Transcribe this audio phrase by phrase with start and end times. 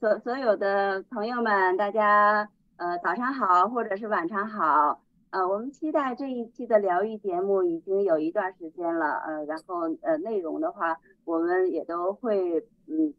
[0.00, 4.98] 所所有的朋友们，大家呃早上好，或者是晚上好。
[5.28, 13.12] 呃，我们期待这一期的疗愈节目已经有一段时间了，呃，然后呃内容的话，我们也都会嗯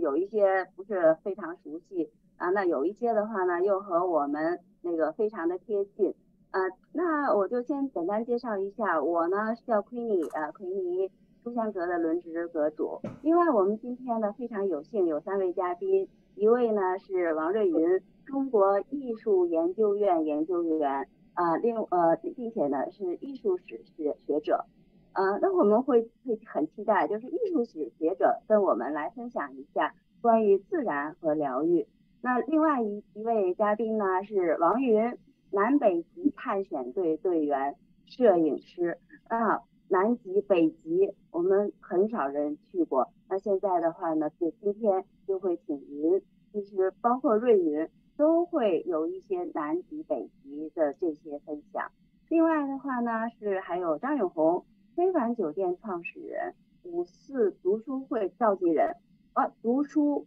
[0.00, 6.14] 有一些不是非常熟悉啊，那有一些的话呢，又和我们那个非常的贴近。
[6.52, 6.60] 呃，
[6.92, 11.10] 那我就先简单介绍一下，我呢是叫奎尼，呃，奎尼
[11.42, 13.00] 朱香阁的轮值阁主。
[13.22, 21.08] 另外，我们今天呢非常有幸有三位嘉宾，一位呢是王瑞云，中国艺术研究院研究员。
[21.32, 24.66] 啊，另呃，并且呢是艺术史学学者，
[25.14, 31.86] 呃，那我们会会很期待，就是艺术史学者跟我们来分享一下关于自然和疗愈。
[32.20, 35.16] 那另外一一位嘉宾呢是王云，
[35.50, 47.86] 南北极探险队队员、摄影师啊，南极、北极我们很少人去过，那现在的话呢，就今天就会请云，其实包括瑞云。
[48.16, 51.90] 都会有一些南极、北极的这些分享。
[52.28, 58.94] 另外的话呢，是还有张永红，非凡酒店创始人，五四读书会召集人。
[59.32, 60.26] 啊，读书，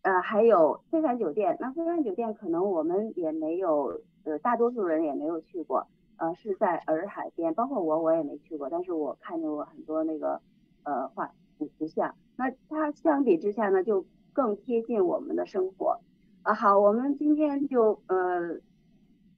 [0.00, 1.54] 呃，还有非凡酒店。
[1.60, 5.86] 那非凡酒店可能我们也没有，呃，大多数人也没有去过。
[6.18, 8.68] 呃，是在洱海边，包括我，我也没去过。
[8.68, 10.40] 但是我看见过很多那个，
[10.82, 11.32] 呃，画
[11.78, 12.14] 图像。
[12.36, 16.00] 那它相比之下呢，就更贴近我们的生活。
[16.42, 18.60] 啊好，我们今天就呃，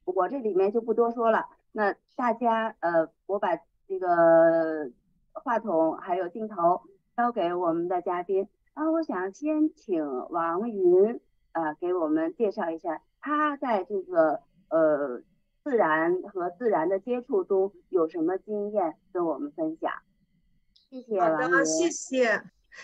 [0.04, 1.46] 我这里面就不多说了。
[1.72, 4.90] 那大家呃，我把这个
[5.32, 6.82] 话筒还有镜头
[7.16, 8.48] 交给我们的嘉宾。
[8.74, 11.20] 啊，我想先请王云
[11.52, 15.22] 啊，给我们介绍一下他在这个呃
[15.62, 19.92] 自然和自然的接触中有什么经验跟我们分享。
[20.90, 21.66] 谢谢王云。
[21.66, 22.42] 谢谢。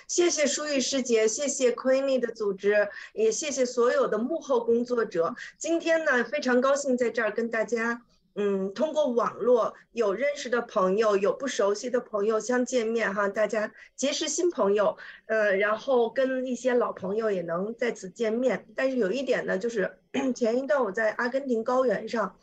[0.08, 5.36] 谢谢舒玉师姐，谢谢 Queenie 的组织，也谢谢所有的幕后工作者。
[5.58, 8.02] 今天呢，非常高兴在这儿跟大家，
[8.34, 18.66] 嗯，通过网络有认识的朋友，有不熟悉的朋友相见面哈，大家结识新朋友，呃，然后跟一些老朋友也能在此见面。
[18.74, 19.98] 但是有一点呢，就是
[20.34, 22.36] 前一段我在阿根廷高原上。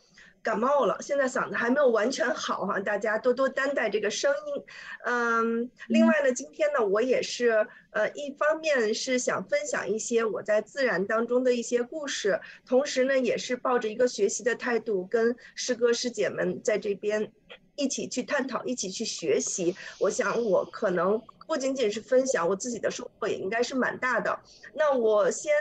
[0.44, 4.62] 感冒了，现在嗓子还没有完全好哈，大家多多担待这个声音。
[5.04, 17.32] 嗯，另外呢，今天呢，我也是呃，一方面是想分享一些我在自然当中的一些故事，同时呢，也是抱着一个学习的态度，跟师哥师姐们在这边
[17.74, 19.74] 一起去探讨，一起去学习。
[19.98, 21.20] 我想我可能。
[21.46, 24.38] 不仅仅是分享我自己的收获，也应该是蛮大的。
[24.74, 25.52] 那我先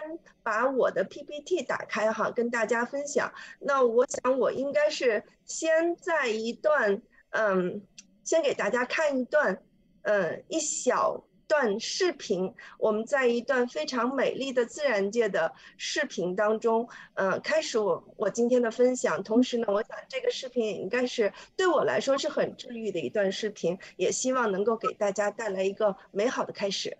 [0.41, 3.33] 把我的 PPT 打开哈，跟大家分享。
[3.59, 7.01] 那我想我应该是先在一段，
[7.31, 7.81] 嗯，
[8.23, 9.61] 先给大家看一段，
[10.03, 11.23] 嗯，一小。
[11.47, 19.23] 段视频，我们在一段非常美丽的自然界的视频当中，呃，开始我我今天的分享。
[19.23, 26.97] 同时呢，我想这个视频也应该是对我来说是很治愈的一段视频，也希望能够给大家带来一个美好的开始。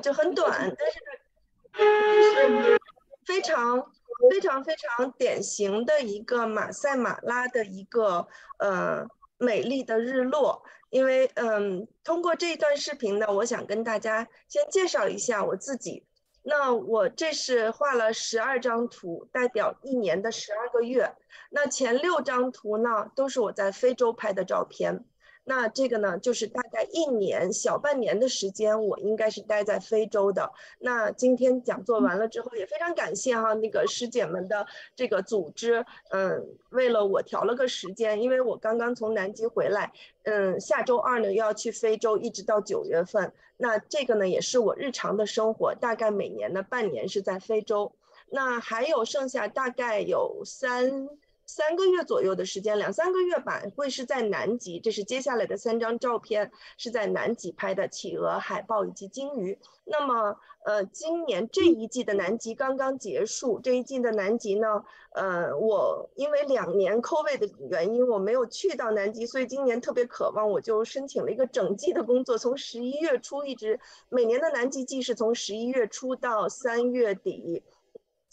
[0.00, 2.80] 就很短，但是呢，是
[3.24, 3.92] 非常
[4.30, 8.26] 非常非常典型的一个马赛马拉的一个
[8.58, 9.06] 呃
[9.38, 10.62] 美丽的日落。
[10.90, 16.04] 因为嗯，通过这一段视频呢，我想跟大家先介绍一下我自己。
[16.42, 21.12] 那我这是画了十二张图，代表一年的十二个月。
[21.50, 25.04] 那前六张图呢，都是我在非洲拍的照片。
[25.48, 30.50] 那这个呢，就是大概一年小半年的时间，我应该是待在非洲的。
[30.80, 39.92] 那今天讲座完了之后，也非常感谢哈那个师姐们的这个组织，嗯，为了我调了个时间，因为我刚刚从南极回来，
[40.24, 43.32] 嗯，下周二呢要去非洲，一直到九月份。
[43.56, 47.92] 那这个呢也是我日常的生活，大概每年的半年是在非洲。
[48.30, 51.08] 那还有剩下大概有三。
[51.46, 54.80] 三个月左右的时间，两三个月吧，会是在南极。
[54.80, 59.56] 这是接下来的三张照片，是在南极拍的企鹅、海豹以及鲸鱼。
[59.84, 63.60] 那么，呃，今年这一季的南极刚刚结束。
[63.60, 73.78] 这一季的南极呢，呃，我因为两年 COVID 的原因，我没有去到南极，所以今年特别渴望，我就申请了一个整季的工作，从十一月初一直，
[74.08, 77.62] 每年的南极季是从十一月初到三月底。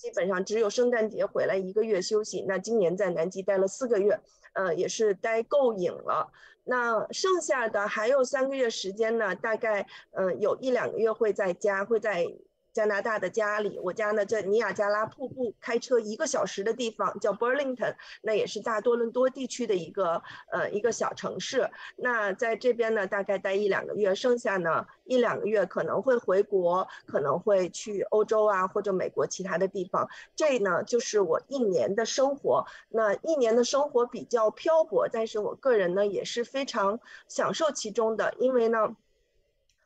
[0.04, 2.44] 基本上只有圣诞节回来一个月休息。
[2.46, 4.20] 那今年在南极待了四个月，
[4.52, 6.30] 呃，也是待够瘾了。
[6.66, 12.28] 那剩下的还有三个月时间呢，大概嗯有一两个月会在家，会在。
[12.74, 21.70] 加拿大的家里，我家呢在尼亚加拉瀑布，开车一个小时的地方叫 Burlington，那也是大多伦多地区的一个呃一个小城市。
[21.96, 30.10] 那在这边呢，大概待一两个月，剩下呢一两个月可能会回国，可能会去欧洲啊或者美国其他的地方。
[30.36, 32.66] 这呢就是我一年的生活。
[32.90, 38.96] 那一年的生活比较漂泊，但是我个人呢也是非常享受其中的，因为呢。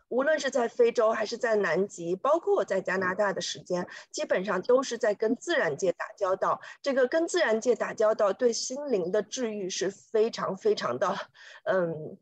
[0.10, 6.60] 无论是在非洲还是在南极，包括我在加拿大的时间，基本上都是在跟自然界打交道。
[6.82, 11.18] 这个跟自然界打交道，对心灵的治愈是非常非常的，
[11.64, 12.18] 嗯，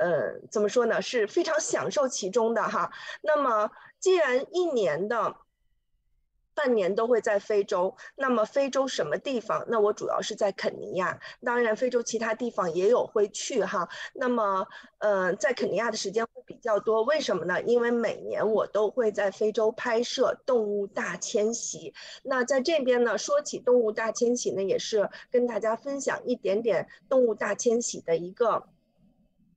[0.00, 1.00] 呃，怎么说呢？
[1.02, 2.90] 是非常享受其中的哈。
[3.22, 5.36] 那么，既然一年的。
[6.56, 9.64] 半年都会在非洲，那么非洲什么地方？
[9.68, 13.88] 那我主要是在肯尼亚，当然非洲其他地方也有会去哈。
[14.14, 14.66] 那么，
[14.98, 17.62] 呃，在肯尼亚的时间会比较多，为什么呢？
[17.62, 21.92] 因为每年我都会在非洲拍摄动物大迁徙。
[22.22, 28.66] 那在这边呢，说起动物大迁徙呢，也是跟大家分享一点点动物大迁徙的一个。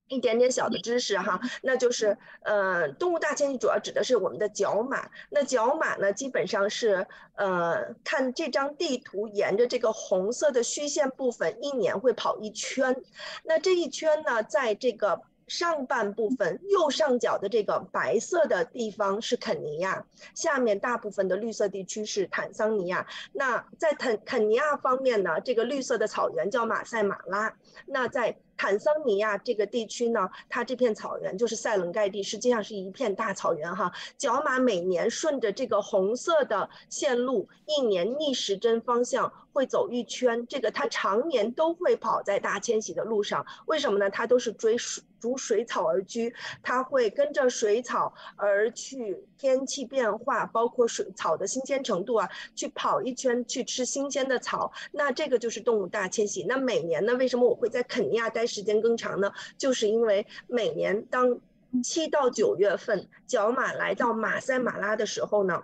[0.09, 5.09] 一点点小的知识哈，那就是，呃，动物大迁徙主要指的是我们的角马。
[5.29, 13.01] 那角马呢，基本上是，呃，看这张地图，沿着这个红色的虚线部分，一年会跑一圈。
[13.43, 15.21] 那这一圈呢，在这个。
[15.49, 20.05] 上半部分右上角的这个白色的地方是肯尼亚，
[20.35, 23.07] 下面大部分的绿色地区是坦桑尼亚。
[23.33, 27.51] 那在肯肯尼亚方面呢，这个绿色的草原叫马赛马拉。
[27.87, 33.89] 那在坦桑尼亚这个地区呢，它这片草原就是塞伦盖蒂，实际上是一片大草原哈。
[34.17, 40.45] 角马每年顺着这个红色的线路，一年逆时针方向会走一圈。
[40.45, 44.09] 这个它常年都会跑在大迁徙的路上，为什么呢？
[44.09, 45.01] 它都是追水。
[45.19, 46.33] 逐水草而居，
[46.63, 54.71] 它会跟着水草而去，天气变化，包括水草的新鲜程度啊，去跑一圈，去吃新鲜的草。
[54.93, 56.43] 那这个就是动物大迁徙。
[56.43, 59.31] 那每年呢，为什么我会在肯尼亚待时间更长呢？
[59.57, 61.39] 就是因为每年当
[61.81, 65.63] 七到九月份角马来到马赛马拉的时候呢。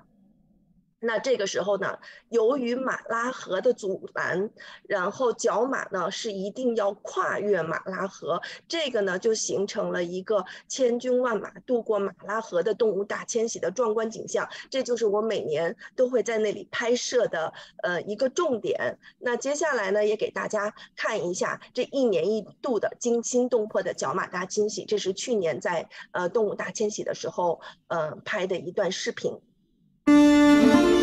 [0.99, 1.99] 那这个时候呢，
[2.29, 4.49] 由于马拉河的阻拦，
[4.87, 14.49] 然后角马呢是一定要跨越马拉河，这个呢就形成了一个千军万马渡过马拉河的动物大迁徙的壮观景象。
[14.71, 17.53] 这就是我每年都会在那里拍摄的
[17.83, 18.97] 呃一个重点。
[19.19, 29.39] 那接下来呢，也给大家看一下这一年一度的惊心动魄的角马大迁徙，这是去年在呃动物大迁徙的时候呃拍的一段视频。
[30.07, 30.94] 大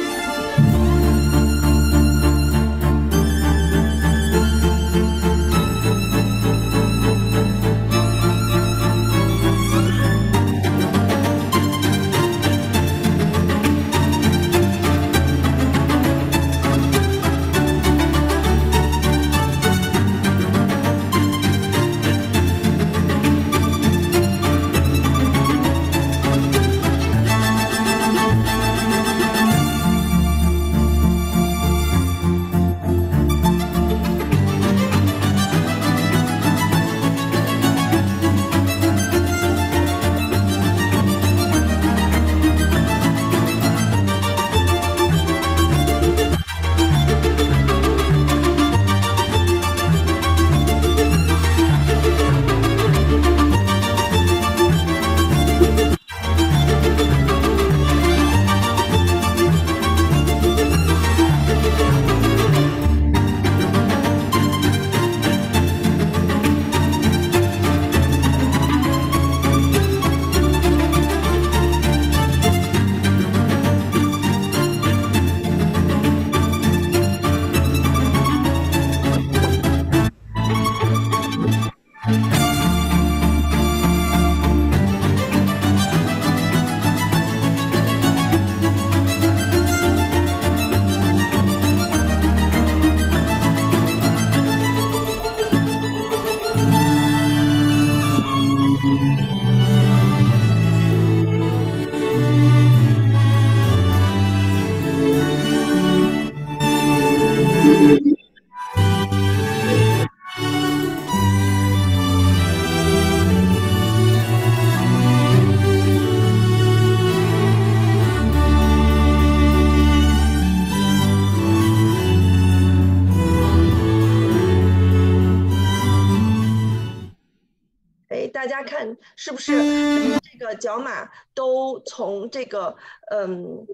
[129.37, 132.77] 是不是这个角马都从这个
[133.11, 133.67] 嗯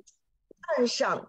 [0.77, 1.29] 岸上。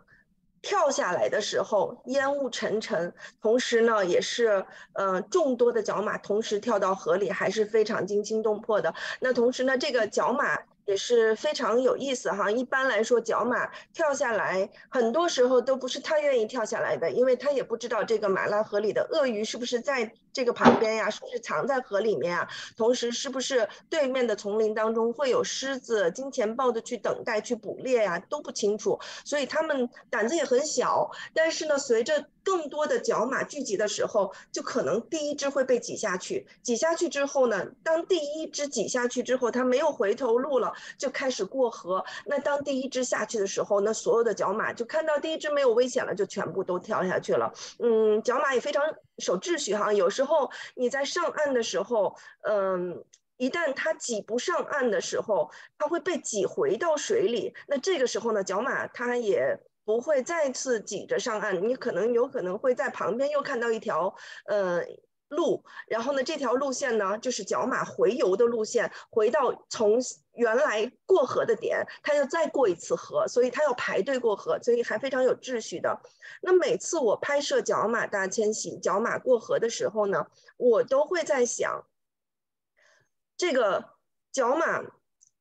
[0.62, 8.94] 跳下来的时候，烟雾沉沉，同时呢，也是呃众多的角马同时跳到河里，还是非常惊心动魄的。
[9.22, 12.52] 那同时呢，这个角马也是非常有意思哈。
[12.52, 20.12] 一般来说，角马跳下来，很多时候都不是他愿意跳下来的，因为他也不知道这个马拉河里的鳄鱼是不是在。
[20.32, 22.48] 这个旁边呀，是不是藏在河里面啊？
[22.78, 28.20] 同时，是不是对面的丛林当中会有狮子、金钱豹的去等待去捕猎呀？
[28.30, 31.10] 都不清楚，所以他们胆子也很小。
[31.34, 36.48] 但是呢，随着更多的角马聚集的时候，就可能第一只会被挤下去。
[36.62, 42.04] 挤下去之后呢，当第一只挤下去之后，它没有回头路了，就开始过河。
[42.26, 47.54] 那当第一只下去的时候，那所有的角马就看到第一只没有危险了，就全部都跳下去了。
[47.80, 48.84] 嗯，角马也非常。
[49.20, 53.04] 守秩序哈，有时候你在上岸的时候，嗯，
[53.38, 57.54] 一旦它挤不上岸的时候，它会被挤回到水里。
[57.68, 64.14] 那这个时候呢，角马它也不会再次挤着上岸，你可能有可能会在旁边又看到一条
[64.46, 64.84] 呃
[65.30, 70.00] 路，然后呢，这条路线呢就是角马回游的路线，回到从。
[70.36, 76.00] 原来过河的点，他要再过一次河，所以他要排队过河，所以还非常有秩序的。
[76.40, 81.86] 那每次我拍摄角马大迁徙、角马过河的时候呢，我都会在想，
[83.36, 83.90] 这个
[84.32, 84.82] 角马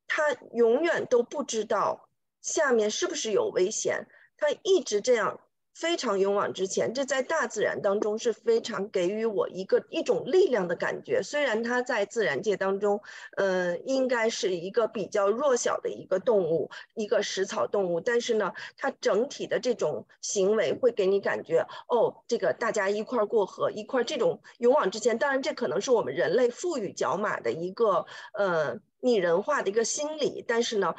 [0.09, 2.09] 它永远都不知道
[2.43, 5.39] 下面是不是有危险，它一直这样。
[5.79, 11.23] 非常勇往直前，这在大自然当中是非常给予我一个一种力量的感觉。
[11.23, 13.01] 虽然它在自然界当中，
[13.37, 25.17] 嗯，应该是一个比较弱小的一个动物，一个食草动物，但是呢，它整体的这种行为会给你感觉，哦，这个大家一块过河，一块这种勇往直前。
[25.17, 30.97] 当然，这可能是我们人类赋予角马的一个呃拟人化的一个心理，但是呢。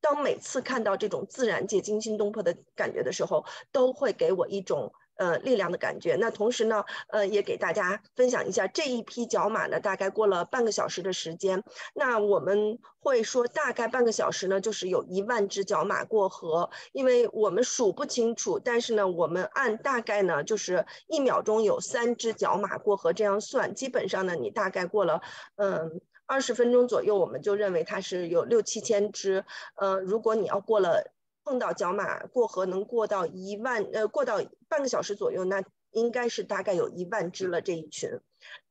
[0.00, 6.16] 当每次看到这种自然界惊心动魄的感觉的时候，都会给我一种呃力量的感觉。
[6.16, 11.62] 那同时呢，呃，也给大家分享一下这一批角马呢，大概过了半个小时的时间。
[11.94, 25.20] 那我们会说，大概半个小时呢，就是有一万只角马过河，因为我们数不清楚，但是呢，我们按大概呢，就是一秒钟有三只角马过河这样算，基本上呢，你大概过了，
[25.56, 26.00] 嗯。
[26.28, 29.44] 二十分钟左右，我们就认为它是有六七千只。
[29.74, 31.10] 呃，如果你要过了
[31.42, 38.20] 碰到角马过河能过到一万，呃，过到半个小时左右，那应该是大概有一万只了这一群。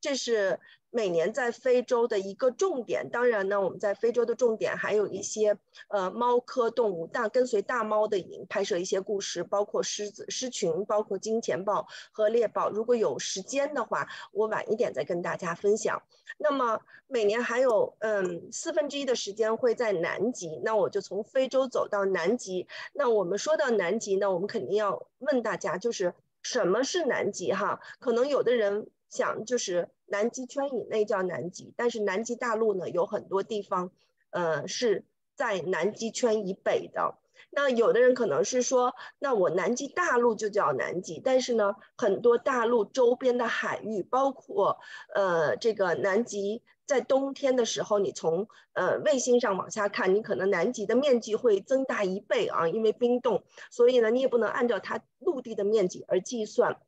[0.00, 0.58] 这是。
[0.90, 5.56] 每年在非洲的一个重点，当然呢，我们在非洲的重点还有一些
[5.88, 12.70] 呃猫科动物，大跟随大猫的影拍摄一些故事，包括狮子、狮群，包括金钱豹和猎豹。
[12.70, 16.02] 如果有时间的话，我晚一点再跟大家分享。
[16.38, 22.66] 那么每年还有嗯四分之一的时间会在南极，那我就从非洲走到南极。
[22.92, 27.80] 那我们说到南极呢，我们肯定要问大家，就是什么是南极哈？
[27.98, 29.88] 可能有的人想就是。
[30.10, 33.90] 南极圈以内叫南极，但是南极大陆呢有很多地方，
[34.30, 37.18] 呃是在南极圈以北的。
[37.50, 44.78] 那有的人可能是说，那我南极大陆就叫南极，但是呢，很多大陆周边的海域，包括
[45.14, 56.80] 呃这个南极，在冬天的时候，你从呃卫星上往下看，你可能南极的面积会增大一倍啊，因为冰冻，所以呢，你也不能按照它陆地的面积而计算。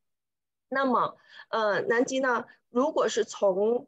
[0.70, 1.18] 那么，
[1.50, 2.46] 呃，南极呢？
[2.70, 3.86] 如果是从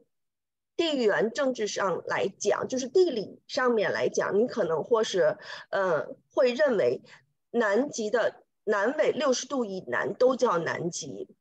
[0.77, 5.37] 地缘政治上来讲，就是地理上面来讲，你可能或是，
[5.71, 7.01] 呃，会认为
[7.49, 11.35] 南极的南纬六十度以南都叫南极。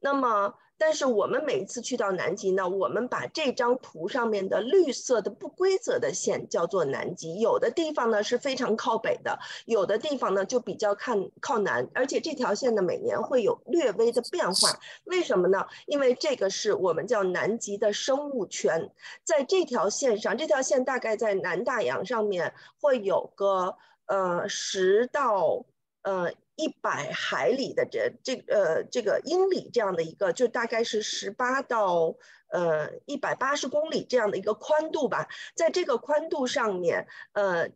[0.00, 0.54] 那么。
[0.84, 7.38] 但是我们每一次去到南极呢，我们把这张图上面的绿色的不规则的线叫做南极。
[7.38, 14.76] 有的地方呢是非常靠北的，有的地方呢就比较看靠南，而且这条线呢每年会有略微的变化。
[15.04, 15.64] 为什么呢？
[15.86, 18.90] 因为这个是我们叫南极的生物圈，
[19.22, 25.64] 在这条线上，这条线大概在南大洋上面会有个呃十到
[26.02, 26.32] 呃。
[26.56, 32.16] 一百海里的这这呃这个英里这样的一个，就大概是十八到
[32.48, 37.70] 呃一百八十公里这样的一个宽度吧，在这个宽度上面，呃。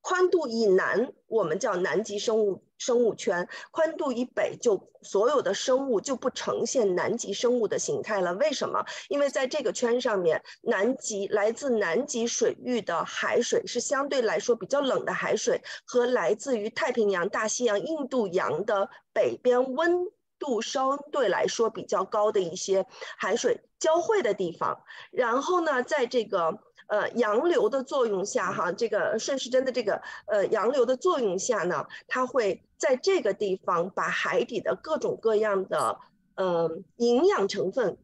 [0.00, 8.32] 宽度以南，我们叫南极生物生物圈；宽度以北，就所有的生物就不呈现南极生物的形态了。
[8.34, 8.84] 为什么？
[9.08, 20.06] 因为在这个圈上面，南极来自南极水域的海水是相对来说比较冷的海水，和来自于太平洋、大西洋、印度洋的北边温
[20.38, 24.84] 度相对来说比较高的一些海水交汇的地方。
[25.10, 35.98] 然后呢，在这个呃洋流的作用下，哈，这个顺时针的这个呃洋流的作用下呢，它会在这个地方把海底的各种各样的
[36.34, 37.96] 呃营养成分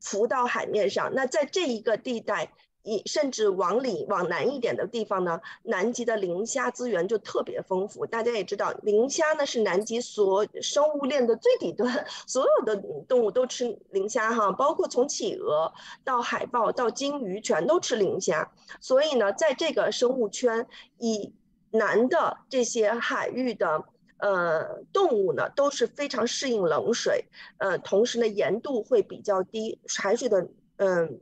[0.00, 1.12] 浮到海面上。
[1.14, 2.52] 那在这一个地带。
[2.84, 8.04] 以甚至往里往南一点的地方呢，南极的磷虾资源就特别丰富。
[8.04, 12.76] 大家也知道，磷虾呢是南极所生物链的最底端，所有的
[13.08, 15.72] 动物都吃磷虾哈，包括从企鹅
[16.02, 18.50] 到海豹到鲸鱼，全都吃磷虾。
[18.80, 20.66] 所以呢，在这个生物圈
[20.98, 21.32] 以
[21.70, 23.84] 南的这些海域的
[24.18, 27.26] 呃动物呢，都是非常适应冷水，
[27.58, 30.48] 呃，同时呢盐度会比较低，海水的
[30.78, 31.20] 嗯。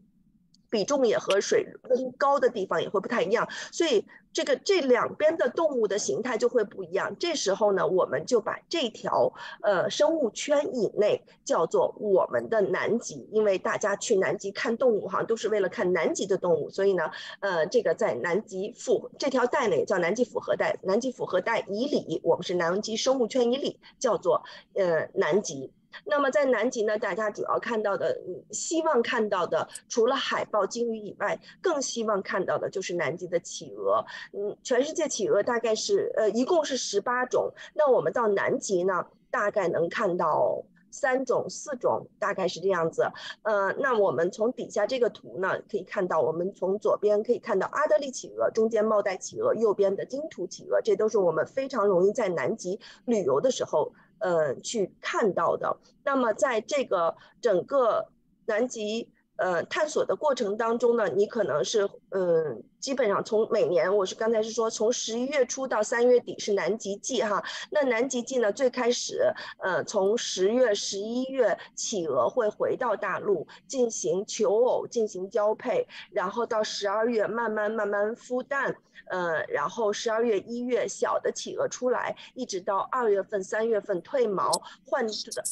[0.70, 7.16] 比重也和水温高的地方也会不太一样，所以这个这两边的动物的形态就会不一样。
[7.18, 17.10] 这时候呢，我们就把这条呃生物圈以内叫做我们的南极，因为大家去南极看动物哈，都是为了看南极的动物，所以呢，
[17.40, 25.72] 呃，这个在南极复这条带呢也叫南极复合带，南极复合带以里，我们是南极生物圈以里，叫做呃南极。
[26.04, 28.20] 那么在南极呢，大家主要看到的，
[28.50, 34.04] 希望看到的，除了海豹、鲸鱼以外，更希望看到的就是南极的企鹅。
[34.32, 37.52] 嗯，全世界企鹅大概是呃，一共是十八种。
[37.74, 43.10] 那我们到南极呢，大概能看到三种、四种，大概是这样子。
[43.42, 53.92] 呃，那我们从底下这个图呢，可以看到，我们从左边可以看到阿德利企鹅，中间帽带企鹅，右边的金图企鹅，这都是我们非常容易在南极旅游的时候。
[54.20, 55.76] 呃，去看到的。
[56.04, 58.08] 那么，在这个整个
[58.46, 59.08] 南极
[59.40, 67.42] 呃探索的过程当中呢，你可能是嗯，基本上从每年，我是刚才是说，从十一月初到三月底是南极季哈。
[67.70, 78.76] 那南极季呢，最开始呃，从十月、十一月，企鹅会回到大陆进行求偶、进行交配，然后到十二月慢慢慢慢孵蛋。
[79.08, 84.52] 呃，然后十二月、一月小的企鹅出来，一直到二月份、三月份褪毛，
[84.86, 85.04] 换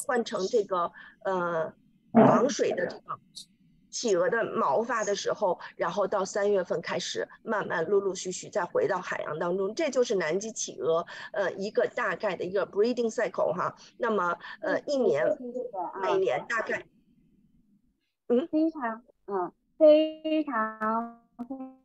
[0.07, 0.93] 换成这个
[1.25, 1.73] 呃
[2.13, 3.19] 防水的这个
[3.99, 13.75] 企鹅的毛发的时候，然后到三月份开始慢慢陆陆续续再回到海洋当中，这就是南极企鹅呃一个大概的一个 breeding cycle 哈。
[13.97, 15.27] 那么呃一年
[16.01, 16.87] 每年大概
[18.29, 21.19] 嗯非常嗯非常。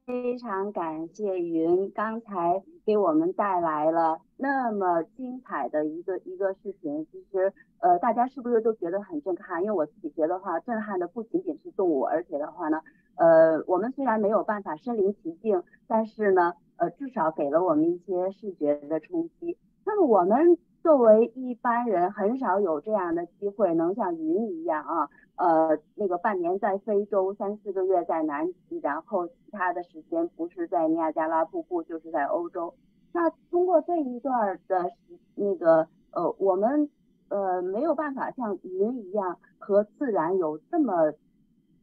[0.06, 7.08] 非常感谢云刚才给我们带来了那么精彩的一个一个视频。
[7.12, 9.62] 其实，呃，大家是不是都觉得很震撼？
[9.62, 12.80] 因为我自己觉得话，震撼的不仅仅是动物，而且的话呢，
[13.18, 19.58] 呃，我们虽然没有办法身临其境，但是呢，呃，至少给了我们一些视觉的冲击。
[19.86, 25.10] 那么我们作为一般人，很少有这样的机会能像云一样啊。
[25.36, 32.74] 呃，那个半年在非洲，三四个月在南极，然后其他的时间不是在尼亚加拉瀑布，就是在欧洲。
[33.12, 34.90] 那通过这一段的
[35.36, 36.90] 那个呃，我们
[37.34, 41.14] 呃没有办法像云一样和自然有这么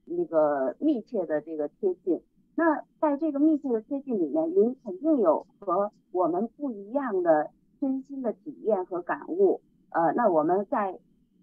[0.04, 2.22] 那个密切的这个贴近。
[2.54, 9.60] 那在这个密切的贴近里面，云肯定有和我们不一样的身心的体验和感悟。
[9.90, 10.98] 呃，那我们在。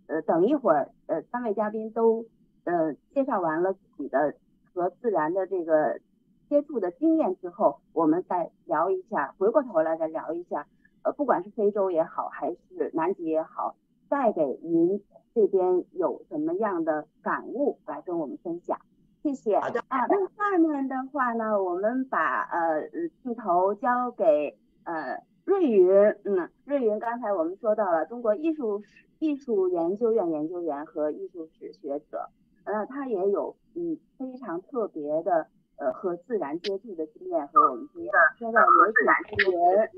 [0.09, 2.23] 呃，等一会儿，呃，三位嘉宾都
[2.63, 4.35] 呃介绍完了自己的
[4.73, 5.99] 和自然的这个
[6.47, 10.65] 接触的经验之后，我们再聊一下，回过头来再聊一下，
[11.03, 13.75] 呃，不管是非洲也好，还是南极也好，
[14.09, 18.77] 带给您这边有什么样的感悟来跟我们分享？
[19.23, 19.59] 谢谢。
[19.59, 19.79] 好的。
[19.87, 22.89] 啊，那下面的话呢，我们把呃
[23.23, 25.89] 镜头交给呃瑞云，
[26.23, 29.05] 嗯，瑞云刚才我们说到了中国艺术史。
[29.19, 32.29] 艺术研究院研究员和艺术史学者，
[32.65, 38.13] 呃，他也有嗯非常特别的呃和 自然接触的经验和我们分享。
[38.37, 39.89] 说到有请主持人，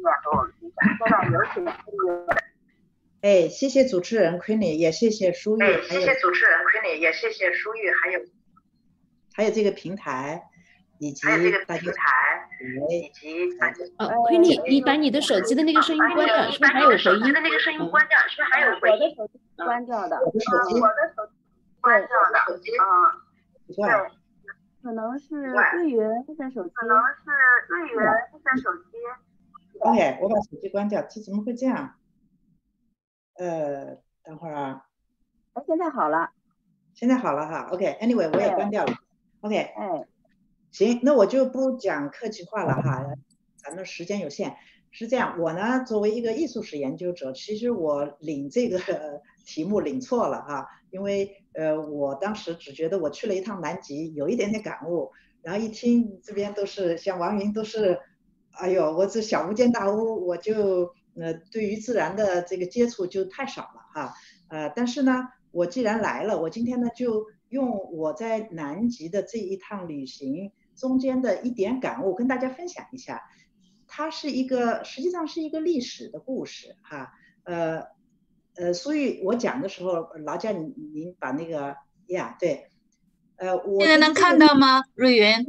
[0.98, 2.28] 说到有请主持人。
[3.22, 8.20] 哎，谢谢主持人 Queenie，也谢谢舒玉，谢谢主持人 Queenie，也谢谢舒玉，还有
[9.34, 10.44] 还有这个平台。
[11.02, 12.50] 以及这个平台，
[12.90, 13.48] 以及
[13.96, 17.00] 呃，Queenie，你把你的手机的那个声音关掉，是不是还有回音？
[17.00, 19.16] 手机的那个声音关掉，是不是还有回音？
[19.18, 20.78] 我的手机关掉的，我的手机
[21.80, 22.84] 关掉的，手机啊，
[23.66, 24.12] 对，
[24.84, 25.98] 可能是瑞云
[26.36, 27.32] 的手机，可能是
[27.70, 28.04] 瑞云的
[28.62, 29.00] 手机。
[29.80, 31.96] OK，我把手机关掉，这怎么会这样？
[33.40, 34.86] 呃，等会儿啊。
[35.54, 36.32] 哎，现在好了。
[36.94, 38.94] 现在好了哈，OK，Anyway，我也关掉了
[39.42, 39.56] ，OK。
[39.56, 40.08] 哎。
[40.72, 43.04] 行，那我就不讲客气话了哈，
[43.56, 44.56] 咱们时间有限。
[44.92, 48.78] 是这样，我呢作为一个艺术史研究者，其实我领这个
[49.46, 58.00] 题目领错了哈，因为呃我当时只觉得我去了一趟南极，有一点点感悟，然后一听这边都是像王云都是，
[58.52, 64.14] 哎呦，我这小巫见大巫，我就呃对于自然的这个接触就太少了哈，
[64.50, 73.22] 呃但是呢，我既然来了，我今天呢就用我在南极的这一趟旅行中间的一点感悟跟大家分享一下。
[73.92, 77.12] 它是一个，实际上是一个历史的故事哈，
[77.44, 77.88] 呃，
[78.56, 82.70] 呃，所以我讲的时候，劳驾您您把那个呀，对，
[83.38, 84.84] 呃，我现在能看到吗？
[84.94, 85.44] 瑞云，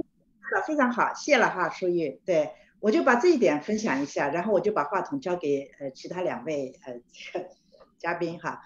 [0.66, 7.01] 非常好，谢了哈，淑玉，对我就把这一点分享一下，然后我就把话筒交给呃其他两位呃
[7.99, 8.62] 嘉宾哈，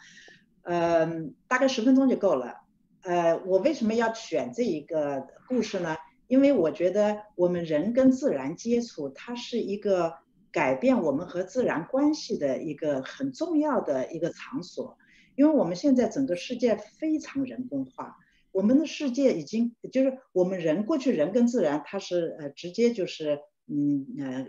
[0.62, 2.55] 嗯，大概十分钟就够了，
[3.03, 5.96] 呃，我为什么要选这一个故事呢？
[6.27, 10.14] 因为我觉得我们人跟自然接触，它是一个
[10.50, 14.96] 改变我们和自然关系的一个很重要的一个场所。
[15.37, 18.16] 因为我们现在整个世界非常人工化，
[18.53, 24.46] 我们的世界已经就是我们人过去人跟自然它是呃直接就是嗯呃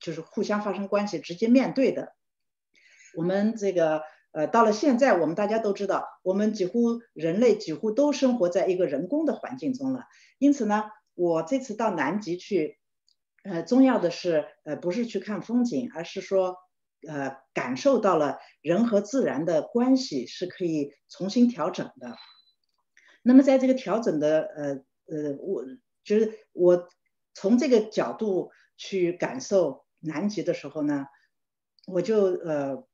[0.00, 2.14] 就是互相发生关系，直接面对的。
[3.16, 10.04] 我们这个呃到了现在，我们大家都知道，我们几乎人类几乎都生活在一个人工的环境中了，
[10.38, 10.84] 因此呢。
[11.14, 12.78] 我这次到南极去，
[13.44, 16.56] 呃，重要的是，呃，不是去看风景，而是说，
[17.06, 22.16] 呃，感受到了人和自然的关系是可以重新调整的。
[23.22, 25.62] 那么，在这个调整的，呃呃，我
[26.02, 26.88] 就是我
[27.34, 31.06] 从这个角度去感受南极的时候呢，
[31.86, 32.84] 我就呃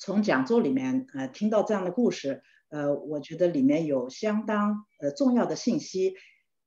[0.00, 6.14] 从讲座里面呃听到这样的故事，呃，我觉得里面有相当呃重要的信息。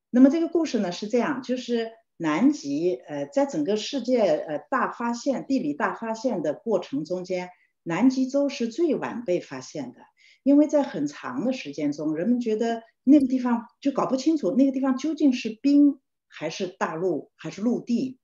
[0.10, 7.50] 那么这个故事呢是这样，就是南极，呃，在整个世界呃大发现、地理大发现的过程中间，
[7.84, 10.00] 南极洲是最晚被发现的，
[10.44, 16.00] 因为在很长的时间中，人们觉得那个地方就搞不清楚那个地方究竟是冰
[16.38, 18.20] 还是大陆还是陆地，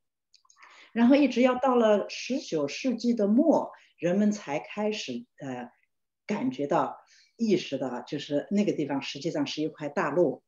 [0.94, 5.72] 然后一直要到了十九世纪的末，人们才开始呃
[6.28, 6.98] 感觉到、
[7.38, 10.44] 意识到，就是那个地方实际上是一块大陆。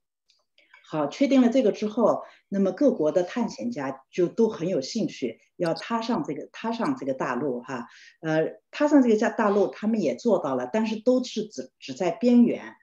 [0.86, 7.88] 好，确定了这个之后，那么各国的探险家就都很有兴趣，要踏上这个踏上这个大陆哈，
[8.22, 12.76] 呃，踏上这个大大陆，他们也做到了，但是都是只只在边缘。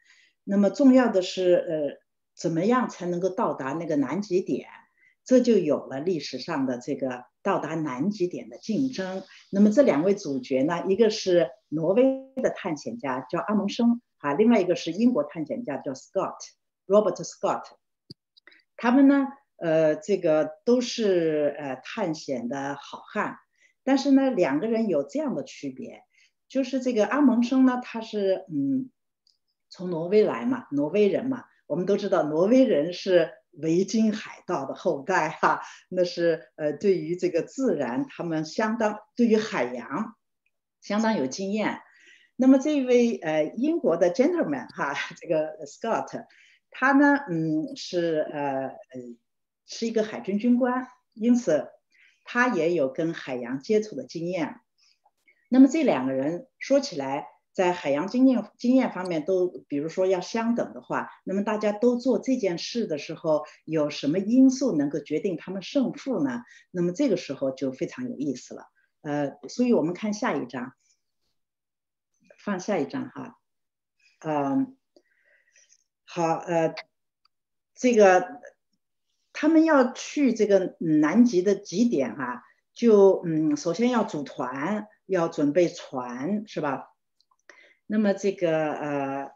[0.43, 2.01] 那么重要的是，呃，
[2.41, 4.67] 怎么样才能够到达那个南极点？
[5.23, 9.23] 这就有了历史上的这个到达南极点的竞争。
[9.51, 16.39] 那么这两位主角呢，一个是挪威的探险家叫阿蒙生，啊，另外一个是英国探险家叫 Scott
[16.87, 17.65] Robert Scott。
[18.77, 23.37] 他们呢，呃，这个都是呃探险的好汉，
[23.85, 26.03] 但是呢，两个人有这样的区别，
[26.49, 28.91] 就是这个阿蒙生呢，他是嗯，
[29.69, 40.17] 从挪威来嘛，挪威人嘛，我们都知道挪威人是维京海盗的后代哈，那是呃对于这个自然，他们相当对于海洋
[40.81, 41.81] 相当有经验。
[42.35, 46.27] 那么这位呃英国的 gentleman 哈，这个 Scott。
[46.73, 48.73] 他呢，嗯，是呃，
[49.65, 51.69] 是一个海军军官，因此
[52.25, 54.57] 他也有跟海洋接触的经验。
[55.49, 57.29] 那么这两个人说起来，
[57.61, 66.43] 在海洋经验经验方面都，比如说要相等的话，那么大家都做这件事的时候，有什么因素能够决定他们胜负呢？
[66.71, 68.65] 那么这个时候就非常有意思了。
[69.03, 70.73] 呃，所以我们看下一章，
[72.39, 73.37] 放下一张哈，
[74.21, 74.79] 嗯。
[76.07, 76.75] 好，呃，
[77.75, 78.41] 这个
[79.35, 82.43] 他们要去这个南极的极点哈，
[82.73, 86.90] 就嗯，首先要组团，要准备船，是吧？
[87.93, 89.33] 那么这个呃，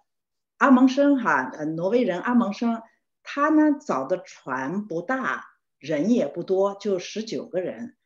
[0.59, 2.81] 阿蒙生哈，呃，挪威人阿蒙生，
[3.25, 5.45] 他呢找的船不大，
[5.81, 7.97] 人也不多，就十九个人，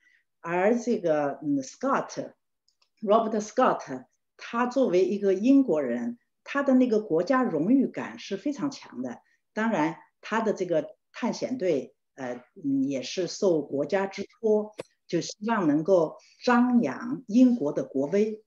[0.41, 4.07] 而这个嗯，Scott，Robert Scott，
[4.39, 6.19] 他作为一个英国人。
[6.51, 9.21] 他的那个国家荣誉感是非常强的，
[9.53, 12.43] 当然他的这个探险队，呃，
[12.89, 14.73] 也是受国家之托，
[15.07, 18.43] 就希望能够张扬英国的国威。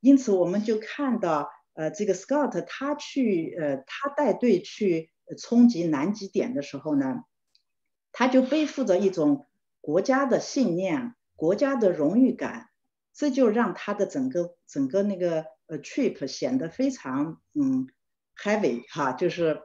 [0.00, 7.24] 因此，我们就看到，呃，这个 Scott 他去，呃，他带队去冲击南极点的时候呢，
[8.12, 9.46] 他就背负着一种
[9.80, 12.70] 国家的信念、国家的荣誉感，
[13.14, 15.46] 这就让他的整个整个那个。
[15.70, 17.86] 呃，trip 显得非常嗯
[18.36, 19.62] heavy 哈，就是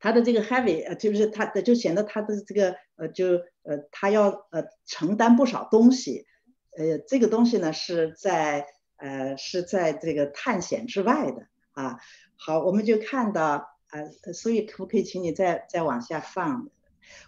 [0.00, 6.26] 他的这个 heavy 呃，就是他的就显得他的这个呃，就呃，他要呃承担不少东西，
[6.76, 11.98] 呃，这个东西呢是在呃是在这个探险之外的啊。
[12.36, 16.68] 好，我们就看到呃，所以可不可以请你再再往下放？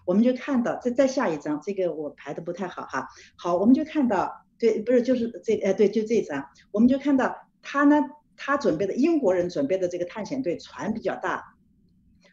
[0.05, 3.09] 我们就看到再再下一张，这个我排的不太好哈。
[3.37, 8.03] 好，我们就看到对，不是就是这呃对，就这张，我们就看到他呢，
[8.37, 11.55] 他准备的英国人准备的这个探险队船比较大，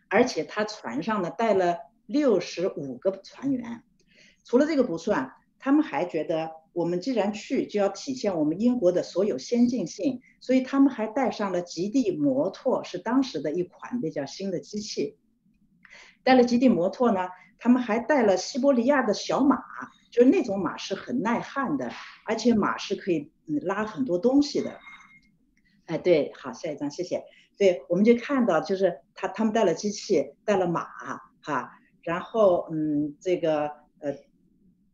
[0.09, 3.83] 而且他船上呢带了六十五个船员。
[4.45, 15.17] 除了这个不算，他们还觉得我们既然去，就要体现我们英国的所有先进性，所以他们还带上了极地摩托，是当时的一款比较新的机器。
[16.23, 19.57] 带了极地摩托呢，他们还带了西伯利亚的小马，
[20.11, 21.91] 就是那种马是很耐旱的，
[22.25, 24.79] 而且马是可以拉很多东西的。
[25.85, 27.23] 哎，对，好，下一张，谢谢。
[27.57, 30.85] 对，我们就看到就是他他们带了机器，带了马，
[31.41, 33.67] 哈，然后嗯，这个
[33.99, 34.15] 呃。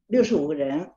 [0.09, 0.89] 六十五个人，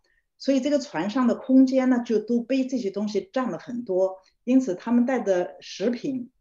[0.43, 6.33] 所以这个船上的空间呢，就都背这些东西占了很多，因此他们带的食品、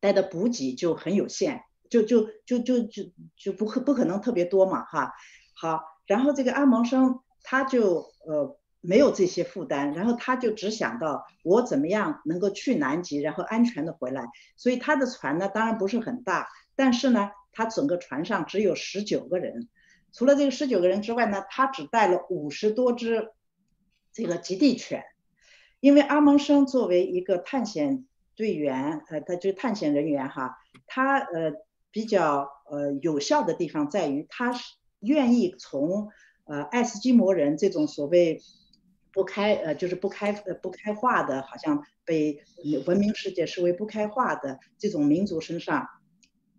[0.00, 5.12] 带的补给就很有限，就就就就就就不可不可能特别多嘛，哈。
[5.54, 14.24] 好，然后这个阿蒙生他就呃没有这些负担，然后他就只想到我怎么样能够去南极，然后安全的回来。
[14.56, 19.68] 所以他的船呢，当然不是很大，但是呢，他整个船上只有十九个人。
[20.16, 23.32] 除了这个十九个人之外呢，他只带了五十多只
[24.14, 25.04] 这个极地犬，
[25.78, 31.52] 因为阿蒙生作为一个探险队员，呃，他就是探险人员哈，他呃
[31.90, 34.64] 比较呃有效的地方在于，他是
[35.00, 36.08] 愿意从
[36.44, 38.40] 呃爱斯基摩人这种所谓
[39.12, 42.42] 不开呃就是不开呃不开化的，好像被
[42.86, 45.86] 文明世界视为不开化的这种民族身上，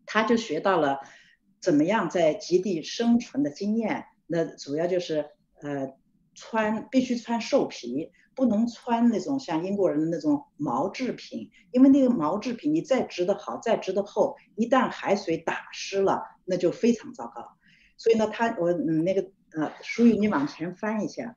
[0.06, 1.00] 他就学到了。
[1.60, 4.06] 怎么样在极地生存的经验？
[4.28, 5.26] 那主要就是
[5.62, 5.94] 呃，
[6.36, 17.58] 穿必须穿兽皮，不能穿那种像英国人的那种毛制品，因为那个毛制品你再织的好，再织的厚，一旦海水打湿了，那就非常糟糕。
[17.98, 21.36] 所以呢，他我嗯那个呃，淑宇你往前翻一下，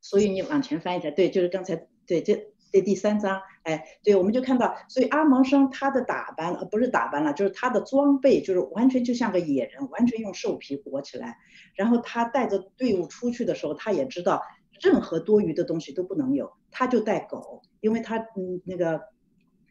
[0.00, 2.52] 所以你往前翻一下，对，就是刚才对这。
[2.76, 11.38] 这第三章，哎，对，我们就看到，所以阿蒙生他的打扮，呃，不是打扮了，就是他的装备，就是完全就像个野人，完全用兽皮裹起来。
[11.74, 14.42] 然后他带着队伍出去的时候，他也知道
[14.82, 19.04] 任何多余的东西都不能有，他就带狗，因为他嗯那个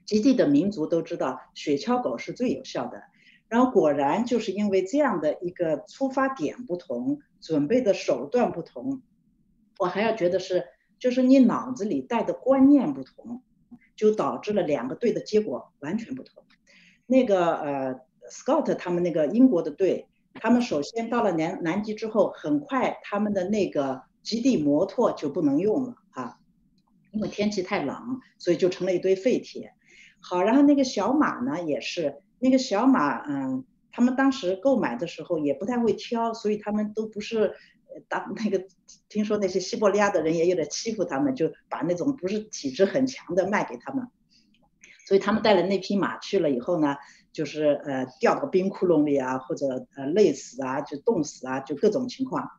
[0.04, 3.04] 极地的民族都知道雪橇狗是最有效的。
[3.48, 9.04] 然后果然就是因为这样的一个出发点不同，准备的手段不同，
[9.78, 10.66] 我还要觉得是。
[10.98, 13.42] 就是你脑子里带的观念不同，
[13.96, 16.44] 就导致了两个队的结果完全不同。
[17.06, 18.00] 那个呃
[18.32, 26.38] ，Scott 他们那个英国的队，他们首先到了南南极之后，很快他们的那个极地摩托就不能用了啊，
[27.12, 29.74] 因为天气太冷，所以就成了一堆废铁。
[30.22, 37.54] 好，然后那个小马呢，也是那个小马，嗯，他们当时购买的时候也不太会挑，所以他们都不是。
[38.08, 38.66] 当那个
[39.10, 44.08] 听说那些西伯利亚的人也有点欺负他们，就把那种不是体质很强的卖给他们，
[45.08, 46.98] 所以他们带了那匹马去了以后呢，
[47.32, 52.50] 就是呃掉到冰窟窿里啊，或者呃累死啊，就冻死啊，就各种情况。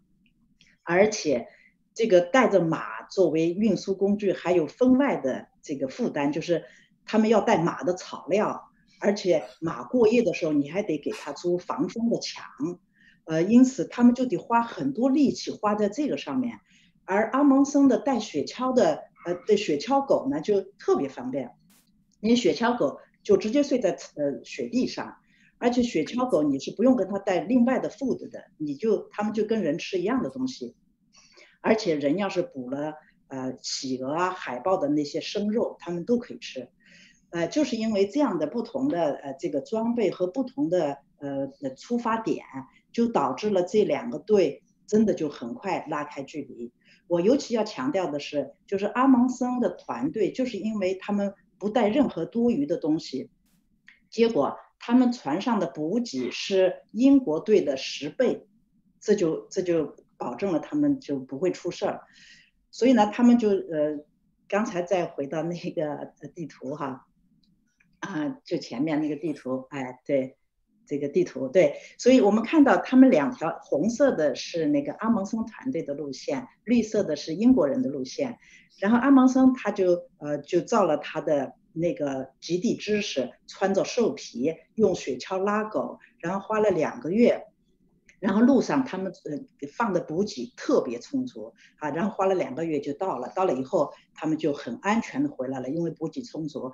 [0.82, 1.48] 而且
[1.94, 6.64] 这个带着马作为运输工具，还有分外的这个负担，就是
[7.04, 8.70] 他们要带马的草料，
[9.00, 12.44] 而且马过夜的时候，你还得给它租防风的墙。
[13.26, 16.60] 呃，因此他们就得花很多力气花在这个上面，
[17.04, 21.50] 而阿蒙森的带雪橇的，呃，的雪橇狗呢就特别方便，
[22.20, 25.16] 你雪橇狗就直接睡在呃雪地上，
[25.58, 30.76] 而且雪橇狗你是不用跟它带另外的 food 的，你就它们就跟人吃一样的东西，
[31.60, 32.94] 而且人要是捕了
[33.26, 36.68] 呃企鹅啊、海豹的那些生肉，它们都可以吃，
[37.30, 42.44] 呃，就是因为这样的不同的呃这个装备和不同的呃出发点。
[42.96, 46.72] 就导致了这两个队真的就很快拉开距离。
[47.08, 53.28] 我尤其要强调的是，就是阿蒙森的团队，就是因为他们不带任何多余的东西，
[54.08, 58.46] 结果他们船上的补给是英国队的十倍，
[58.98, 62.00] 这就这就保证了他们就不会出事儿。
[62.70, 64.06] 所以呢，他们就呃，
[64.48, 67.06] 刚才再回到那个地图哈，
[67.98, 70.38] 啊，就前面那个地图，哎，对。
[70.86, 78.38] 这个地图对，所以我们看到他们两条红色的是那个阿蒙森团队的路线，绿色的是英国人的路线。
[78.78, 87.44] 然后阿蒙森他就呃就照了他的那个极地知识，穿着兽皮，用雪橇拉狗，然后花了两个月，
[88.20, 96.72] 然后路上他们呃放的补给特别充足啊，然后花了两个月就到了，到了以后他们就很安全的回来了，因为补给充足。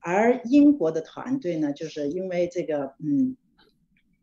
[0.00, 3.36] 而英国的团队呢，就是因为这个嗯，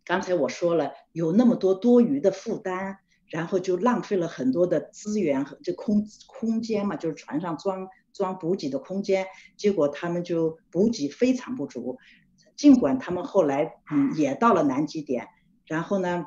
[0.05, 11.97] 刚才我说了有那么多多余的负担，然后就浪费了很多的资源和这空空间嘛，就是船上装装补给的空间，结果他们就补给非常不足。
[12.55, 15.27] 尽管他们后来嗯也到了南极点，
[15.65, 16.25] 然后呢。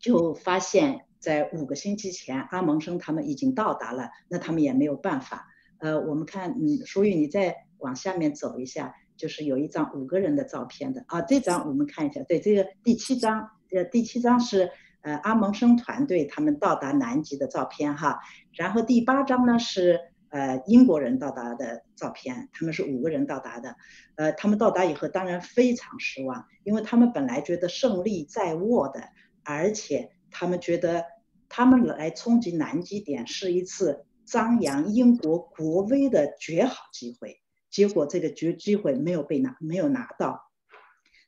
[0.00, 5.46] 就发现，在五个星期前，阿蒙生他们已经到达了，那他们也没有办法。
[5.78, 11.20] 呃，我们看，嗯，淑玉，你再往下面走一下，就是有一张五个人的照片的啊。
[11.22, 14.70] 这张我们看一下，对，这个第七张，呃，第七张是
[15.02, 18.20] 呃阿蒙生团队他们到达南极的照片哈。
[18.52, 20.00] 然后第八张呢是
[20.30, 23.76] 呃英国人到达的照片，他们是五个人到达的。
[24.16, 29.00] 呃，他们到达以后当然非常失望，因为他们本来觉得胜利在握的。
[29.46, 31.04] 而且他们觉得，
[31.50, 37.42] 他们来冲击南极点是一次张扬英国国威的绝好机会，
[37.74, 40.40] 结果这个绝机会没有被拿，没有拿到，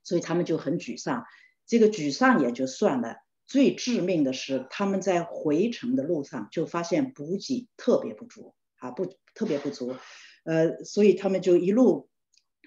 [0.04, 1.24] 所以他们就很沮丧。
[1.66, 9.96] 这个沮丧也就算了，最致命的是他们在回程的路上就发现补给特别不足啊，不特别不足，
[10.44, 12.08] 呃，所以他们就一路。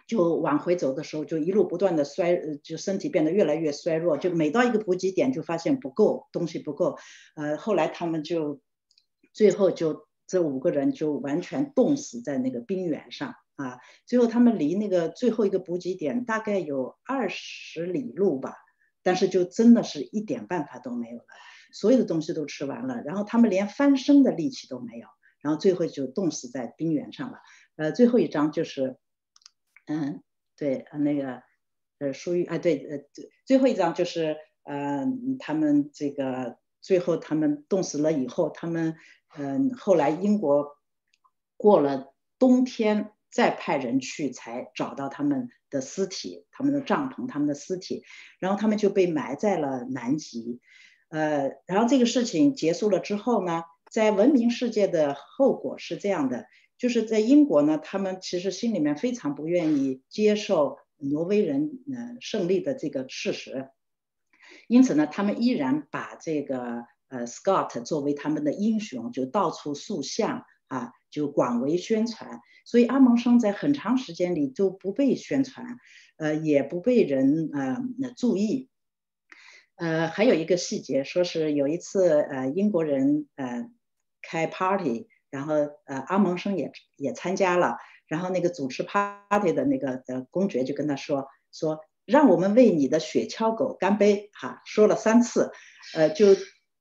[0.09, 4.17] 就往回走的时候，就一路不断的衰，就身体变得越来越衰弱。
[4.17, 6.97] 就每到一个补给点，就发现不够东西不够。
[7.35, 8.59] 呃，后来他们就
[9.33, 13.79] 最后就这五个人就完全冻死在那个冰原上啊。
[14.05, 18.55] 最后他们离那个最后一个补给点大概有二十里路吧，
[19.03, 21.25] 但是就真的是一点办法都没有了，
[21.71, 25.07] 所有的东西都吃完了，然后他们连翻身的力气都没有，
[25.41, 27.39] 然后最后就冻死在冰原上了。
[27.75, 28.97] 呃，最后一张就是。
[29.91, 30.21] 嗯，
[30.55, 31.41] 对，呃，那个，
[31.97, 35.03] 呃，属于，啊，对，呃，最最后一张就是，呃，
[35.39, 38.97] 他们这个最后他们冻死了以后，他们，
[39.35, 40.77] 嗯，后来英国
[41.57, 48.03] 过了冬天再派人去才找到他们的尸体，他们的帐篷，他们的尸体，
[48.39, 50.59] 然后他们就被埋在了南极，
[51.09, 56.45] 呃，然后这个事情结束了之后呢，在文明世界的后果是这样的。
[56.77, 63.67] 就是在英国呢，他们其实心里面非常不愿意接受挪威人呃胜利的这个事实，
[64.69, 72.41] 因此呢，他们依然把这个呃 Scott 作为他们的英雄，就到处塑像啊，就广为宣传。
[72.65, 75.77] 所以阿蒙生在很长时间里都不被宣传，
[76.17, 77.77] 呃，也不被人呃
[78.15, 78.69] 注意。
[79.75, 83.69] 呃，还有一个细节，说是有一次呃英国人呃
[84.21, 85.07] 开 party。
[85.31, 85.53] 然后，
[85.85, 87.77] 呃，阿蒙生也也参加了。
[88.07, 95.51] 然后那个主持 party 的那个呃公爵就跟他说说，让我们为你的雪橇狗干杯，哈，说了三次，
[95.93, 96.29] 呃，就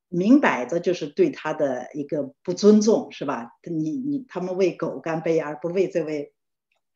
[0.08, 3.52] 明摆着就是对他的一个不尊重，是吧？
[3.62, 6.32] 你你他们为狗干杯，而不为这位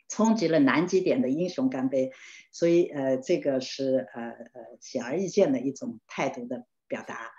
[0.08, 2.12] 冲击了南极点的英雄干杯，
[2.50, 7.32] 所以呃，这个是呃呃显而易见的一种态度的表达。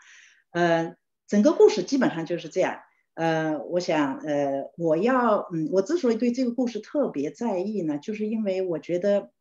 [0.52, 0.96] 呃，
[1.28, 2.80] 整个故事基本上就是这样。
[3.16, 9.32] 呃，我想，呃，我要，嗯，我之所以对这个故事特别在意呢，就是因为我觉得，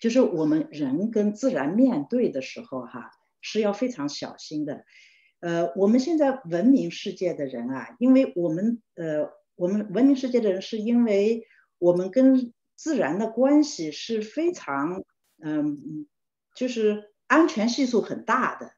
[0.00, 4.84] 就是我们人跟自然面对的时候，哈，是要非常小心的。
[5.40, 11.46] 呃，我们现在文明世界的人啊，因为我们，呃，我们文明世界的人是因为
[11.78, 15.04] 我们跟自然的关系是非常，
[15.42, 16.06] 嗯，
[16.54, 18.72] 就是安全系数很大的，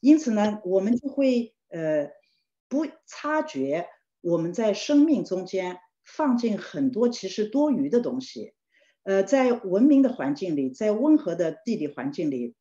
[0.00, 2.10] 因此呢，我们就会，呃。
[2.72, 3.88] 不察觉
[4.20, 8.54] 我们在生命中间放进很多其实多余的东西，
[9.02, 12.54] 呃，在文明的环境里，在温和的地理环境里，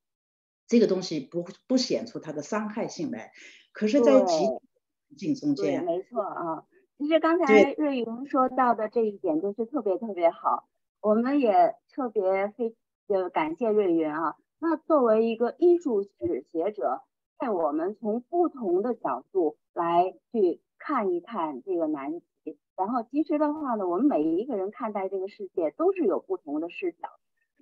[0.70, 3.34] 这个东西不不显出它的伤害性来。
[3.74, 6.64] 可是，在极境中间，没错啊。
[6.98, 10.70] 其实刚才瑞云说到的这一点就是特别特别好，
[11.02, 12.74] 我们也特别非
[13.08, 14.38] 呃感谢瑞云啊。
[14.60, 17.02] 那作为一个艺术史学者。
[17.42, 27.08] 在我们从不同的角度来去看一看这个难题，然后其实的话呢，我们每一个人看待这个世界都是有不同的视角。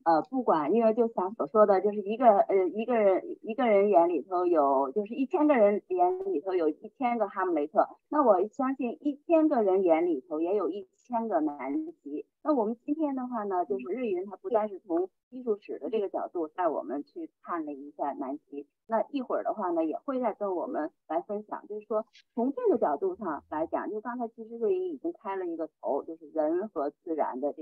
[0.07, 7.85] 呃，不管，因为就像所说的，就是一个呃一个人一个人眼里头有，就是一千个人眼里头有一千个哈姆雷特。
[8.07, 12.25] 那我相信一千个人眼里头也有一千个南极。
[12.41, 27.61] 那我们今天的话呢，就是瑞云他不单是从艺术史的这个角度带我们去看了一下南极，那一会儿的话呢，也会再跟我们来分享，就是说从这个角度上来讲，就刚才其实瑞云已经开了一个头，就是人和自然的这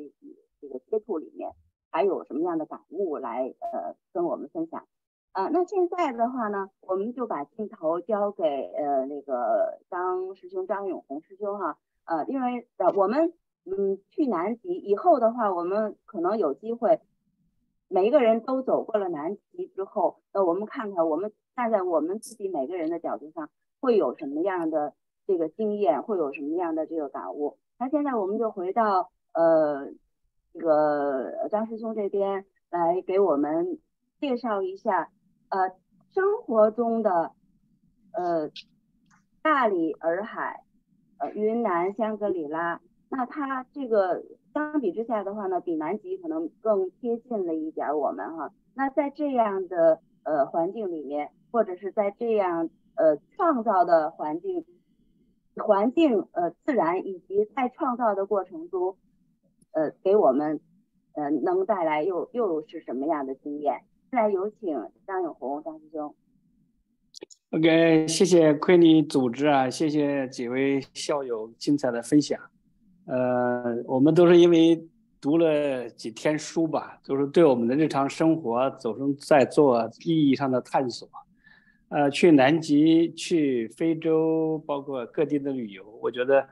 [0.61, 1.49] 这个接触里面。
[1.95, 4.85] 还有什么样的感悟来呃跟我们分享？
[5.31, 13.31] 啊，那现在的话呢，我们就把镜头交给呃那个张师兄张永红师兄哈，呃，因为呃我们
[13.63, 16.99] 嗯去南极以后的话，我们可能有机会，
[17.87, 24.93] 每一个人都走过了南极之后，那我们看看我们站在我们自己每个人的角度上，会有什么样的
[25.25, 27.57] 这个经验，会有什么样的这个感悟。
[27.79, 29.87] 那现在我们就回到呃
[30.56, 33.78] 这个张师兄这边来给我们
[34.22, 35.10] 介绍一下。
[35.49, 35.70] 呃，
[36.14, 37.34] 生活中的
[38.14, 38.49] 呃
[39.41, 40.64] 大理、洱海、
[41.20, 42.80] 呃云南、香格里拉，
[43.10, 48.53] 那它这个相比之下的话呢，比南极可能更贴近了一点我们哈。
[48.74, 54.66] 那在这样的呃环境里面，或者是在这样呃创造的环境、
[55.56, 58.97] 环境呃自然以及在创造的过程中，
[59.76, 60.59] 呃给我们
[61.13, 63.84] 呃能带来又又是什么样的经验？
[64.09, 66.15] 现在有请张永红张师兄。
[67.51, 72.39] OK，谢谢昆尼组织啊，谢谢几位校友精彩的分享。
[73.05, 74.88] 呃，我们都是因为
[75.21, 81.07] 读了几天书吧，就是对我们的日常生活总是在做意义上的探索。
[81.89, 86.45] 呃，去南极、去非洲，包括各地的旅游，我觉得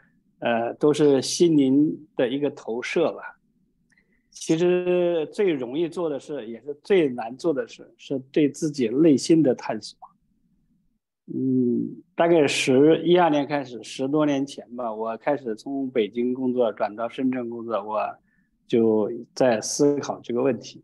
[0.43, 3.39] 呃都是心灵的一个投射吧。
[4.29, 9.97] 其实最容易做的事，也是最难做的事，是对自己内心的探索。
[11.33, 17.99] 嗯，大概十一二年开始，十多年前吧，我开始从北京工作转到深圳工作，我
[18.67, 20.83] 就在思考这个问题，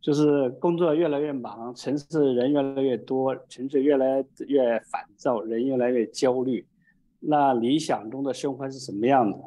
[0.00, 6.64] 就是工作越来越忙，城市人越来越多，城市越来越烦躁，人越来越焦虑，
[7.24, 9.38] 那理想中的生活是什么样的？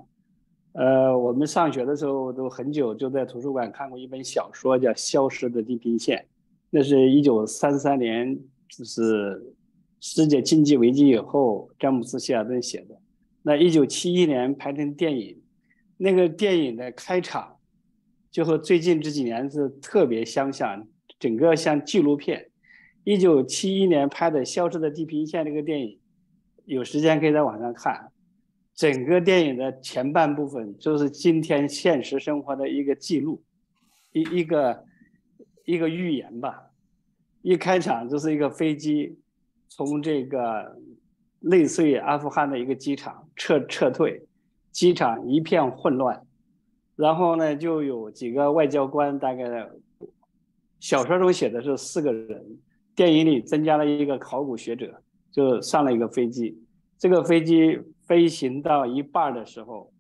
[0.74, 6.18] 呃，我们上学的时候都很久就在图书馆看过一本小说，叫《消失的地平线》，
[6.70, 8.38] 那是一九三三年，
[8.70, 9.54] 就是
[10.00, 13.00] 世界经济危机以后，詹姆斯·希尔顿写的。
[13.42, 15.42] 那一九七一年拍成电影，
[15.98, 17.58] 那个电影的开场
[18.32, 20.88] 就和最近这几年是特别相像，
[21.20, 22.50] 整个像纪录片。
[23.04, 26.00] 一九七一年拍的《消失的地平线》这个电影，
[26.66, 28.12] 有时间可以在网上看。
[28.74, 33.42] 整个电影的前半部分就是今天现实生活的一个记录，
[34.12, 34.84] 一一个
[35.64, 36.72] 一个预言吧。
[37.42, 39.18] 一开场就是一个飞机
[39.70, 40.76] 从这个
[41.40, 44.28] 类似于阿富汗的一个机场撤撤退，
[44.72, 46.26] 机场一片混乱，
[46.98, 49.70] 然后呢就有几个外交官，大概
[50.82, 52.58] 小说中写的是四个人，
[52.94, 55.02] 电影里增加了一个考古学者，
[55.36, 56.58] 就上了一个飞机，
[56.98, 57.82] 这个飞机。
[58.08, 59.92] 飞行到一半的时候，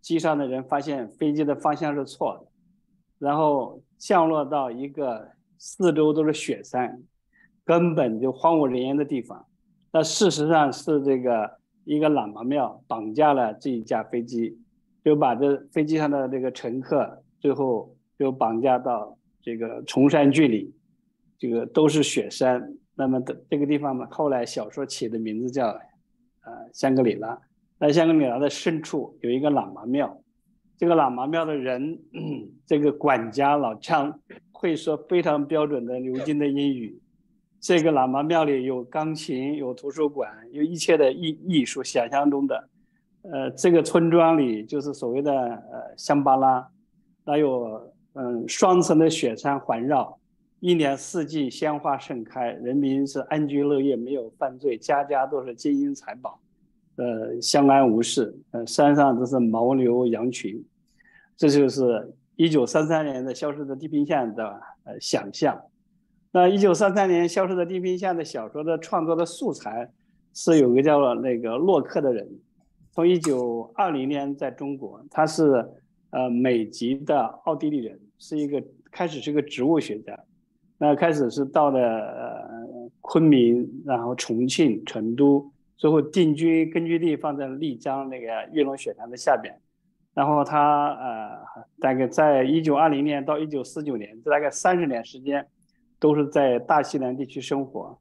[0.00, 2.50] 机上的人发现飞机的方向是错的，
[3.20, 5.28] 然后降落到一个
[5.58, 7.00] 四周都是雪山，
[7.64, 9.46] 根本就荒无人烟的地方。
[9.92, 11.52] 那事实上是这个
[11.84, 14.58] 一个喇嘛庙绑架了这一架飞机，
[15.04, 20.72] 就把这飞机上的这个乘客最后就绑架到这个崇山峻岭，
[21.38, 22.76] 这个都是雪山。
[22.94, 27.38] 那么的这个地方嘛，后来小说起的名字叫呃香格里拉。
[27.78, 30.22] 在香格里拉的深处有一个喇嘛庙，
[30.76, 31.98] 这个喇嘛庙的人，
[32.66, 34.20] 这个管家老张
[34.52, 37.00] 会说非常标准的牛津的英语。
[37.60, 42.68] 这个喇嘛庙里有钢琴，有图书馆，有一切的艺艺术，想象中的。
[43.22, 46.68] 呃，这个村庄里就是所谓的呃香巴拉，
[47.24, 50.18] 还有嗯双层的雪山环绕，
[50.62, 56.40] 一年四季鲜花盛开，人民是安居乐业，没有犯罪，家家都是金银财宝。
[56.94, 58.32] 呃，相安无事。
[58.52, 60.64] 呃，山上都是牦牛羊群，
[61.36, 65.60] 这就是一九三三年的消失的地平线的呃想象。
[66.30, 69.90] 那一九三三年消失的地平线的小说的创作的素材
[70.32, 72.38] 是有个叫那个洛克的人，
[72.92, 75.68] 从一九二零年在中国，他是
[76.10, 80.16] 呃美籍的奥地利人，是一个开始是个植物学家，
[80.82, 85.48] 那开始是到了呃昆明，然后重庆、成都。
[85.76, 89.56] 最后定居根据地放在丽江那个玉龙雪山的下边，
[90.12, 91.38] 然后他呃
[91.78, 95.46] 大概在一九二零年到一九四九年，这大概三十年时间，
[96.00, 97.96] 都是在大西南地区生活，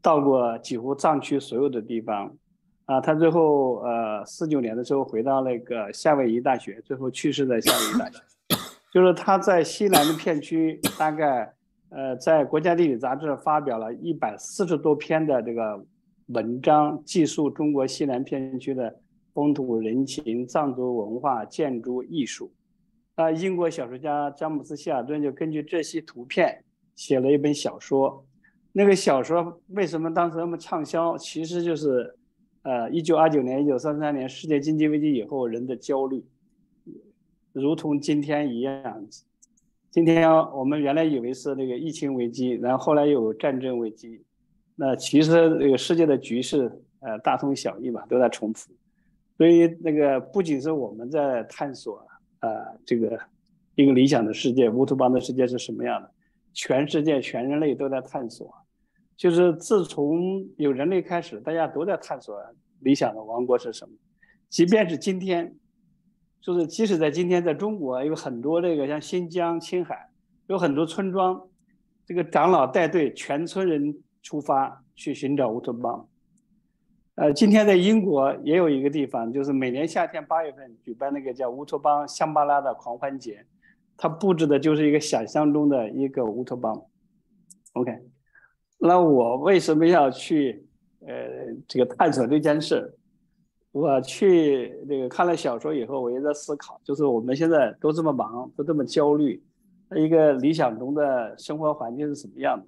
[0.00, 2.32] 到过几乎藏区所有的地方，
[2.84, 8.18] 啊，他最后呃四九年的时候回到那个夏威夷大学，最后去世在夏威夷大学，
[8.94, 11.52] 就是他在西南的片区，大概
[11.90, 15.86] 呃在国家地理杂志发表了一百四十多篇的这个。
[16.32, 19.00] 文章记述中国西南片区的
[19.34, 22.52] 风土人情、藏族文化、建筑艺术。
[23.16, 26.62] 啊，英国小说家詹姆斯·希尔顿就根据这些图片
[26.94, 28.24] 写了一本小说。
[28.70, 31.18] 那个小说为什么当时那么畅销？
[31.18, 32.14] 其实就是，
[32.62, 36.24] 呃，一九二九年、一九三三年世界经济危机以后人的焦虑，
[37.52, 39.04] 如同今天一样。
[39.90, 44.22] 今天我们原来以为是那个疫情危机，然后后来有战争危机，
[44.76, 46.70] 那其实这个世界的局势，
[47.00, 48.70] 呃，大同小异吧，都在重复。
[49.36, 52.06] 所以那个不仅是我们在探索，
[52.38, 53.18] 呃，这个
[53.74, 56.08] 一个理想的世界，乌托邦的世界是什么样的，
[56.52, 58.48] 全世界全人类都在探索。
[59.16, 62.40] 就是自从有人类开始，大家都在探索
[62.78, 63.92] 理想的王国是什么。
[64.48, 65.56] 即便是今天。
[66.40, 70.08] 就是即使在今天，在中国有很多这个像新疆、青海，
[70.46, 71.48] 有很多村庄，
[72.06, 76.08] 这个长老带队，全村人出发去寻找乌托邦。
[77.16, 83.44] 呃，今天在英国也有一个地方，就是每年夏天八月份举办那个叫乌托邦香巴拉的狂欢节，
[83.98, 86.86] 它布置的就是一个想象中的一个乌托邦。
[87.74, 87.92] OK，
[88.78, 90.66] 那我为什么要去
[91.06, 91.14] 呃
[91.68, 92.96] 这个探索这件事？
[93.72, 99.42] 我去那个看了小说以后，我也在思考，就是我们现在都这么忙，都这么焦虑，
[99.96, 102.66] 一个理想中的生活环境是什么样的？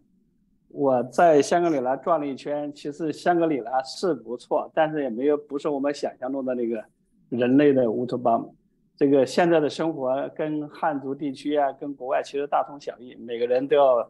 [0.68, 6.82] 我在香格里拉转了一圈，其实香格里拉是不错，但是也没有不是我们想象中的那个
[7.28, 8.48] 人类的乌托邦。
[8.96, 14.08] 这个现在的生活跟汉族地区啊，跟国外其实大同小异，每个人都要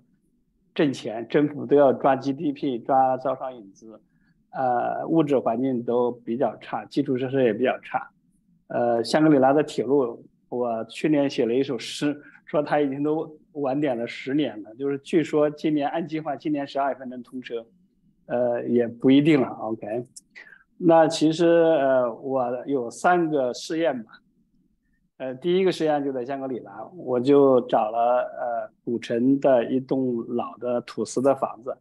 [0.74, 3.98] 挣钱，政府都要抓 GDP，抓招商引资。
[4.52, 8.10] 呃，物质环境都比较差，基础设施也比较差。
[8.68, 14.74] 呃，香格里拉的铁路，我去年写了一首诗，说它已经都晚点了十年了。
[14.76, 17.66] 就是据说今年按计划，今年十二月份能通车，
[18.26, 19.48] 呃，也不一定了。
[19.48, 20.06] OK，
[20.76, 24.12] 那其实呃，我有三个试验吧。
[25.18, 27.98] 呃，第一个实验就在香格里拉，我就找了
[28.38, 31.76] 呃古城的一栋老的土司的房子。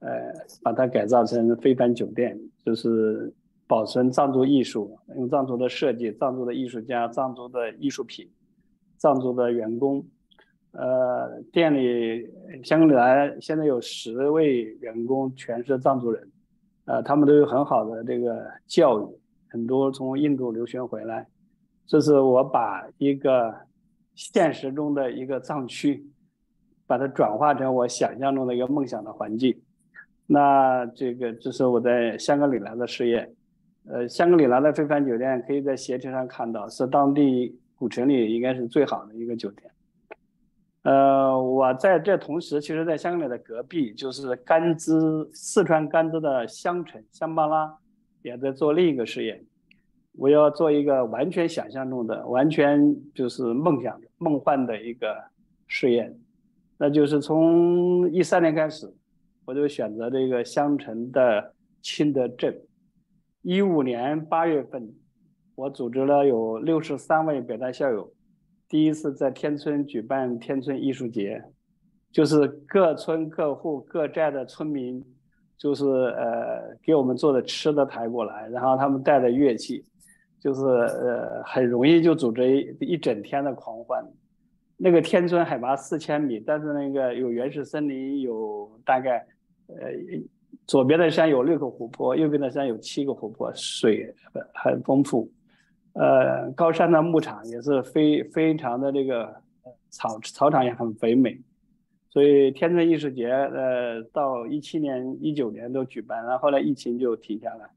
[0.00, 0.32] 呃，
[0.62, 3.32] 把它改造成非凡酒店，就是
[3.66, 8.28] 保存藏族艺术，用藏族的设计、藏族的艺术家、藏族的艺术品、
[8.96, 10.04] 藏族的员工。
[10.72, 12.28] 呃，店里
[12.62, 16.30] 香格里拉现在有十位员工，全是藏族人，
[16.84, 21.26] 呃，他们都有很好的这个教育，很多从印度留学回来。
[21.86, 23.52] 这是我把一个
[24.14, 26.06] 现实中的一个藏区，
[26.86, 29.60] 把它转化成我想象中的一个梦想的环境。
[30.32, 33.34] 那这个这是我在香格里拉的试验，
[33.88, 39.68] 呃，香格里拉的非凡酒店可以在携程上看到，是当地古城里应该是最好的一个酒店。
[40.82, 47.76] 呃，我在这同时，其实在香格里的隔壁，就是甘孜四川甘孜的香城香巴拉，
[48.22, 49.44] 也在做另一个试验。
[50.16, 55.24] 我要做一个完全想象中的、完全就是梦想、梦幻的一个
[55.66, 56.16] 试验，
[56.78, 58.94] 那就是从一三年开始。
[59.50, 62.56] 我就选择这个襄城的清德镇。
[63.42, 64.94] 一五年八月份，
[65.56, 68.12] 我组织了有六十三位北大校友，
[68.68, 71.42] 第一次在天村举办天村艺术节，
[72.12, 75.04] 就是各村各户各寨的村民，
[75.58, 79.84] 就是呃给我们做的吃的抬过来，然后他们带的乐器，
[80.38, 84.04] 就是呃很容易就组织一一整天的狂欢。
[84.76, 89.26] 那个天村海拔四千米，但是那个有原始森林，有大概。
[89.78, 89.92] 呃，
[90.66, 94.14] 左边的山有六个湖泊，右边的山有七个湖泊，水
[94.54, 95.30] 很丰富。
[95.92, 99.34] 呃，高山的牧场也是非非常的这个
[99.90, 101.36] 草草场也很肥美，
[102.08, 107.68] 所以天村艺术节呃到一七年、一九年都举办，然后后来疫情就停下来。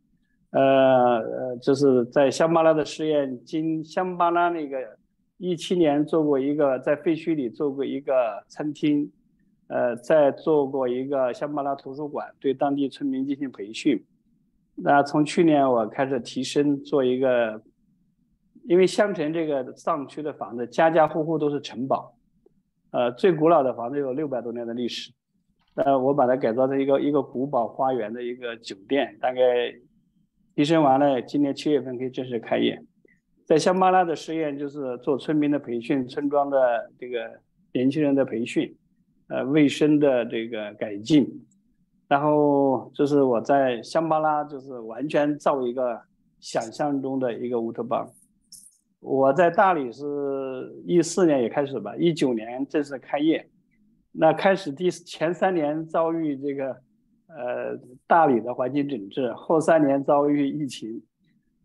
[0.52, 4.78] 呃呃，就是在香巴拉的试验，经香巴拉那个
[5.38, 9.12] 一七年做过一个在废墟里做过一个餐厅。
[9.68, 14.06] 呃，在做过一个香巴拉图书馆，对当地村民进行培训。
[14.76, 17.62] 那从去年我开始提升，做一个，
[18.66, 22.16] 因为香城这个藏区的房子，家家户户都是城堡，
[22.92, 25.12] 呃，最古老的房子有六百多年的历史。
[25.76, 29.42] 呃，我把它改造成一个一个古堡花园的一个酒店，大概
[30.56, 32.80] 提升完了，今年七月份可以正式开业。
[33.46, 37.40] 在香巴拉的试验就是做村民的培训，村庄的这个
[37.74, 38.76] 年轻人的培训。
[39.28, 41.28] 呃，卫生的这个改进，
[42.08, 46.00] 然后就是我在香巴拉，就是完全造一个
[46.40, 48.08] 想象中的一个乌托邦。
[49.00, 50.04] 我在大理是
[50.86, 53.50] 一四年也开始吧，一九年正式开业。
[54.12, 56.70] 那开始第前三年遭遇这个
[57.28, 61.02] 呃大理的环境整治，后三年遭遇疫情，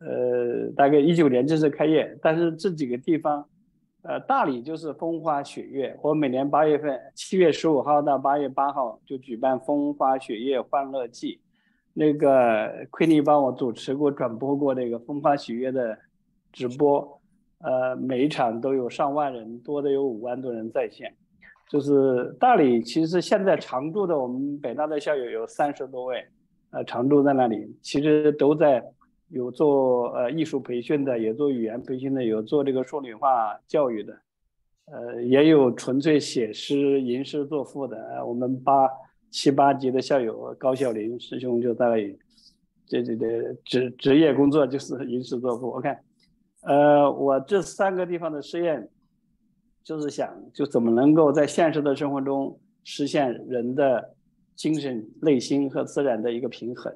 [0.01, 2.19] 呃，大概一九年正式开业。
[2.23, 3.47] 但是这几个地方
[4.03, 11.41] 呃，大理就是风花雪月，我每年八月份，七月十五号到八月八号就举办风花雪月欢乐季，
[11.95, 15.99] 那个奎尼帮我主持过、转播过那个风花雪月的
[16.53, 17.21] 直播，
[17.61, 21.13] 呃，每一场都有上万人，多的有五万多人在线。
[21.69, 26.25] 就是大理，其实现在常驻的我们北大的校友有三十多位，
[26.71, 28.83] 呃，常驻在那里，其实都在。
[29.29, 34.19] 有做呃艺术培训的，也做语言培训的，有做这个数理化教育的，
[34.87, 38.25] 呃，也有纯粹写诗吟诗作赋的。
[38.27, 38.89] 我们八
[39.31, 42.19] 七八级的校友高晓林师兄就在那里，
[42.87, 45.73] 这这这职职业工作就是 吟诗作赋。
[45.73, 45.95] OK，
[46.63, 48.89] 呃，我这三个地方的试验，
[49.85, 54.15] 就是想就怎么能够在现实的生活中实现人的
[54.57, 56.91] 精神、内心和自然的一个平衡。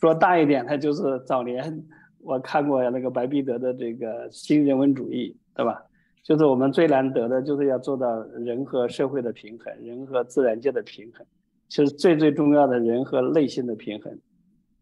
[0.00, 1.84] 说大一点，它就是早年
[2.20, 5.82] 我看过那个白璧德的这个新人文主义，对吧？
[6.22, 11.26] 就是我们最难得的，就是要做到人和社会的平衡，人和自然界的平衡，
[11.68, 14.16] 其实最最重要的人和内心的平衡。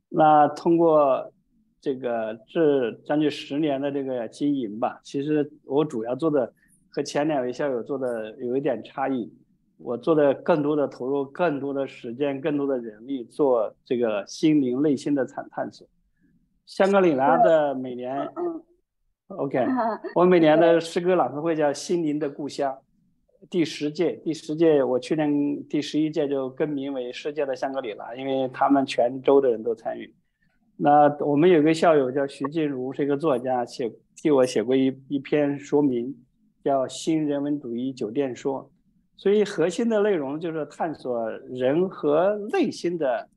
[0.09, 1.33] 那通过
[1.81, 6.53] 这个这将近十年的这个经营吧，其实我主要做的
[6.91, 9.33] 和前两位校友做的有一点差异。
[9.83, 15.87] 我做的更多的投入，更多的时间，更多的人力做这个心灵内心的探探索。
[16.67, 18.29] 香格里拉的每年
[19.29, 19.59] ，OK，
[20.15, 22.79] 我每年的诗歌朗诵会叫“心灵的故乡”，
[23.49, 30.15] 第十届，第十届，我去年第十一届就更名为“世界的香格里拉”，因为他们全州的人都参与。
[30.77, 36.15] 那我们有个校友叫徐静茹，是一个作家，写替我写过一一篇说明，
[36.63, 38.71] 叫《新人文主义酒店说》。
[39.21, 43.29] 所以核心的内容就是探索人和内心的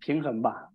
[0.00, 0.70] 平衡吧。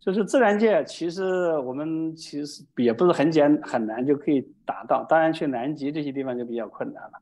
[0.00, 1.22] 就是自然界，其实
[1.58, 5.04] 我们其实也不是很简很难就可以达到。
[5.06, 7.12] 当然去南极这些地方就比较困难了。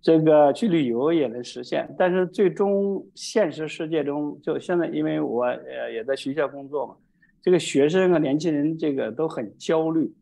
[0.00, 6.94] 这个去旅游也能实现，但是最终现实世界中，就现在因为我呃也在学校工作嘛，
[7.42, 10.14] 这个学生和年轻人这个都很焦虑。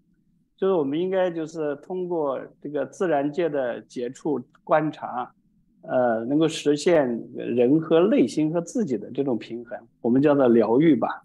[0.57, 5.31] 就是我们应该就是通过这个自然界的接触观察。
[5.87, 11.23] 呃，能够实现人和内心和自己的这种平衡，我们叫做疗愈吧。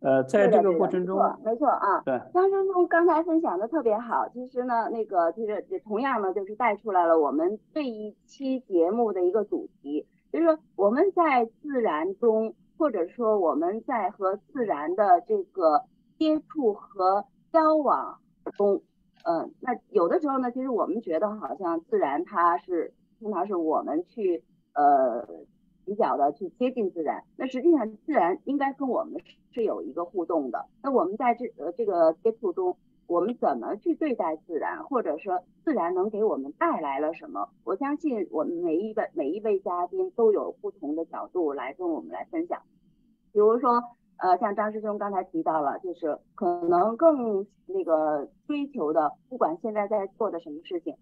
[0.00, 4.28] 呃，在这个过程中，没错啊，对，张生中刚才分享的特别好。
[4.28, 15.84] 其实呢，那个就是同样呢，就是带出来了我们这一期节目的一个主题，就是说我们在自然中，或者说我们在和自然的这个
[16.18, 18.18] 接触和交往
[18.58, 18.82] 中，
[19.24, 22.92] 嗯，那有的时候呢，其实我们觉得好像自然它是。
[23.20, 24.42] 通常是我们去
[24.74, 25.26] 呃
[25.84, 29.20] 比较的去接近自然，那实际上自然应该跟我们
[29.52, 30.66] 是有一个互动的。
[30.82, 37.48] 那我们在这呃这个接触中，我们怎么去对待自然，或者说自然能给我们带来了什么？
[37.64, 42.60] 我相信我们每一位每一位嘉宾都有不同的角度来跟我们来分享。
[43.32, 43.82] 比如说
[44.18, 50.96] 呃像张师兄刚才提到了，就是可能更那个追求的，不管现在在做的什么事情。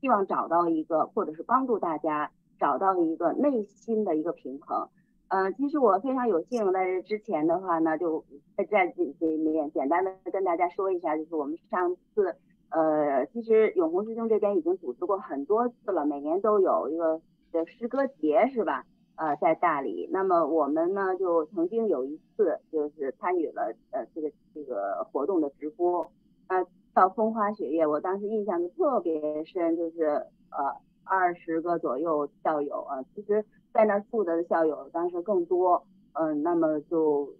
[0.00, 4.88] 希望找到一个，或者是帮助大家找到一个内心的一个平衡。
[5.28, 8.24] 嗯，其实我非常有幸在这之前的话呢，就
[8.56, 12.34] 在这这里面简单的跟大家说一下，就是我们上次，
[12.70, 17.20] 呃，其实永红师兄这边已经组织过很多次了，每年都有一个
[17.52, 18.84] 的诗歌节是吧？
[19.16, 20.08] 呃，在大理。
[20.12, 26.10] 那么我们呢，就曾经有一次就是参与了呃这个这个活动的直播，
[26.46, 26.64] 呃。
[26.98, 30.02] 到风花雪月，我当时印象就特别深，就是
[30.50, 30.74] 呃
[31.04, 37.32] 二十个左右校友啊，其实在那儿住的校友当时更多，嗯，那么就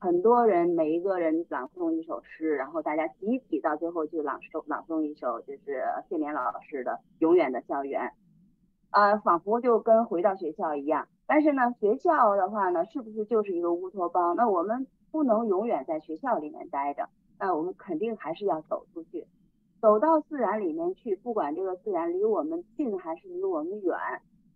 [0.00, 6.90] 很多人每一个人朗诵一首诗，然后大家集体到最后去朗诵朗诵一首就是谢冕老师的
[7.20, 8.02] 《永远的校园》，
[8.90, 11.06] 啊，仿佛就跟回到学校一样。
[11.28, 14.34] 但是呢，学校的话呢，是不是就是一个乌托邦？
[14.34, 17.08] 那我们不能永远在学校里面待着。
[17.38, 19.26] 那我们肯定还是要走出去，
[19.80, 23.96] 走到自然里面去，不管这个自然离我们近还是离我们远，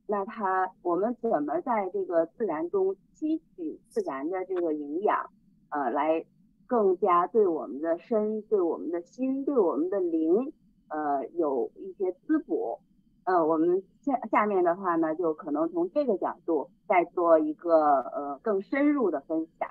[0.06, 5.30] 那它我们怎么在这个自然中吸取自然的这个营养，
[5.70, 6.24] 呃，来
[6.66, 10.52] 更加对我们的身、对我们的心、对我们的灵，
[10.88, 12.78] 呃，有一些滋补。
[13.24, 19.68] 呃，我们下下面的话呢，就可能从这个角度再做一个呃更深入的分享。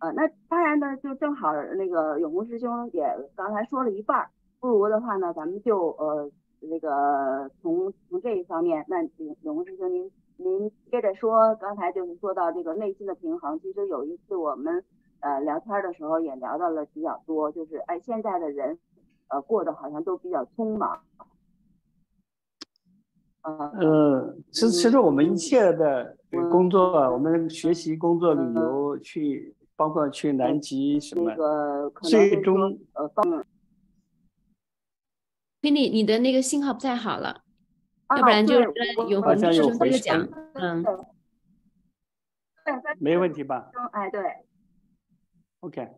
[0.00, 3.04] 呃，那当然呢，就正好那个永红师兄也
[3.36, 6.30] 刚才说了一半儿，不如的话呢，咱们就呃
[6.60, 14.82] 那个从从这一方面，那永永红师兄您您接着说，刚才就是说到这个内心的平衡，其实有一次我们
[15.20, 18.78] 呃聊天的时候也聊到了比较多，就是哎现在的人
[19.28, 20.98] 呃过得好像都比较匆忙。
[23.42, 26.16] 呃，其实其实我们一切的
[26.50, 31.34] 工作，我们学习、工作、旅游，去包括去南极什么，
[32.02, 33.24] 最终呃放。
[35.62, 37.42] 菲尼，你的那个信号不太好了，
[38.14, 38.70] 要不然就是
[39.08, 40.84] 有好像有回讲，嗯，
[42.98, 43.70] 没问题吧？
[43.92, 44.20] 哎，对。
[45.60, 45.88] OK，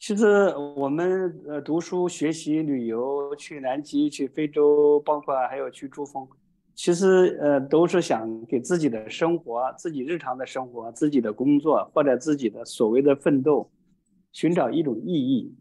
[0.00, 6.28] 其实我们呃读书、学习、旅游，去南极、去非洲，包括还有去珠峰。
[6.74, 13.70] 其实，呃，都是想给自己的生活、自己日常的生活、自己的工作或者自己的所谓的奋斗，
[14.32, 15.54] 寻找一种意义，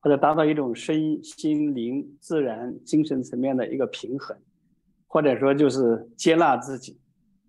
[0.00, 4.36] 或者达到一种身心灵、自然、精神层面的一个平衡，
[5.06, 6.98] 或者说就是接纳自己，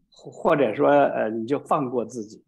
[0.10, 2.44] 或者说，呃，你就放过自己。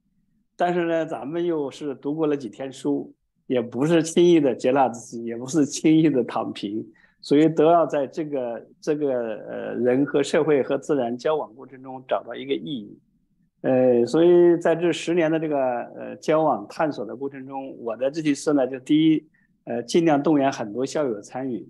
[0.55, 3.11] 但是呢，咱们又是读过了几天书，
[3.47, 6.87] 也不是轻易的接纳自己，也不是轻易的躺平。
[7.21, 12.97] 所以都要在这个这个呃人和社会和自然交往过程中找到一个意义，
[13.61, 19.27] 呃，所以在这十年的这个呃交往探索的过程中，我的这些事呢，就第一，
[19.65, 21.67] 呃，尽量动员很多校友参与，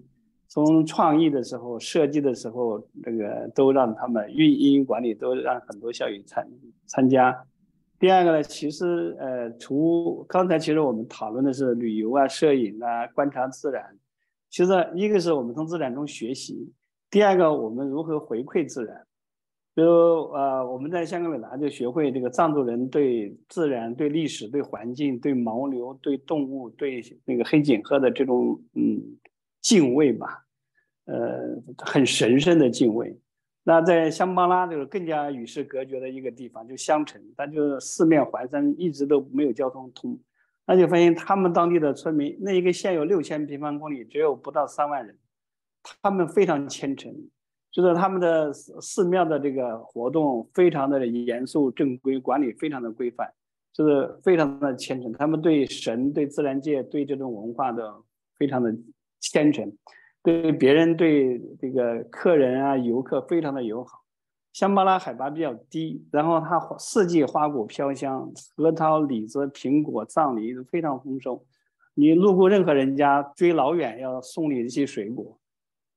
[0.48, 6.48] 从创意的时候、设计的时候，这个都让他们运营管理都让很多校友参
[6.86, 7.36] 参加。
[8.00, 13.84] 第二个呢，其实呃，除刚才其实我们讨论的是旅游啊、摄影啊、观察自然。
[14.50, 16.74] 其实，一个是我们从自然中学习，
[17.10, 19.06] 第二个我们如何回馈自然。
[19.76, 19.92] 比如，
[20.32, 29.02] 呃，我们在香格里拉就学会这个藏族人对自然、对历史、对环境、对牦牛、对动物、对那个黑颈鹤的这种嗯
[29.62, 30.46] 敬畏吧，
[31.06, 33.18] 呃，很神圣的敬畏。
[33.64, 40.20] 那在香巴拉就是更加与世隔绝的一个地方，就香城，它就是四面环山，一直都没有交通通。
[40.72, 45.18] 那就发现他们当地的村民，那一个县有六千平方公里，只有不到三万人，
[46.04, 47.12] 他们非常虔诚，
[47.72, 53.34] 就是他们的寺寺庙的这个活动非常的严肃正规，管理非常的规范，
[53.74, 55.12] 就是非常的虔诚。
[55.14, 57.92] 他们对神、对自然界、对这种文化的
[58.38, 58.72] 非常的
[59.20, 59.76] 虔诚，
[60.22, 64.04] 对别人、对这个客人啊、游客非常的友好。
[64.52, 71.44] 香巴拉海拔比较低，然后它四季花果飘香，核桃、李子、苹果、藏梨都非常丰收。
[71.94, 75.38] 你路过任何人家，追老远要送你一些水果。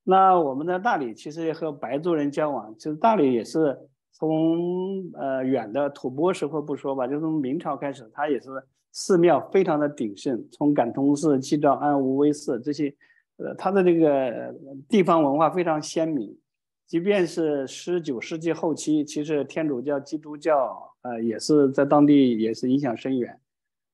[0.05, 3.79] 那我们在大理其实也和白族人交往，其实大理也是
[4.13, 8.51] 从呃远的吐蕃时候不说吧，就从明朝开始，它也是
[8.91, 12.95] 寺庙非常的鼎盛，从感通寺、七兆庵、无为寺这些，
[13.37, 14.55] 呃，它的这个
[14.89, 16.37] 地方文化非常鲜明。
[16.93, 23.41] 即便是十九世纪后期，其实天主教、基督教，呃，也是在当地也是影响深远。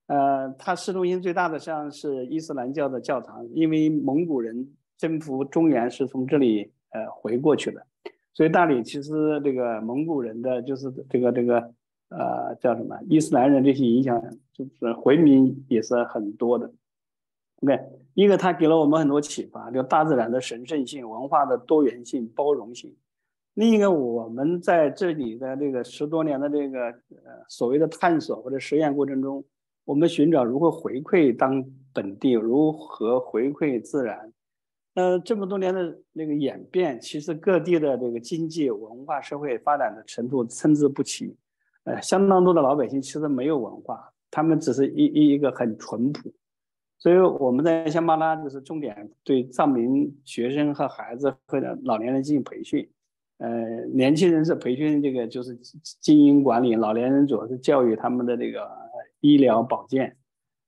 [0.08, 7.86] 呃，它市中心最大的像是伊斯兰教的教堂，因为蒙古人征服中原是从这里呃回过去的，
[8.34, 11.72] 所以大理其实这个蒙古人的就是这个这个
[12.08, 14.20] 呃叫什么伊斯兰人这些影响，
[14.52, 16.72] 就是回民也是很多的。
[17.60, 17.78] 对，
[18.14, 22.94] 一个它给了我们很多启发，就大自然的神圣性、文化的多元性、包容性。
[23.54, 29.44] 另一个，我们在这里的这个十多年的这个呃所谓的探索或者实验过程中，
[29.84, 34.32] 我们寻找如何回馈当本地，如何回馈自然。
[34.94, 41.36] 呃，这么多年的那个演变，其实各地的这个经济、文化、社会发展的程度参差不齐。
[41.82, 46.32] 呃，相当多的老百姓其实没有文化，他们只是一一一个很淳朴。
[46.98, 52.90] 所以我们在香巴拉就是重点对藏民学生和孩子或者老年人进行培训，
[53.38, 53.48] 呃，
[53.94, 55.56] 年轻人是培训这个就是
[56.00, 58.68] 经营管理，老年人主要是教育他们的这个
[59.20, 60.16] 医疗保健，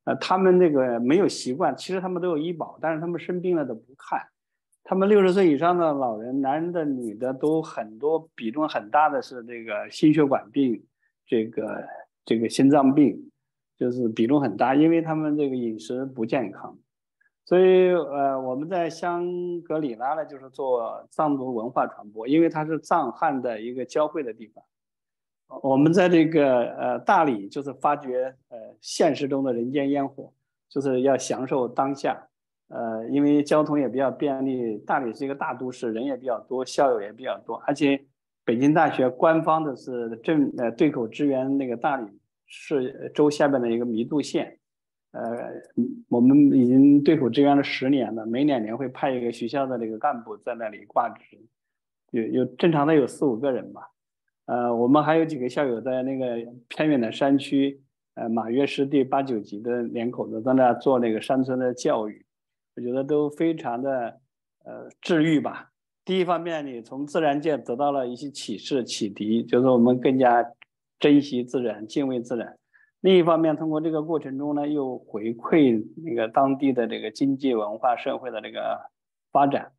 [0.04, 4.20] 呃，他们那个没有习惯，其实他们都有医保，但是他们生病了都不看，
[4.84, 10.84] 他们六十岁以上的老人，男的女的都很多比重很大的是这个心血管病，
[11.26, 11.84] 这个
[12.24, 13.26] 这个心脏病。
[13.80, 16.76] 就是比重很大，因为他们这个饮食不健康，
[17.46, 19.26] 所以呃，我们在香
[19.62, 24.62] 格里拉呢，就是做藏族文化传播，因为它是藏汉的一个交汇的地方。
[25.62, 30.30] 我们在这个呃大理，就是发掘呃现实中的人间烟火，
[30.68, 32.28] 就是要享受当下。
[32.68, 38.04] 呃，因为交通也比较便利，大理是一个大都市，人也比较多，校友也比较多，而且
[38.44, 42.19] 北京大学官方的是正呃对口支援那个大理。
[42.50, 44.58] 是州下边的一个弥渡县，
[45.12, 45.22] 呃，
[46.08, 51.38] 我们已经对口支援了十年了，每两年会派一个学校的那个干部在那里挂职，
[52.10, 53.88] 有有正常的有四五个人吧，
[54.46, 57.80] 呃，我们还有几个校友在那个偏远的山区，
[58.14, 62.26] 呃，马约湿地八九级的两口子在那做那个山村的教育，
[62.74, 64.20] 我觉得都非常的
[64.64, 65.70] 呃治愈吧。
[66.04, 70.44] 第一方面，你从自然界得到了一些启示启迪，就是我们更加
[71.00, 72.56] 珍惜自然、敬畏自然。
[73.00, 78.78] 另一方面，通过这个过程中呢，又回馈那个当地的这个经济、文化、社会的这个
[79.32, 79.72] 发展。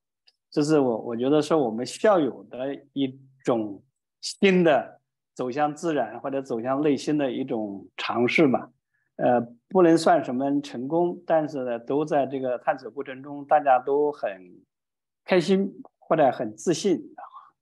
[0.49, 3.81] 这是我我觉得是我们校友的一种
[4.19, 4.99] 新的
[5.33, 8.69] 走向自然或者走向内心的一种尝试吧。
[9.17, 14.29] 呃，不能算什么成功，但是呢，都在这个探索过程中，大家都很
[15.23, 16.99] 开心或者很自信，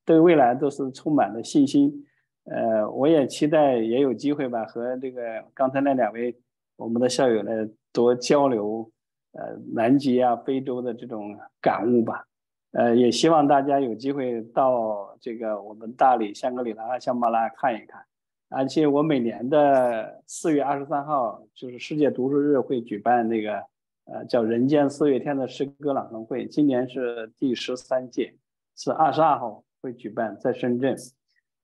[0.06, 2.06] 对未来都是充满了信心。
[2.52, 6.36] 呃，我也期待也有机会吧，和这个刚才那两位
[6.78, 7.52] 我们的校友呢
[7.94, 8.92] 多交流，
[9.34, 12.26] 呃，南极啊、非洲的这种感悟吧。
[12.72, 18.04] 呃，也希望大家有机会到这个我们大理、香格里拉、香巴拉看一看。
[18.50, 23.64] 而且我每年的四月二十三号，就是世界读书日，会举办那个
[24.06, 26.48] 呃叫“人间四月天”的诗歌朗诵会。
[26.48, 28.34] 今年是第十三届，
[28.76, 30.96] 是二十二号会举办在深圳。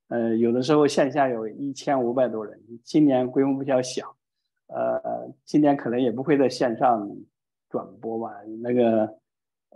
[0.08, 4.16] 呃，有的时候线下有一千五百多人，今年规模比较小，
[4.68, 7.10] 呃，今年可能也不会在线上
[7.70, 8.32] 转播吧。
[8.62, 9.18] 那个。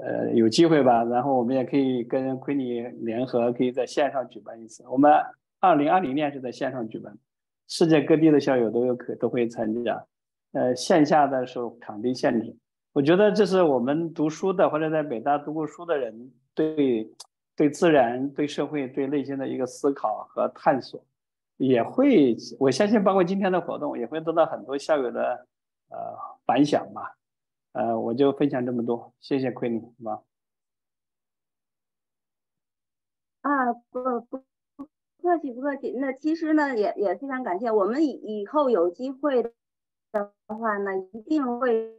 [0.01, 4.81] 呃，有机会吧，然后我们也可以跟奎尼联合，可以在线上举办一次。
[4.87, 5.11] 我们
[5.59, 7.17] 二零二零年是在线上举办，
[7.67, 10.01] 世界各地的校友都有可都会参加。
[10.53, 12.55] 呃，线下的时候场地限制，
[12.93, 17.11] 我觉得这是我们读书的或者在北大读过书的人对
[17.59, 21.03] 对自然、对社会、对内心的一个思考和探索，
[21.57, 25.45] 也会我相信，包括今天的活动，也会得到很多校友的
[25.89, 25.97] 呃
[26.45, 27.17] 反响吧。
[27.73, 30.23] 呃，我就分享这么多，谢谢奎宁，好吧？
[33.41, 34.45] 啊，不不
[34.77, 34.85] 不
[35.21, 35.91] 客气不客气。
[35.97, 39.43] 那其实呢，也也非常感谢我们以以后有机会
[40.13, 41.93] 的话呢，一定会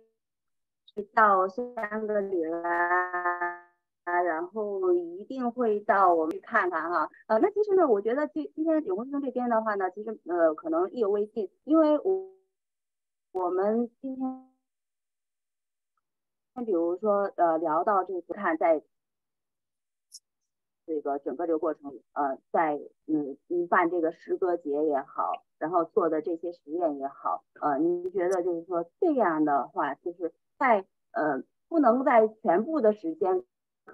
[1.12, 1.74] 到香
[2.06, 3.49] 格里拉
[4.04, 7.10] 啊，然后一定会到我们去看看哈。
[7.26, 12.30] 呃，那其实呢，我觉得今今天永丰生这边的话呢，其实呃可能意犹未尽，因为我
[13.32, 14.46] 我们今天。
[16.66, 18.82] 比如说，呃，聊到这次看，在
[20.84, 33.42] 这个整个这个过程，呃，在嗯嗯办这个诗歌节也好，然后做的这些实验也好，呃，您觉得就是说这样的话，就是在呃不能在全部的时间，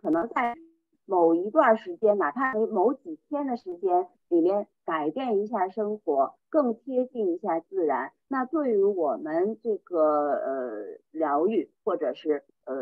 [0.01, 0.57] 可能在
[1.05, 12.44] 某一段时间，哪怕某几天的时间里面改变一下生活，更贴近一下自然，那对于我们这个呃疗愈或者是。
[12.68, 12.74] 呃，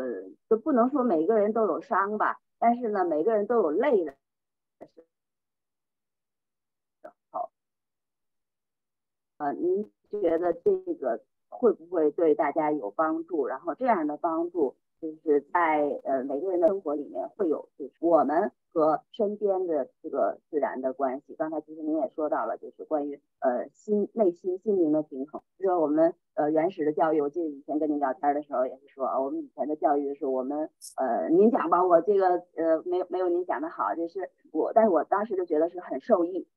[0.49, 5.05] 就不能说每个人都有伤吧，但是呢，每个人都有累的时
[7.29, 7.51] 候。
[9.37, 13.45] 呃，您觉得这个会不会对大家有帮助？
[13.45, 14.75] 然后这样的帮助。
[15.01, 21.35] 就是在呃每个人的生活里面会有，就是我们和身边的这个自然的关系。
[21.35, 25.41] 刚才其实您也说到了，就是关于呃心内心心灵的平衡。
[25.59, 36.47] 就说我们呃原始的教育，我记得以前跟您聊天的时候也是说啊，我们以前的教育是我们呃您讲吧，我这个呃没有没有您讲的好，就是我，但是我当时就觉得是很受益。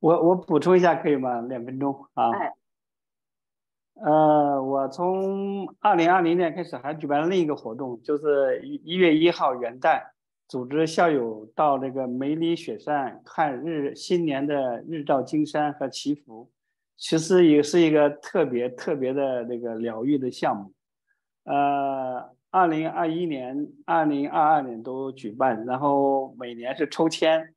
[0.00, 1.40] 我我补充一下可以吗？
[1.42, 2.30] 两分钟啊。
[2.32, 2.54] 哎。
[4.00, 10.00] 呃，我从二零二零年开始还举办了另一个活动，就是一月一号元旦，
[10.46, 16.48] 组织校友到那个梅里雪山看日新年的日照金山和祈福，
[16.96, 20.72] 其实也是一个特别特别的那个疗愈的项目。
[21.42, 27.52] 呃，二零二一年、二零二二年都举办，然后每年是抽签，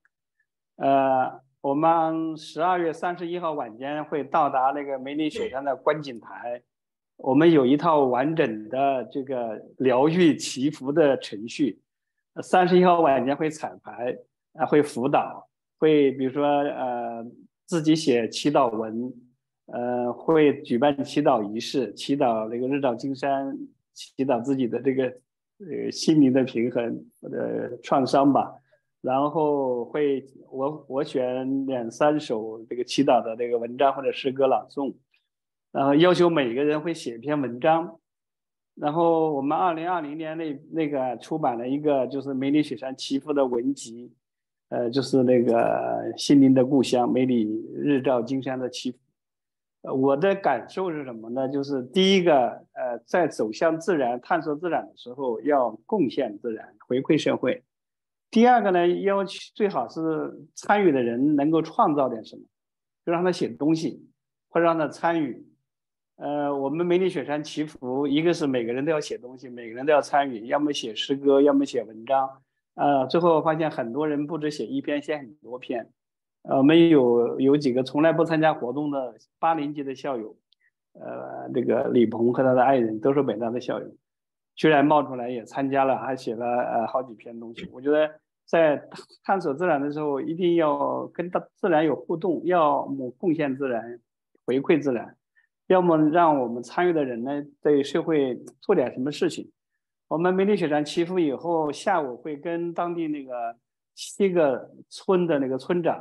[0.77, 1.39] 呃。
[1.61, 6.59] 我们十二月三十一号晚间会到达那个梅里雪山的观景台，
[7.17, 11.79] 我们有一套完整的这个疗愈祈福的程序。
[12.41, 14.17] 三十一号晚间会彩排，
[14.53, 15.47] 啊，会辅导，
[15.77, 17.23] 会比如说呃
[17.67, 19.13] 自己写祈祷文，
[19.67, 23.55] 呃，会举办祈祷仪式，祈祷那个日照金山，
[23.93, 25.03] 祈祷自己的这个
[25.59, 28.51] 呃心灵的平衡或者创伤吧。
[29.01, 34.93] 然后会我我选两三首这个祈祷的这个文章或者诗歌朗诵，
[35.71, 37.99] 然后要求每个人会写一篇文章，
[38.75, 44.13] 然后我们二零二零年那那个出版了一个就是梅里雪山祈福的文集，
[44.69, 47.43] 呃，就是那个心灵的故乡梅里
[47.73, 48.97] 日照金山的祈福，
[49.81, 51.49] 呃，我的感受是什么呢？
[51.49, 57.63] 就是第一个，呃，在走向自然、探索自然的时候，要贡献自然，回馈社会。
[58.31, 59.99] 第二个呢，要求最好是
[60.55, 62.41] 参与的人能够创造点什么，
[63.05, 64.07] 就让他写东西，
[64.49, 65.45] 或者让他参与。
[66.15, 72.41] 呃，我们梅里雪山祈福，一个是每个人都要写东西，每个人都要参与，要么写诗歌，要么写文章。
[72.75, 75.91] 呃，最后发现很多人不止写一篇，写很多篇。
[76.43, 80.37] 呃，我们有有几个从来不参加活动的八年级的校友，
[80.93, 83.87] 呃，这个李鹏和他的爱人都是北大的校友，
[84.61, 87.67] 居然冒出来也参加了，还写了呃好几篇东西。
[87.73, 88.07] 我觉得
[88.45, 88.79] 在
[89.23, 93.99] 探索自然的时候，一定要跟大自然有互动，要么贡献自然，
[94.45, 95.17] 回馈自然。
[95.65, 99.49] 要么让我们参与的人呢，对社会做点什么事情。
[100.07, 103.55] 我们梅里雪山祈福以后，下午会跟当地那个
[103.95, 105.99] 七个村的那个村长、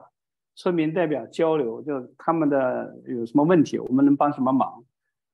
[0.55, 4.85] 村民代表交流，就他们的有什么问题，我们能帮什么忙。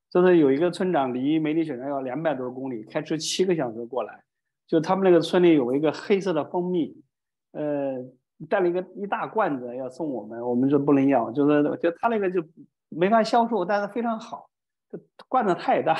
[0.09, 4.23] 就是有一个村长离梅里雪山要两百多公里，开车七个小时过来。
[4.67, 6.95] 就他们那个村里有一个黑色的蜂蜜，
[7.51, 7.95] 呃，
[8.49, 12.43] 带了一个一大罐子要送我们，我们说不能要，就是就他那个就。
[12.89, 14.49] 没法销售，但是非常好。
[15.27, 15.93] 罐子太大，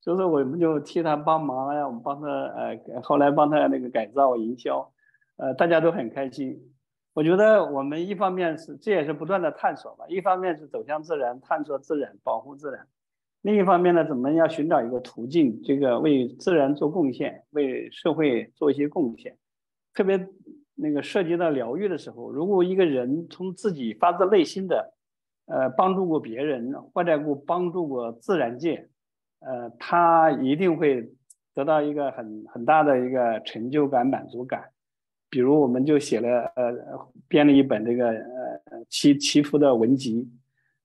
[0.00, 4.88] 所以说我们就替他帮忙呀，我们帮他呃，后来帮他那个改造营销，
[5.36, 6.56] 呃，大家都很开心。
[7.12, 12.84] 我觉得我们一方面是这也是不断的探索吧，一方面是走向自然，探索自然，保护自然；
[13.42, 19.36] 另一方面呢，怎么要寻找一个途径，这个为自然做贡献，为社会做一些贡献。
[19.94, 20.28] 特别
[20.74, 24.94] 那个涉及到疗愈的时候，如果一个人从自己发自内心的。
[25.50, 28.86] 呃，帮助过别人，或者过帮助过自然界，
[29.40, 31.10] 呃，他一定会
[31.54, 34.62] 得到一个很很大的一个成就感、满足感。
[35.30, 36.74] 比如，我们就写了呃，
[37.28, 40.28] 编了一本这个呃祈祈福的文集，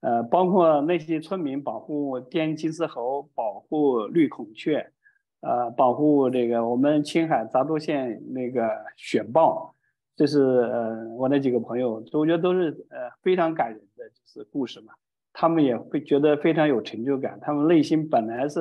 [0.04, 4.91] 呃，包括那些村民保护滇金丝猴、保护绿孔雀，
[5.39, 9.74] 呃，保护这个我们青海杂多县那个雪豹。
[10.16, 14.93] 这是呃我那几个朋友，我觉得都是呃非常感人的就是故事嘛，
[15.32, 17.39] 他们也会觉得非常有成就感。
[17.41, 18.60] 他们内心本来是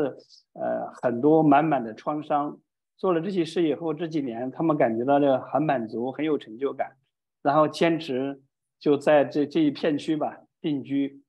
[0.54, 2.56] 呃很多满满的创伤，
[2.96, 6.92] 做了这些事以后，这几年他们感觉到了很满足，很有成就感，
[7.42, 8.40] 然后坚持
[8.78, 11.20] 就在这这一片区吧定居，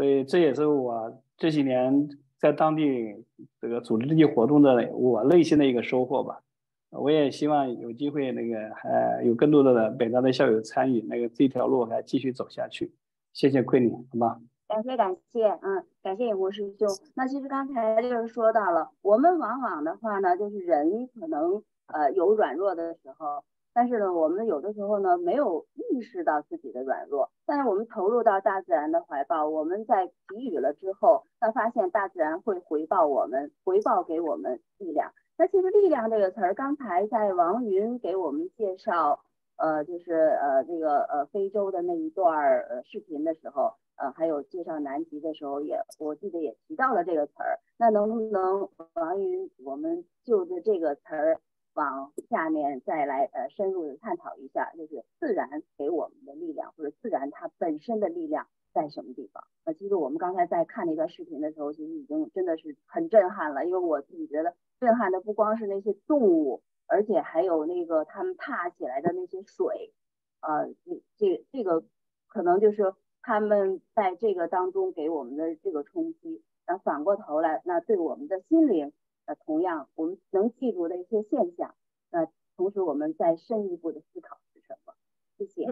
[0.00, 3.22] 所以这也是我这几年在当地
[3.60, 6.40] 这个组织这些活动的我内心的一个收获吧。
[6.88, 12.94] 我也希望有机会，那个呃，有更多的北大的校友参与，那个这条路还继续走下去。
[13.34, 14.40] 谢谢奎宁，好吗？
[14.68, 16.88] 感谢感谢，嗯，感谢影魔师兄。
[17.14, 35.12] 那其实刚才就是说到了，我们往往的话呢，就是人可能呃有软弱的时候，但是呢，我们有的时候呢没有意识到自己的软弱，但是我们投入到大自然的怀抱，我们在给予了之后，那发现大自然会回报我们，回报给我们力量。
[35.38, 39.20] 那其实“力量”这个词儿，刚才在王云给我们介绍，
[39.56, 47.58] 呃，就是呃这个呃非洲的那一段儿呃视频的时候，呃，还有介绍南极的时候，也我记得也提到了这个词儿。
[47.78, 51.40] 那能不能王云，我们就着这个词儿
[51.74, 59.44] 往下面再来呃深入的探讨一下，就是自然给我们的力量，或者自然它本身的力量在什么地方？
[59.64, 64.54] 呃，其实我们刚才在看那段视频的时候，其实已经真的是很震撼了，因为我自己觉得。
[64.80, 69.92] 震撼的不光是那些动物，而且还有那个他们踏起来的那些水，
[70.40, 71.84] 呃，这这这个
[72.28, 76.42] 可能就是他们在这个当中给我们的这个冲击。
[76.66, 78.90] 那反过头来，那对我们的心灵，
[79.26, 81.74] 那同样我们能记住的一些现象，
[82.10, 84.94] 那同时我们再深一步的思考是什么？
[85.38, 85.66] 谢谢。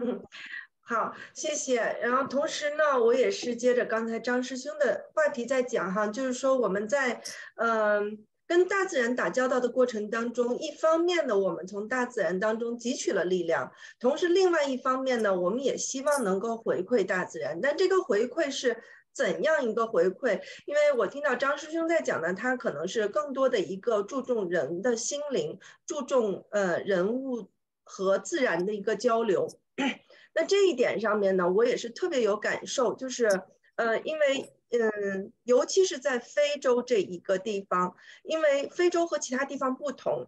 [0.81, 1.75] 好，谢谢。
[2.01, 7.21] 然后同时呢，我也是接着刚才张师兄的话题在讲哈，就是说我们在
[7.55, 8.25] 嗯。
[8.49, 17.61] 跟大自然打交道的过程当中，一方面呢，我们从大自然当中汲取了力量，同时另外一方面呢，我们也希望能够回馈大自然。
[17.61, 18.81] 但这个回馈是
[19.13, 20.41] 怎样一个回馈？
[20.65, 27.49] 因为我听到张师兄在讲呢，他可能是更多的一个注重人的心灵，注重呃人物
[27.83, 29.47] 和自然的一个交流。
[30.33, 33.27] 那这一点上面呢，我也是特别有感受，就是
[33.75, 34.53] 呃，因为。
[34.71, 40.27] 嗯，尤其是在非洲这一个地方，因为非洲和其他地方不同，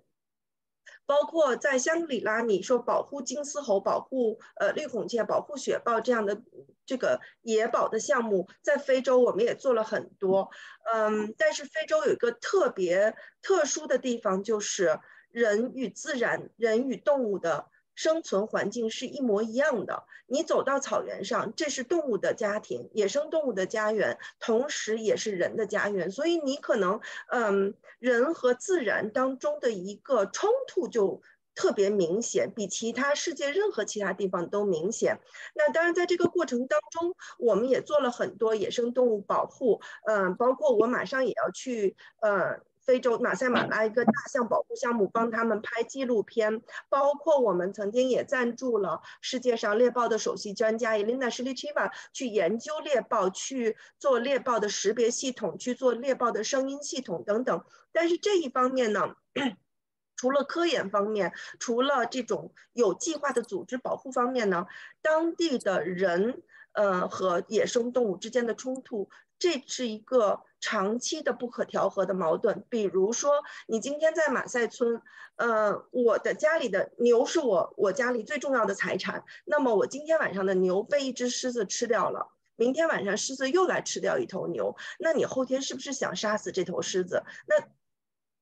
[1.11, 6.41] 包括在香格里拉，你说保护金丝猴、保护呃绿孔雀、保护雪豹这样的
[6.85, 10.49] 这个野保的项目，在非洲我们也做了很多。
[10.93, 15.01] 嗯，但是非洲有一个特别特殊的地方，就是
[15.31, 17.65] 人与自然、人与动物的。
[18.01, 20.05] 生存环境是一模一样的。
[20.25, 26.09] 你走到草原上，这是动物的家庭，野生动物的家园，同时也是人的家园。
[26.09, 26.99] 所以你可能，
[27.29, 31.21] 嗯，人和自然当中的一个冲突就。
[31.53, 35.19] 特别明显，比其他世界任何其他地方都明显。
[35.53, 42.61] 那当然，在这个过程当中，我们也做了很多野生动物保护，嗯，包括我马上也要去，呃。
[42.81, 57.63] 非洲马赛马拉一个大象保护项目，帮他们拍纪录片，包括我们曾经也赞助了世界上猎豹的首席专家 Elena s h i l i c h i v a 去研究猎豹，去做猎豹的识别系统，去做猎豹的声音系统等等。
[57.91, 59.15] 但是这一方面呢，
[60.17, 64.65] 除了科研方面，除了这种有计划的组织保护方面呢，
[65.01, 66.41] 当地的人
[66.73, 69.09] 呃和野生动物之间的冲突。
[69.41, 72.63] 这是一个长期的不可调和的矛盾。
[72.69, 73.31] 比如说，
[73.67, 75.01] 你今天在马赛村，
[75.37, 79.23] 呃，我的家里的牛是我我家里最重要的财产。
[79.45, 87.23] 那么我今天晚上的牛被一只狮子吃掉了，明天晚上狮子又来吃掉一头牛，那你后天是不是想杀死这头狮子？
[87.47, 87.55] 那？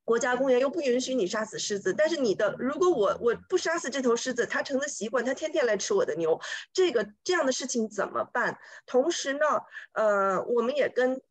[0.09, 6.41] 国家公园又不允许你杀死狮子，但是你的如果我我不杀死这头狮子，它成了习惯，它天天来吃我的牛，
[6.73, 8.57] 这个这样的事情怎么办？
[8.87, 9.45] 同时呢，
[9.91, 11.21] 呃，我们也跟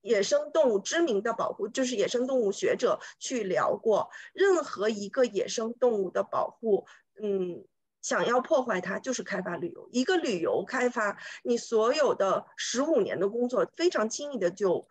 [0.00, 6.88] 野生动物知名的保护，就是野生动物学者去聊过，任何一个野生动物的保护，
[7.22, 7.64] 嗯，
[8.02, 14.88] 想要破坏它，就是开发旅游，一个旅游开发，你所有的十五年的工作非常轻易的就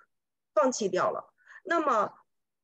[0.54, 1.34] 放弃掉了，
[1.66, 2.14] 那么。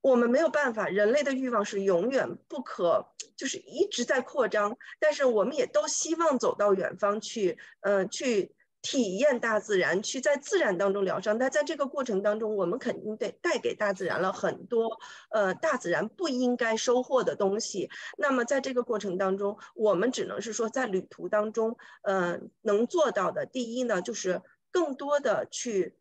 [0.03, 4.77] 我们没有办法，人类的欲望是永远不可，就是一直在扩张。
[4.99, 11.37] 但是我们也都希望走到远方去，嗯，去体验大自然，去在自然当中疗伤。
[11.39, 14.99] 但在这个过程当中，我们肯定得带给大自然了很多，
[15.31, 17.89] 呃，大自然不应该收获的东西。
[18.17, 25.95] 那么在这个过程当中，我们只能是说，在旅途当中，嗯，能做到的，第一呢，就是更多的去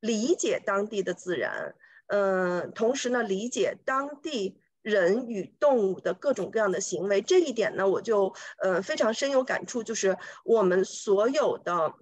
[0.00, 1.74] 理解当地的自然。
[2.08, 11.94] 嗯，同时呢，理解当地人与动物的各种各样的行为，这一点呢，我就呃非常深有感触，就是我们所有的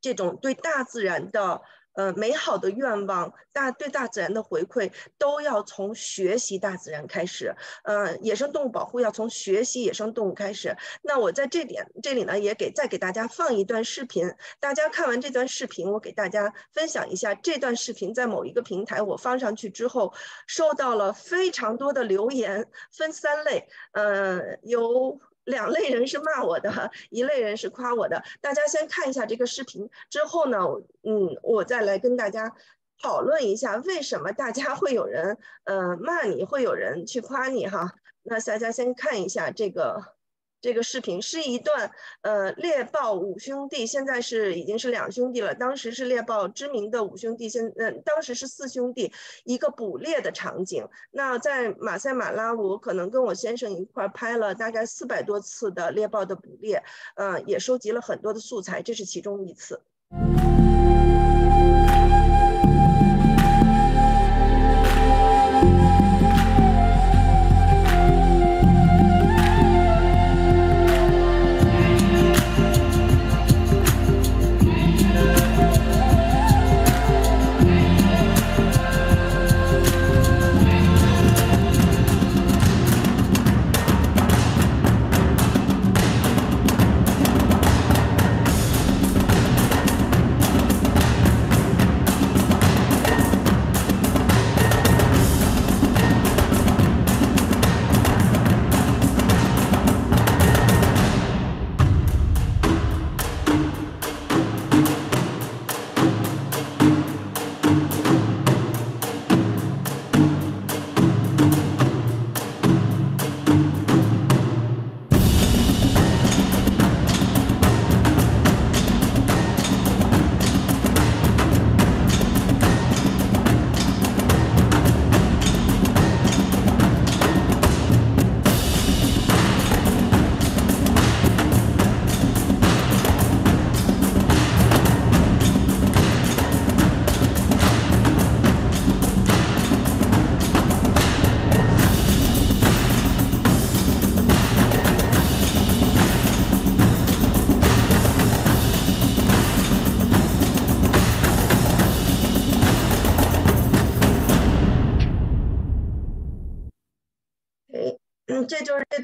[0.00, 1.62] 这种对大自然的。
[1.94, 7.54] 呃，美好的愿望，大对大自然的回馈，都要从学习大自然开始。
[7.84, 10.76] 呃，野生动物保护要从学习野生动物开始。
[11.02, 14.32] 那我在这点这里呢，也给再给大家放一段视频。
[14.60, 20.12] 大家看完这段视频，我给大家分享一下这段视频在某一个平台我放上去之后，
[20.46, 23.68] 收到了非常多的留言，分三类。
[23.92, 25.20] 呃，有。
[25.44, 28.22] 两类人是骂我的，一类人是夸我的。
[28.40, 30.58] 大家先看一下这个视频，之后呢，
[31.02, 32.54] 嗯，我再来跟大家
[33.00, 37.92] 讨论一下为什么大家会有人，呃，骂你，会有人去夸你哈。
[38.22, 40.14] 那大家先看一下这个。
[40.62, 41.90] 这个视频是一段，
[42.20, 45.52] 呃，猎豹五兄弟现在是已经是两兄弟了。
[45.52, 50.86] 当时是猎豹知名的五兄弟，现嗯，当时是四兄弟，一个捕猎的场景。
[51.10, 56.80] 那在马赛马拉，我可能跟我先生一块拍了大概四百多次的猎豹的捕猎，
[57.16, 59.82] 嗯，也收集了很多的素材，这是其中一次。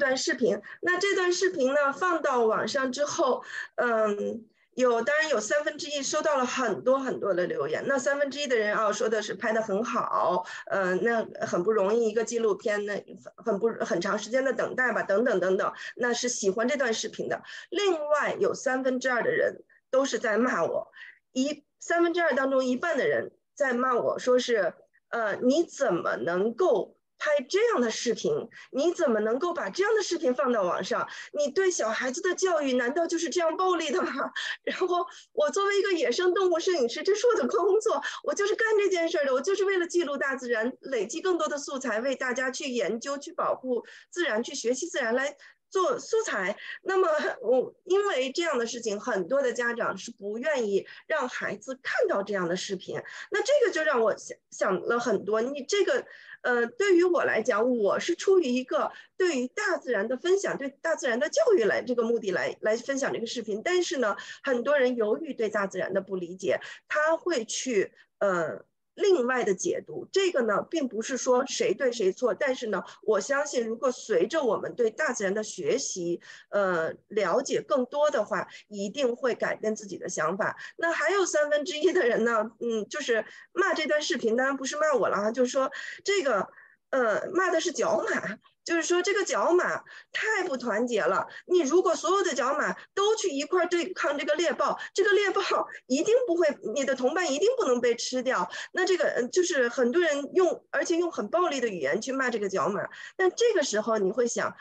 [0.09, 0.59] 段视频。
[0.81, 3.43] 那这段视频呢，放到网上之后，
[3.75, 7.83] 嗯，有，当然有三分之一收到了很多很多的留言。
[7.85, 13.05] 那三分之一的人啊，说的是拍的很好，嗯，那很不容易一个纪录片，那
[13.37, 17.43] 很不很长时间的等待吧，等等等等，那是喜欢这段视频的。
[17.69, 19.61] 另外有三分之二的人
[19.91, 20.91] 都是在骂我，
[21.33, 24.73] 一三分之二当中一半的人在骂我说是，
[25.09, 26.95] 呃，你怎么能够？
[27.19, 28.33] 拍这样的视频，
[28.71, 31.07] 你怎么能够把这样的视频放到网上？
[31.33, 34.31] 你对小孩子的教育难道就是这样暴力的吗？
[34.63, 45.35] 然后我作为一个野生动物摄影师，这是我的工作，我就是干这件事儿的，我就是为了记录大自然，累积更多的素材，为大家去研究、去保护自然、去学习自然来。
[45.71, 47.07] 做素材，那么
[47.43, 52.99] 我因为这样的事情，很多的家长是不愿意让孩子看到这样的视频。
[53.29, 55.41] 那这个就让我想想了很多。
[55.41, 56.03] 你这个，
[56.41, 63.61] 呃，对于我来讲，我是出于一个对于大自然的分享、对大自然的教育来这个目的来来分享这个视频。
[63.63, 68.68] 但是呢，很多人由于对大自然的不理解，他会去，呃。
[68.95, 80.57] 另外的解读，这个呢，并不是说谁对谁错，但是呢，我相信，如果随着我们对大自然的学习，呃，了解更多的话，一定会改变自己的想法。
[80.77, 85.71] 那还有三分之一的人呢，嗯，就是骂这段视频，当然不是骂我了啊，就是说
[86.03, 86.47] 这个，
[86.89, 88.37] 呃，骂的是角马。
[88.69, 91.25] 就是说，这个角马太不团结了。
[91.47, 95.41] 你如果所有的角马都去一块对抗这个猎豹，这个猎豹
[95.87, 98.47] 一定不会，你的同伴一定不能被吃掉。
[98.71, 102.87] 那这个，就是很多人用，而且用很暴力的语言去骂这个角马。
[103.17, 104.55] 但这个时候，你会想。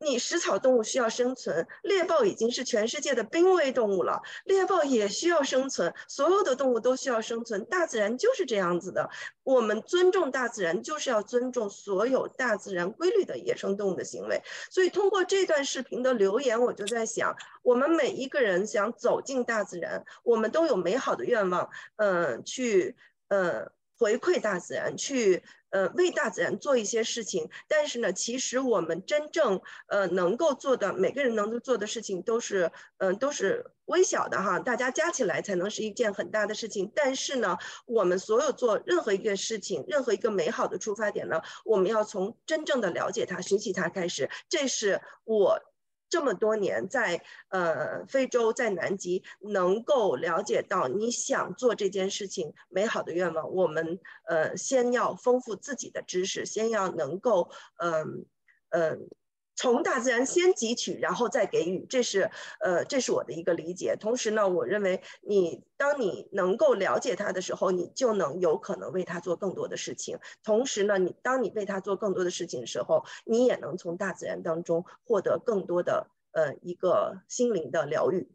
[0.00, 9.10] 你食草动物需要生存，猎豹已经是全世界的濒危动物了，猎豹也需要生存，所有的动物都需要生存，大自然就是这样子的。
[9.42, 14.40] 我们尊重大自然，就是要尊重所有大自然规律的野生动物的行为。
[14.70, 22.94] 所以通过这段视频的留言，我就在想，我们每一个人想走进大自然，我们都有美好的愿望，嗯，去，
[23.28, 23.70] 嗯。
[24.00, 36.90] 回馈大自然，去呃为大自然做一些事情，但是呢，其实我们真正呃能够做的，每个人能够做的事情都是嗯都是微小的哈，大家加起来才能是一件很大的事情。
[36.94, 44.30] 但是呢，我们所有做任何一个事情，任何一个美好的出发点呢，我们要从真正的了解它、学习它开始。
[44.48, 45.58] 这是我。
[46.08, 58.26] 这么多年在呃非洲在南极能够了解到你想做这件事情美好的愿望，我们呃先要丰富自己的知识，先要能够嗯
[58.70, 59.08] 嗯
[59.58, 62.30] 从大自然先汲取，然后再给予，这是
[62.60, 63.96] 呃这是我的一个理解。
[63.98, 70.16] 同时呢，我认为你当你能够了解它的时候，你就能有可能为它做更多的事情。
[70.44, 78.28] 同时呢，你当你为它做更多的事情的时候，你也能从大自然当中获得更多的呃一个心灵的疗愈。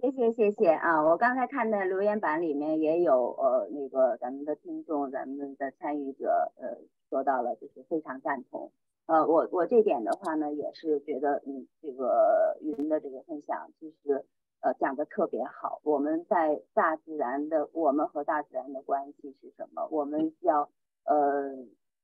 [0.00, 1.02] 谢谢谢谢啊！
[1.02, 6.76] 我刚才看的留言板里面也有呃那个咱们的听众，咱们的参与者呃
[7.08, 8.70] 说到了，就是非常赞同。
[9.08, 14.26] 呃，我我这点的话呢，也是觉得，嗯，这个云的这个分享，其实
[14.60, 15.80] 呃讲的特别好。
[15.82, 19.88] 我们在大自然的，我们和大自然的关系是什么？
[19.90, 20.68] 我们要
[21.06, 21.56] 呃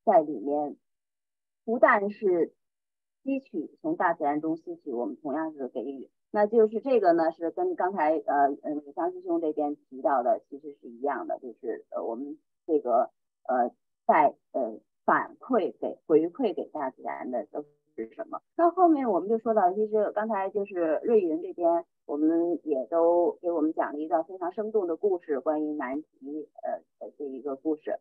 [0.06, 0.76] 在里面，
[1.66, 2.54] 不但是
[3.22, 6.08] 吸取从大自然中吸取，我们同样是给予。
[6.30, 13.10] 那就是这个呢，是跟刚才呃嗯张师兄这边提到的其实是一样的，就是呃我们这个
[13.42, 13.68] 呃
[14.06, 14.80] 在呃。
[15.04, 17.62] 反馈给回馈给大自然的都
[17.94, 18.40] 是什么？
[18.56, 27.98] 那后面我们就说到，其实刚才就是瑞云这边，我们也都给我们讲了一段非常生动的故事，关于南极呃的这一个故事。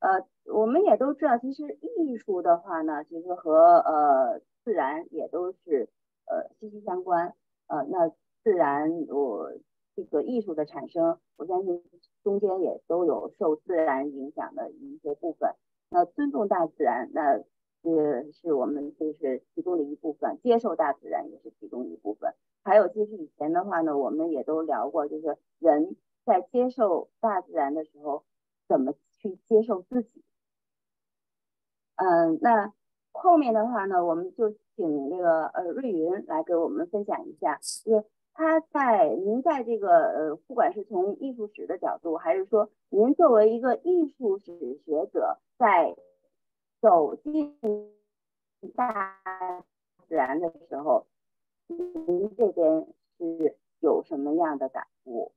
[0.00, 5.88] 呃，我们也都知道，其实艺术的话呢，其实和呃自然也都是
[6.26, 7.34] 呃息息相关。
[7.66, 8.10] 呃，那
[8.42, 9.50] 自然我
[9.96, 11.82] 这个艺术的产生，我相信
[12.22, 15.50] 中间也都有受自然影响的一些部分。
[15.94, 17.38] 那尊重大自然，那
[17.82, 22.34] 呃是我们就是其中的一部分；接受大自然也是其中一部分。
[22.64, 25.94] 还有，就是以前的话呢，我们也都聊过，就是人
[26.24, 28.24] 在接受大自然的时候，
[28.66, 30.24] 怎么去接受自己。
[31.94, 32.72] 嗯，那
[33.12, 38.04] 后面的话呢，我们就请那个呃瑞云来给我们分享一下，就是
[38.34, 45.40] 他在您在这个呃，不管是从艺术史的角度，还是说您作为一个艺术史学者。
[45.56, 45.94] 在
[46.80, 47.56] 走进
[48.74, 49.62] 大
[50.08, 51.06] 自然的时候，
[51.68, 55.30] 您这边是有什么样的感悟，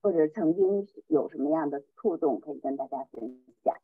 [0.00, 3.76] 或者曾经有什么样的触动，可以跟大家分享？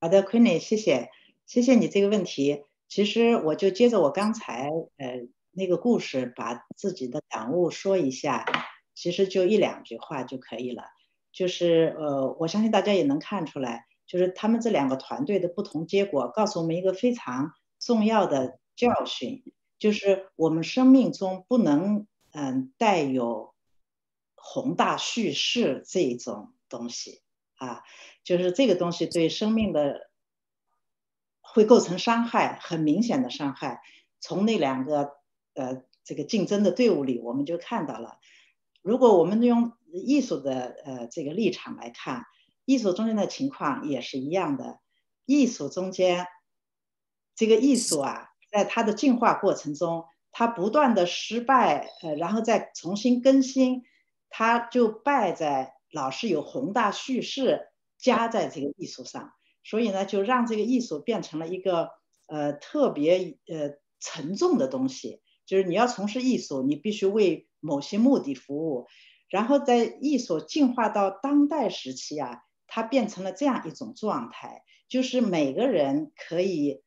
[0.00, 1.10] 好的，昆磊，谢谢，
[1.44, 2.64] 谢谢你这个问题。
[2.88, 8.44] 其实我就接着我刚才呃那个故事，把自己的感悟说一下，
[8.94, 10.84] 其实就一两句话就可以了。
[11.30, 19.42] 就是呃，我相信大家也能看出来，就是他们这两个团队的不同结果，告诉我们一个非常重要的教训，
[19.78, 23.54] 就是我们生命中不能嗯带有
[24.34, 27.22] 宏大叙事这种东西
[27.56, 27.82] 啊，
[28.24, 30.10] 就是这个东西对生命的
[31.40, 33.80] 会构成伤害，很明显的伤害。
[34.20, 35.14] 从那两个
[35.54, 38.18] 呃这个竞争的队伍里，我们就看到了，
[38.82, 42.24] 如果我们用艺术的呃这个立场来看，
[42.64, 44.80] 艺术中间的情况也是一样的。
[45.24, 46.26] 艺术中间，
[47.36, 53.82] 这个艺术啊，在它的进化过程中，它不断的失败，呃，然后再重新更新，
[54.28, 57.68] 它就败在老是有宏大叙事
[57.98, 61.90] 加在这个艺术上，所以呢，就让这个艺术变成了一个
[62.26, 65.21] 呃特别呃沉重的东西。
[65.46, 68.86] 就是你要从事艺术，你必须为某些目的服务。
[69.28, 76.82] 然后在艺术进化到当代时期啊，它变成了这样一种状态，就是每个人可以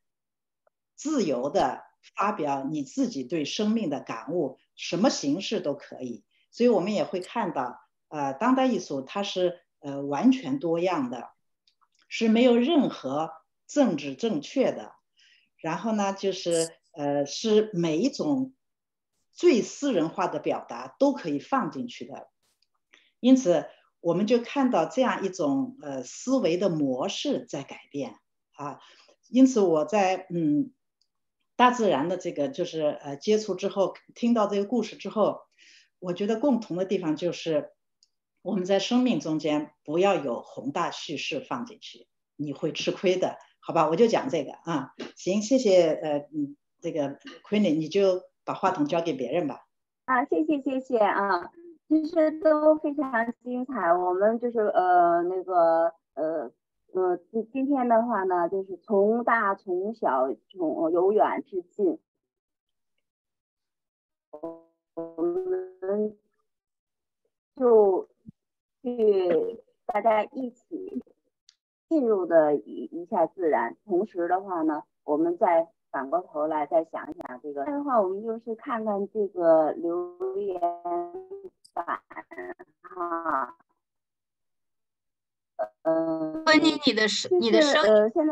[0.94, 1.82] 自由的
[2.14, 6.24] 发表你自己对生命的感悟，什么形式都可以。
[6.52, 11.30] 所以我们也会看到，呃，当代艺术它是呃完全多样的，
[12.08, 13.32] 是没有任何
[13.66, 14.92] 政治正确的。
[15.56, 18.54] 然后呢，就是呃是每一种
[19.32, 22.28] 最私人化的表达都可以放进去的。
[23.20, 23.66] 因此，
[24.00, 28.14] 我们就看到这样一种呃思维的模式在改变
[28.54, 28.80] 啊。
[29.28, 30.72] 因此，我在嗯
[31.56, 35.40] 大自然的这个就是呃接触之后，听到这个故事之后，
[35.98, 37.72] 我觉得共同的地方就是
[38.42, 42.06] 我们在生命中间不要有宏大叙事放进去，
[42.36, 43.88] 你会吃亏的，好吧？
[43.88, 44.92] 我就讲这个啊。
[45.16, 49.66] 行，谢谢呃嗯这个昆凌你就把话筒交给别人吧。
[50.04, 51.50] 啊，谢谢谢谢啊。
[51.88, 56.50] 其实都非常精彩，我们就是呃那个呃
[56.92, 62.00] 呃今今天的话呢，就是从大从小从由远至近，
[64.32, 66.16] 我们
[67.54, 68.08] 就
[68.82, 71.04] 去大家一起
[71.88, 80.60] 进入的一一下自然，同时的话呢，我们在反过头来再想一想这个，这样的话我们就是看看这个留言。
[81.72, 81.86] 板
[82.82, 83.56] 哈，
[85.82, 87.82] 呃，关妮，你的声，你的声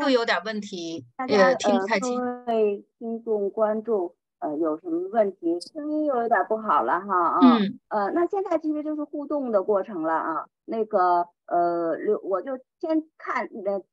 [0.03, 2.19] 又有点问题，呃，听不太清。
[2.19, 5.59] 各位听众观众，呃，有什么问题？
[5.61, 7.41] 声音又有点不好了哈啊，
[7.89, 10.47] 呃，那现在其实就是互动的过程了啊。
[10.67, 13.49] 那个，呃，留，我就先看，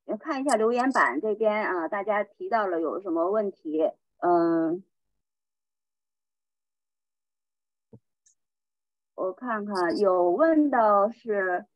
[0.06, 3.92] 呃，看一下留言板这边啊，大家提到了有什么问题？
[4.20, 4.84] 嗯。
[9.16, 11.68] 我看看，有问到是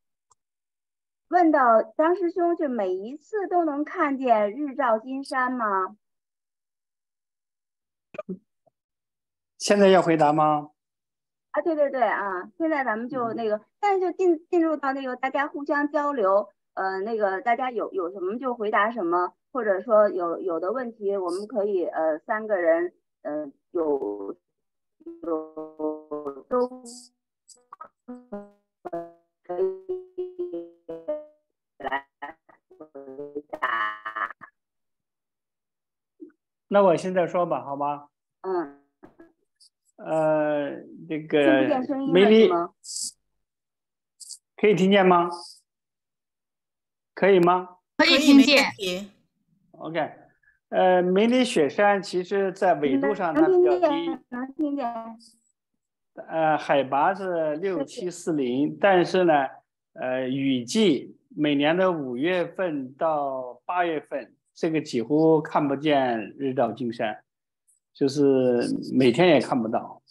[1.27, 5.97] 问到张师兄，就每一次都能看见日照金山吗？
[9.59, 10.71] 现在要回答吗？
[11.55, 22.91] 啊，对对对啊，现在咱们就那个，现在就进进入到那个大家互相交流，呃，那个大家有有什么就回答什么，或者说有有的问题，我们可以呃三个人，
[23.21, 24.35] 嗯，有
[25.23, 26.67] 有都。
[29.47, 29.65] 可以
[31.77, 32.05] 来
[32.77, 33.59] 回答。
[36.67, 38.09] 那我现在说吧，好吧？
[38.41, 38.74] 嗯。
[39.97, 40.75] 呃，
[41.07, 41.41] 这个
[42.11, 42.49] 梅丽，
[44.57, 45.29] 可以听见吗？
[47.13, 47.77] 可以吗？
[47.97, 48.65] 可以听见。
[49.71, 50.11] OK，
[50.69, 54.07] 呃，梅里雪山其实在纬度上它比较低。
[54.29, 54.85] 能听见。
[56.29, 59.33] 呃，海拔是六七四零，但是呢，
[59.93, 67.24] 呃，雨季每年的五月份到八月份，这个几乎看不见日照金山，
[67.95, 68.59] 就是
[68.93, 70.03] 每天也看不到。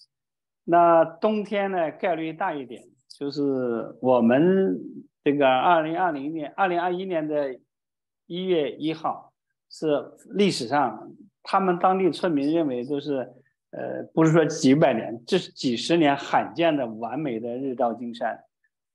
[0.64, 3.42] 那冬天呢，概率大一点，就是
[4.00, 4.76] 我们
[5.22, 7.54] 这个二零二零年、二零二一年的
[8.26, 9.32] 一月一号，
[9.70, 9.86] 是
[10.30, 11.12] 历史上
[11.44, 13.32] 他们当地村民认为都是。
[13.76, 18.44] 呃，不是说几百年，这是几十年罕见的完美的日照金山。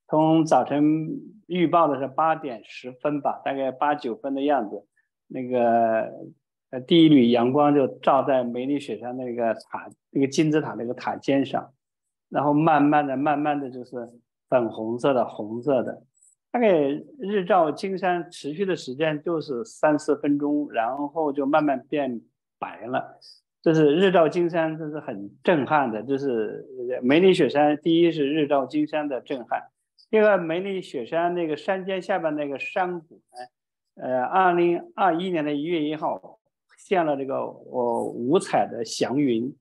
[0.07, 4.87] 从早晨预报的是八点十分吧，大概八九分的样子，
[5.27, 6.09] 那个
[6.71, 11.73] 呃第一缕阳光就照在梅里雪山那个塔，那个金字塔那个塔尖上，
[12.29, 13.95] 然后慢慢的、慢慢的就是
[14.49, 16.03] 粉红色的、红色的，
[16.51, 16.69] 大概
[17.19, 22.21] 日照金山持续的时间就是三四分钟，然后就慢慢变
[22.59, 23.17] 白了。
[23.61, 26.01] 这是日照金山，这是很震撼的。
[26.01, 26.65] 就是
[27.01, 29.63] 梅里雪山，第一是日照金山的震撼，
[30.09, 36.38] 第二梅里雪山那个山尖下边那个山谷呢，呃，二零二一年的一月一号
[36.89, 39.55] 现了这个我五彩的祥云，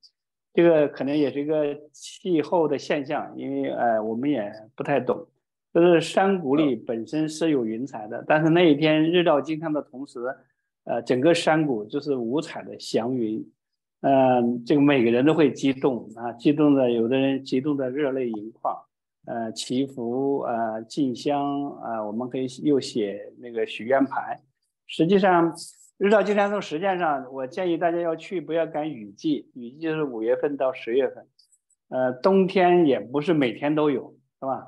[0.54, 5.26] 这个可能也是一个气候的现象，因为呃我们也不太懂。
[5.74, 10.18] 就是山谷里本身是有云彩的，但是那一天日照金山的同时，
[10.84, 13.46] 呃，整个山谷就是五彩的祥云。
[14.00, 18.74] 嗯，这个每个人都会激动啊，激动的有的人激动的热泪盈眶，
[19.26, 24.40] 呃，祈福啊，进香啊，我们可以又写那个许愿牌。
[24.86, 25.52] 实际上，
[25.98, 31.26] 日照金山从实践上，我建议大家要去，不要赶雨季，雨季是五月份到十月份，
[31.88, 34.64] 呃，冬天也不是每天都有，是吧？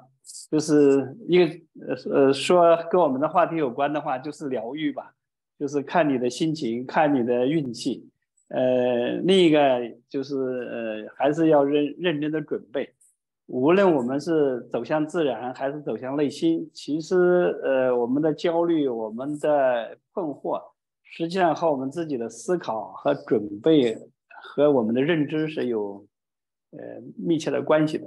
[0.51, 1.44] 就是一个
[1.86, 5.15] 呃呃说跟我们的话题有关的话，就是疗愈吧，
[5.57, 8.11] 就是看你的心情，看你的运气。
[8.48, 12.93] 呃，另一个就是呃，还是要认认真的准备。
[13.47, 20.61] 无论我们是走向自然，还是走向内心，其实呃，我们的焦虑、我们的困惑，
[21.11, 23.99] 实际上和我们自己的思考和准备
[24.43, 26.07] 和我们的认知是有
[26.70, 26.78] 呃
[27.16, 28.07] 密切的关系的。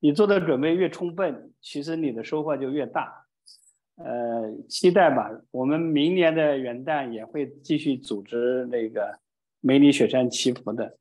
[0.00, 3.26] 你做的准备越充分，其实你的收获就越大。
[3.96, 9.18] 呃，期待吧，我们明年的元旦也会继续组织那个。
[9.62, 10.96] 梅里雪山祈福的，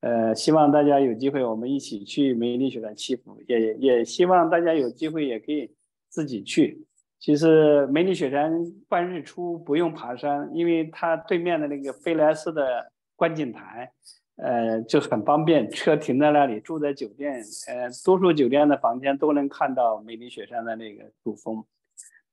[0.00, 5.70] 呃，希望大家有机会，我们一起去梅里雪山祈福，也也希望大家有机会也可以
[6.08, 6.86] 自己去。
[7.26, 13.90] 其实梅里雪山观日出不用爬山，因为它对面的那个飞来寺的观景台，
[14.36, 21.64] 呃，就很方便，车停在那里，住在酒店，呃，多数酒店的房间都能看到梅里雪山的那个主峰。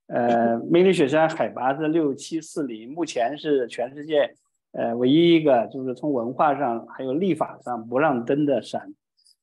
[0.06, 4.36] 呃，梅里雪山海拔是六七四零，目前是全世界。
[4.74, 8.94] 呃，唯一一个就是从文化上还有立法上不让登的山，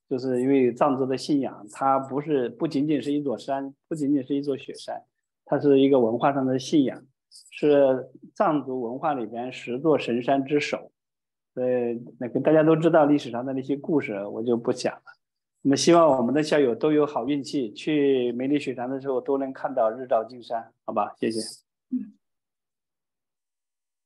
[0.09, 5.03] 就是因为藏族的信仰，它不是不仅仅是一座山，不仅仅是一座雪山，
[5.51, 7.03] 它是一个文化上的信仰，
[7.51, 10.93] 是藏族文化里边十座神山之首。
[11.55, 15.03] 呃，那个大家都知道历史上的那些故事，我就不讲了。
[15.63, 21.17] 那么希望我们的校友都有好运气，去梅里雪山的时候都能看到日照金山，好吧？
[21.19, 21.41] 谢谢。
[21.91, 22.15] 嗯，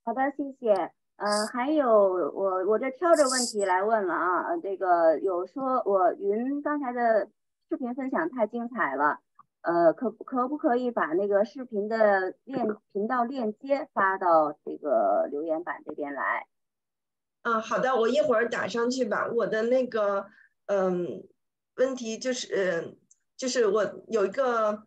[0.02, 0.72] 好的，谢谢。
[1.16, 7.28] 呃，还有我我这挑着问题来问了啊，这个有说我云刚才的
[7.68, 9.20] 视频分享太精彩了，
[9.64, 16.46] 呃，可可不可以把那个视频的链频道链接发到这个留言板这边来？
[17.42, 19.28] 啊，好的，我一会儿打上去吧。
[19.34, 20.26] 我的那个
[20.66, 21.26] 嗯
[21.76, 22.96] 问题就是，
[23.36, 24.86] 就是我有一个。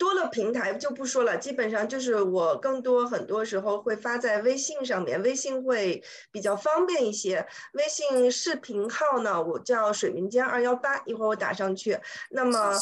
[0.00, 6.02] 多了平台就不说了，基本上就是我更多很多时候会发在微信上面，微信会
[6.32, 7.46] 比较方便一些。
[7.74, 11.98] 微信视频号呢，我叫水民间二幺八，一会儿我打上去。
[12.30, 12.72] 那么。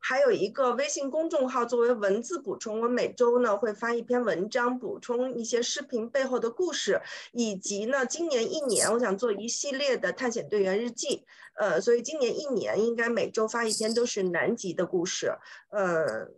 [0.00, 7.00] 还有一个微信公众号作为文字补充，我每周呢会发一篇文章，补充一些视频背后的故事，
[7.32, 11.24] 以及呢今年一年我想做一系列的探险队员日记，
[11.54, 15.32] 呃，所以今年一年应该每周发一篇都是南极的故事，
[15.70, 16.28] 呃，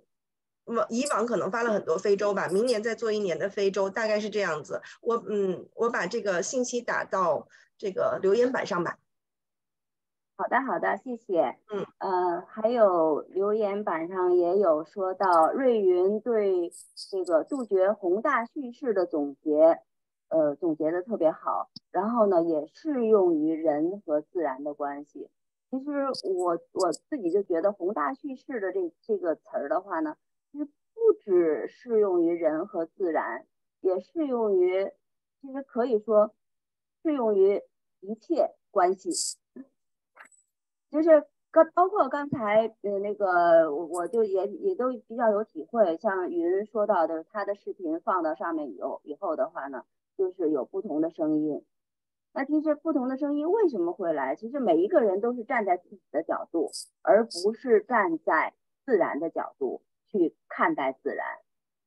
[0.64, 4.82] 往以往可能发了很多非洲吧，明年再做一年的非洲，大概是这样子。
[5.00, 7.46] 我嗯，我把这个信息打到
[7.78, 8.98] 这个留言板上吧。
[10.40, 11.58] 好的，好的，谢谢。
[11.70, 16.72] 嗯，呃，还有留言板上也有说到瑞云对
[17.10, 19.82] 这个杜绝宏大叙事的总结，
[20.30, 21.68] 呃，总结的特别好。
[21.90, 25.28] 然后呢，也适用于人和自然的关系。
[25.70, 30.16] 其实我我自己就觉得宏大叙事的这这个词儿的话呢，
[30.50, 33.44] 其实不只适用于人和自然，
[33.82, 34.90] 也适用于，
[35.42, 36.32] 其实可以说
[37.02, 37.60] 适用于
[38.00, 39.10] 一切关系。
[40.90, 49.84] 就是刚包括刚才呃那个我我就也也都比较有体会，像云说到的，他的视频放到上面以后以后的话呢，
[50.16, 51.64] 就是有不同的声音。
[52.32, 54.36] 那其实不同的声音为什么会来？
[54.36, 56.70] 其实每一个人都是站在自己的角度，
[57.02, 58.54] 而不是站在
[58.84, 61.26] 自然的角度去看待自然。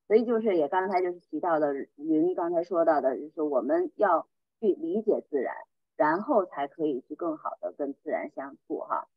[0.06, 4.28] 所以就是也刚才就是提到的云刚才说到的，就是我们要
[4.60, 5.56] 去理解自然。
[6.04, 9.08] 然后才可以去更好的跟自然相处哈。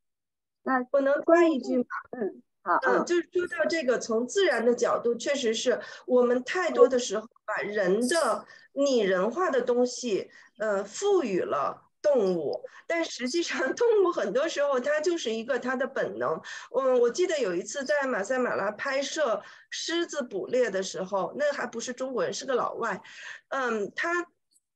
[0.62, 1.84] 那我能关一句吗？
[2.12, 16.40] 嗯，好，嗯，就是说到这个，从自然的角度，确实是我们太多的时候把人的拟人化的东西，呃，赋予了动物，但实际上 动物很多时候它就是一个它的本能。
[16.72, 23.02] 嗯，我记得有一次在马赛马拉拍摄狮子捕猎的时候，那还不是中国人，是个老外，
[23.48, 24.26] 嗯，他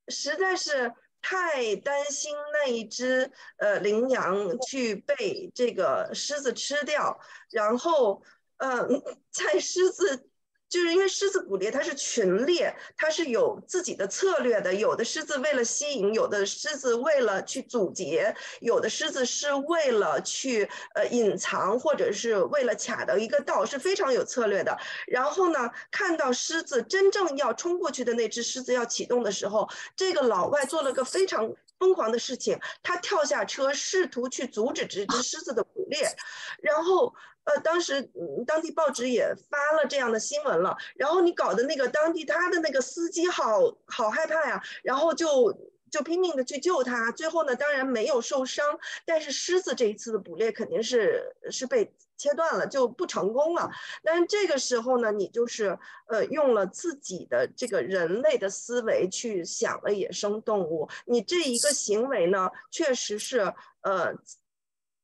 [0.08, 0.92] 实在是。
[1.22, 7.18] 太担心那一只呃羚羊去被这个狮子吃掉，
[7.50, 8.22] 然后
[8.58, 10.29] 嗯 在狮子。
[10.70, 14.72] 就是因为狮子捕猎它是群猎，它是有自己的策略的。
[14.72, 24.78] 有的狮子为了吸引，有的狮子为了去阻截，有的狮子是为了去呃隐藏，或者是为了卡到一个道，是非常有策略的。
[25.08, 36.08] 然后呢，看到狮子真正要冲过去的那只狮子要启动的时候，这个老外做了个非常疯狂的事情，他跳下车，试图去阻止这只狮子的捕猎，
[36.62, 37.12] 然后。
[37.52, 38.08] 呃，当时，
[38.46, 45.52] 当地报纸也发了这样的新闻了，然后你搞的那个当地他的那个司机好好害怕呀，然后就
[45.90, 53.68] 就拼命的去救他，最后呢，当然没有受伤，但是狮子这一次的捕猎肯定是是被切断了，就不成功了。
[54.04, 64.14] 但是这个时候呢，你就是呃用了自己的这个人类的思维去想了野生动物，你这一个行为呢，确实是呃。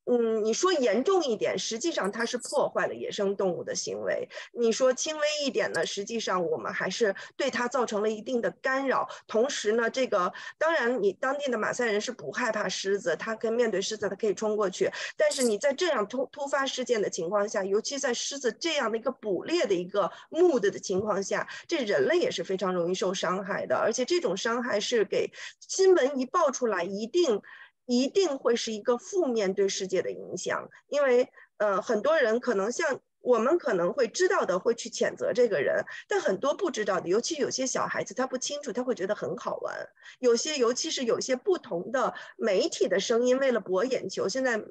[0.09, 9.09] 嗯，你说严重一点，实际上它是破坏了野生动物的行为；你说轻微一点呢，实际上我们还是对它造成了一定的干扰。
[9.27, 14.89] 同时呢，这个当然你当地的马赛人是不害怕狮子，他跟面对狮子他可以冲过去。
[15.17, 23.75] 但是你在这样突突发事件的情况下，尤其在狮子这样的一个捕猎的一个目的的情况下，这人类也是非常容易受伤害的。
[23.75, 25.29] 而且这种伤害是给
[25.67, 27.41] 新闻一爆出来，一定。
[27.87, 39.89] 一定会是一个负面对世界的影响，因为呃很多人可能像我们可能会知道的会去谴责这个人，但很多不知道的，尤其有些小孩子他不清楚，他会觉得很好玩。
[40.19, 44.61] 有些尤其是有些不同的媒体的声音，为了博眼球，现在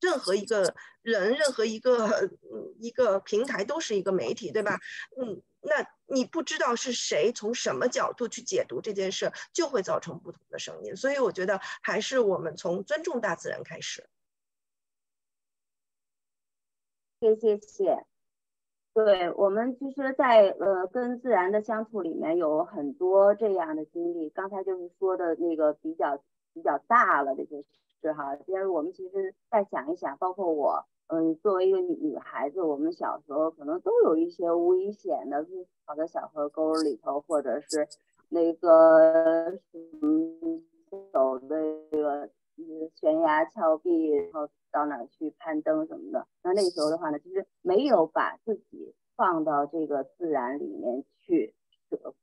[0.00, 2.30] 任何一个人、任何一个
[2.80, 4.78] 一个平台都是一个媒体，对吧？
[5.20, 5.42] 嗯。
[5.64, 10.94] 那你不知道是谁从什么角度去解读这件事，就会造成不同的声音。
[10.94, 14.06] 所以我觉得还是我们从尊重大自然开始。
[17.18, 18.04] 谢谢谢。
[18.92, 24.28] 对我们其实，在呃跟自然的相处里面有很多这样的经历。
[24.28, 26.22] 刚才就是说的那个比较
[26.52, 27.64] 比较大了这些
[28.02, 30.86] 事哈，因为我们其实再想一想，包括我。
[31.12, 35.50] 嗯，作为一个女女孩子，我们小时候可能都有一些危险的，就
[35.84, 37.86] 跑到小河沟里头，或者是
[38.30, 39.50] 那个
[40.00, 40.64] 嗯
[41.12, 41.54] 走的
[41.90, 42.30] 这个
[42.94, 46.26] 悬崖峭壁，然后到哪去攀登什么的。
[46.42, 51.54] 那那时候的话呢，其实没有把自己放到这个自然里面去。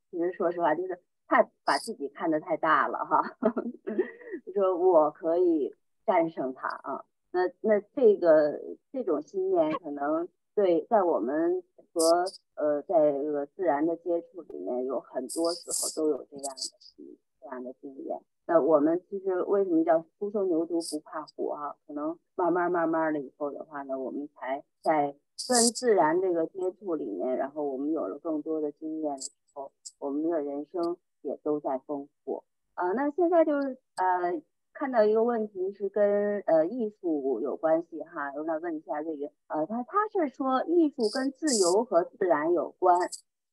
[0.10, 3.22] 其实说实话，就是太把自己看得太大了哈。
[4.48, 5.76] 就说我可以
[6.08, 7.06] 战胜它啊。
[7.32, 8.60] 那那这个
[8.92, 12.26] 这种信念可能对在我们和
[12.56, 18.20] 呃在这个自然的接触里面有很多时候都有这样的这样的经验。
[18.48, 21.76] 那我们其实为什么叫初生牛犊不怕虎啊？
[21.86, 25.16] 可能慢慢慢慢的以后的话呢，我们才在
[25.48, 32.44] 跟自然这个接触里面，然后我们有了更多的经验的时候，我们的人生也都在丰富
[32.74, 32.92] 啊。
[32.94, 34.42] 那现在就是呃。
[34.80, 42.98] 看到一个问题是跟呃艺术有关系哈，我想问一下这个呃他他是说艺术跟自由和自然有关，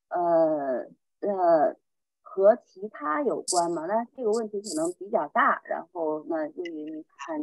[0.09, 0.87] 呃
[1.19, 1.77] 呃
[2.23, 3.87] 和其他有关吗？
[3.87, 7.41] 那这个问题可能比较大，然后那玉云看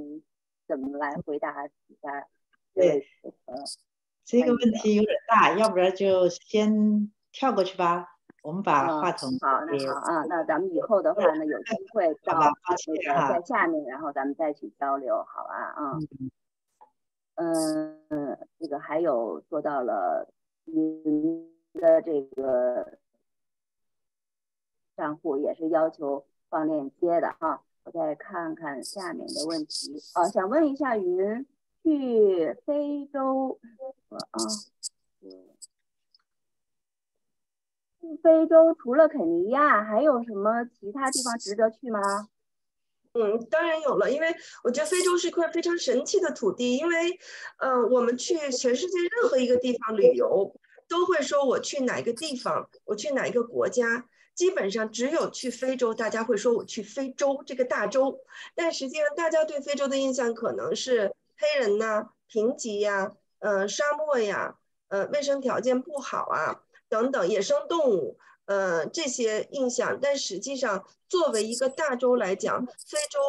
[0.65, 2.25] 怎么来回答一下。
[2.73, 3.05] 对，
[3.45, 3.55] 呃
[4.23, 8.12] 这个问题有点大，要不然就先跳过去吧。
[8.43, 15.97] 我们把话筒好，那好啊，那咱们以后的话呢，有机会 到那个在下面，然后咱们再去交流，好吧啊，
[17.35, 20.27] 嗯，嗯，这个还有说到了
[20.65, 22.97] 您的这个
[24.97, 31.47] 账户也是要求放链接的哈，我再看看下面的问题，哦，想问一下云
[31.81, 33.57] 去非洲
[34.09, 34.19] 啊。
[38.03, 42.27] 去非洲除了肯尼亚，还有什么其他地方值得去吗？
[43.13, 44.35] 嗯，当然有了，因为
[44.65, 46.75] 我觉得非洲是一块非常神奇的土地。
[46.75, 47.17] 因为，
[47.59, 50.53] 呃，我们去全世界任何一个地方旅游，
[50.89, 54.05] 都会说我去哪个地方，我去哪一个国家。
[54.35, 58.19] 基本上只有去非洲，大家会说我去非洲这个大洲。
[58.55, 64.57] 但实际上，大家对非洲的印象可能是黑人呐、贫瘠呀、呃、沙漠呀、
[64.89, 66.62] 呃、卫生条件不好啊。
[66.93, 73.19] 等等野生动物，呃，这些印象，但实际上，作为一个大洲来讲，非洲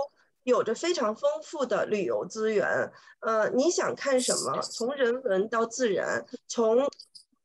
[0.43, 2.93] 有着非常丰富的旅游资源。
[3.21, 4.61] 呃，你想看什么？
[4.61, 6.87] 从人文到自然，从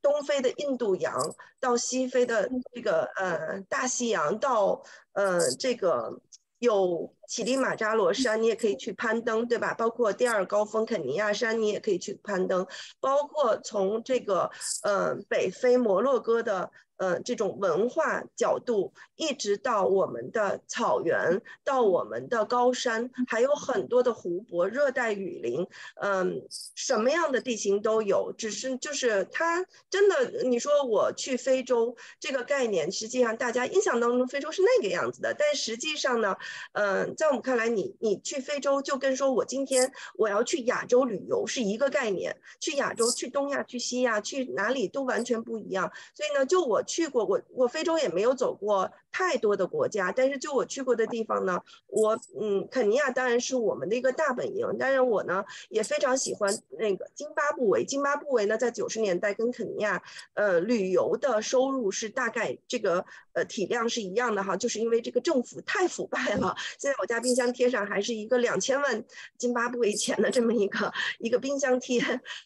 [0.02, 1.16] 东非的印度洋
[1.62, 4.84] 到西非的这个呃大西洋，到
[5.14, 6.20] 呃这个
[6.58, 9.76] 有乞力马扎罗山，你也可以去攀登，对吧？
[9.76, 12.66] 包括第二高峰肯尼亚山，你也可以去攀登。
[13.00, 14.50] 包括从这个
[14.84, 16.72] 呃北非摩洛哥的。
[17.00, 25.66] 呃，这种文化角度，一直到我们的草原，到我们的高山，还有很多的湖泊、热带雨林，
[26.02, 26.46] 嗯，
[26.76, 28.34] 什么样的地形都有。
[28.38, 36.36] 只是就是它真的，你说我去非洲这个概念，实际上大家印象当中非洲是那个样子的，但实际上呢，
[36.74, 45.92] 嗯，在我们看来，你你去非洲就跟说我今天我要去亚洲旅游是一个概念，去亚洲、去东亚、去西亚、去哪里都完全不一样。
[46.14, 46.84] 所以呢，就我。
[46.90, 60.02] 去过我我非洲也没有走过太多的国家，但是就我去过的地方呢，我嗯肯尼亚当然是我们的一个大本营，当然我呢也非常喜欢那个津巴布韦，津巴布韦呢在九十年代跟肯尼亚
[60.34, 63.06] 呃旅游的收入是大概这个
[63.46, 69.04] 体量是一样的哈，就是因为这个政府太腐败了，现在我家冰箱贴上还是一个两千万
[69.38, 72.02] 津巴布韦钱的这么一个一个冰箱贴，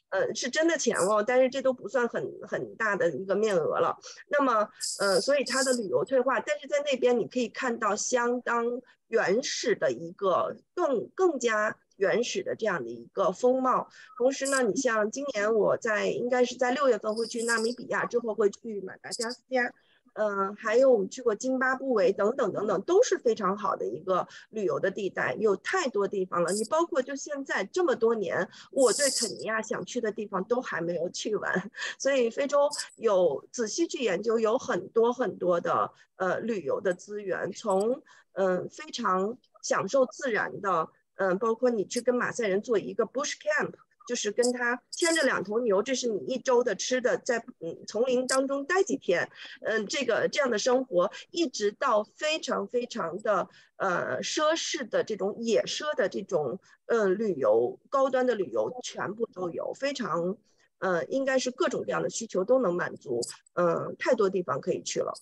[0.10, 3.98] 呃是真的钱哦，但是这都不算很很大的一个面额了。
[4.28, 4.68] 那么，
[5.00, 8.66] 呃，所以它的旅游退化，但是在那边你可以看到相当
[9.08, 13.88] 原始的一个更更加原始的这样的一个风貌。
[14.18, 19.74] 同时呢，你像今年我在应该是在六月份会去纳米比亚，之后会去马达加斯加。
[20.14, 26.52] 嗯，还有我们去过津巴布韦等等等等，都是非常好的一个旅游的地带，有太多地方了。
[26.54, 31.72] 你包括就现在这么多年，我对肯尼亚想去的地方都还没有去完。
[31.98, 38.04] 所以非洲有仔细去研究，有很多很多的呃旅游的资源，从
[38.34, 43.74] 嗯非常享受自然的，嗯，包括你去跟马赛人做一个 bush camp。
[44.08, 49.30] 就是跟他牵着两头牛，这是你一周的吃的，在嗯丛林当中待几天，
[49.62, 53.48] 嗯，这个这样的生活，一直到非常非常的
[53.78, 60.38] 呃奢侈的这种野奢的这种嗯旅游，高端的旅游全部都有，非常
[60.80, 63.22] 呃应该是各种各样的需求都能满足，
[63.54, 65.14] 嗯，太多地方可以去了。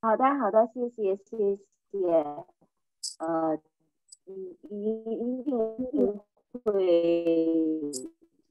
[0.00, 1.56] 好的，好的，谢谢，谢
[1.90, 1.98] 谢，
[3.18, 3.58] 呃。
[4.26, 6.20] 一一一定一定
[6.64, 7.90] 会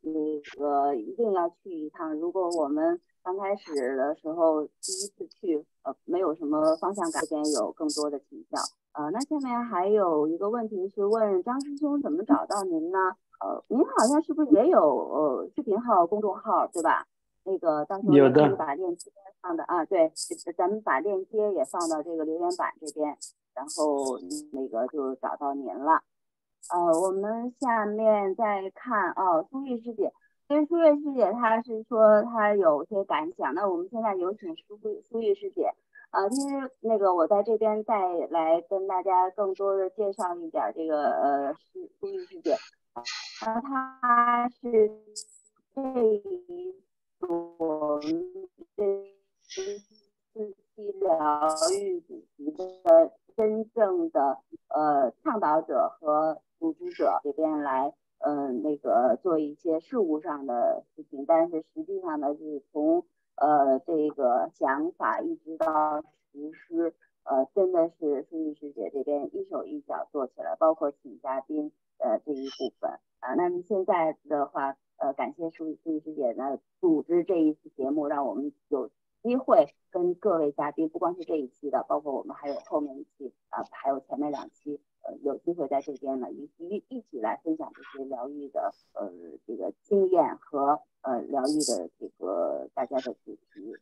[0.01, 2.13] 那个一定要去一趟。
[2.15, 8.57] 如果我们刚开始的时候第一次去，呃，没有什么方向感，这边有更多的请教。
[8.93, 12.97] 呃，那下面还有一个问题是问张师兄怎么找到您呢？
[13.41, 17.05] 呃，您好像是不是也有呃视频号、公众号，对吧？
[17.43, 19.11] 那个到时候可以把链接
[19.41, 20.09] 放的啊，对，
[20.55, 23.17] 咱们把链接也放到这个留言板这边。
[23.55, 24.19] 然后
[24.51, 26.03] 那个就找到您了，
[26.69, 30.11] 呃，我们下面再看哦，苏玉师姐，
[30.49, 34.77] 因为苏玉师姐她是说她有些感想，那我们现在有请苏
[35.09, 35.71] 苏玉师姐，
[36.11, 37.95] 呃，其实那个我在这边再
[38.29, 42.57] 来跟大家更多的介绍一点这个呃苏苏玉师姐，
[43.45, 44.91] 呃，她是
[45.73, 45.81] 这
[46.13, 46.75] 一
[47.19, 48.01] 所
[48.75, 48.83] 这
[50.83, 51.47] 疗
[51.79, 53.11] 愈主题的。
[53.37, 54.37] 真正的
[54.69, 63.03] 呃倡导者和组织者这边来，嗯，那个做一些事务上的事情，但是实际上呢，就是从
[63.35, 66.93] 呃这个想法一直到实施，
[67.25, 72.89] 呃，真的是舒玉师姐这边一手一脚做起来，包括请嘉宾呃这一部分
[73.19, 73.33] 啊。
[73.35, 78.89] 那么现在的话，呃，感谢舒舒玉师姐呢组织这一次节目，让我们有。
[79.25, 89.11] 机会跟各位嘉宾，不光是这一期的，包括我们还有后面一期啊，还有前面两期，呃，有机会在这边呢一一一起来分享这些疗愈的呃
[89.47, 93.75] 这个经验和呃疗愈的这个大家的主题。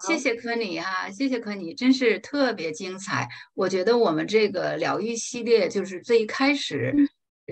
[0.00, 3.28] 谢谢科尼哈，谢谢科尼，真是特别精彩。
[3.54, 6.94] 我觉得我们这个疗愈系列就是最一开始，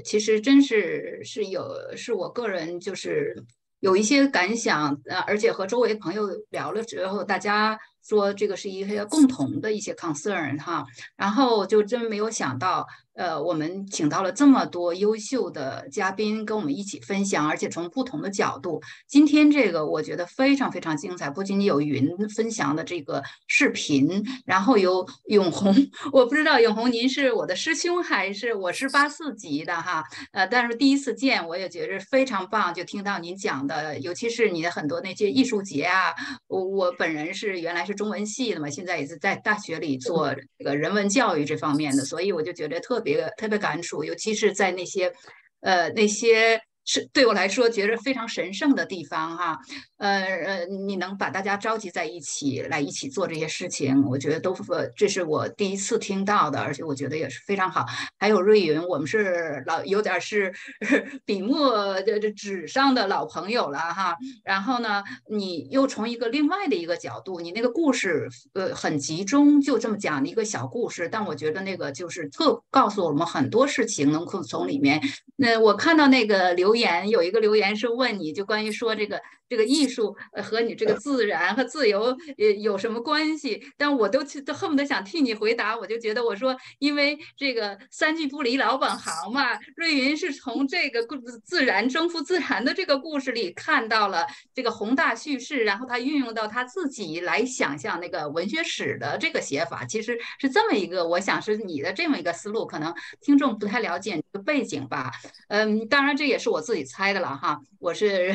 [0.02, 3.44] 其实真是是有是我个人就是。
[3.80, 7.78] 有一些感想，呃，而且和周围朋友聊了之后，大家。
[8.08, 10.84] 说这个是一些共同的一些 concern 哈，
[11.16, 12.86] 然后就真没有想到，
[13.16, 18.80] 呃，我们请到了这么多优秀的嘉宾跟我们一起分享，而且从不同的角度。
[19.09, 25.74] 今天这个我觉得非常非常精彩，不仅仅有云分享的这个视频，然后有永红，
[26.12, 36.14] 我不知道永红您是我的师兄还是我是八四级的哈，呃，但是第一次见我也觉得非常棒，就听到您讲的，尤其是你的很多那些艺术节啊，
[36.47, 37.97] 我我本人是原来是。
[37.97, 45.12] 中文系的嘛，现在也是在大学里做这个人文教育这方面的，所以我就觉得特别特别感触，尤其是在那些
[45.60, 49.58] 呃那些是对我来说觉得非常神圣的地方哈，
[49.96, 54.56] 呃呃，你能把大家召集在一起来一起做这些事情，我觉得都
[54.94, 57.84] 这是我第一次听到的，而且我觉得也是非常好。
[58.16, 60.54] 还有瑞云，我们是老有点是
[61.26, 64.16] 笔墨这这纸上的老朋友了哈。
[64.44, 75.02] 然后呢，你又从一个另外的一个角度，你那个故事呃很集中，就这么讲的一个小故事，但我觉得那个就是特告诉我们很多事情，能够从里面。
[75.34, 76.75] 那我看到那个留。
[76.76, 79.20] 言有一个留言是问你就关于说这个。
[79.48, 83.62] 这个艺术呃和你这个 自然和自由呃有什么关系？
[83.77, 89.59] 但我都都恨不得想替你回答，我就觉得我说因为这个三句不离老本行嘛。
[89.77, 105.12] 瑞云是从这个故自然征服自然的这个故事里看到了这个宏大叙事，然后他运用到他自己来想象那个文学史的这个写法，其实是这么一个，我想是你的这么一个思路，可能听众不太了解你的背景吧。
[105.48, 108.35] 嗯，当然这也是我自己猜的了哈，我是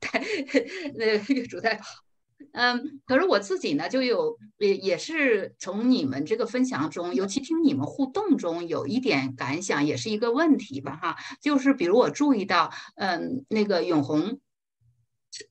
[0.00, 0.18] 太。
[0.94, 1.84] 那个主在跑，
[2.52, 14.40] 嗯，可是我自己呢，就有也也是从你们这个分享中，尤其听你们互动中，有一点感想，也是一个问题吧，哈，就是比如我注意到，嗯，那个永红，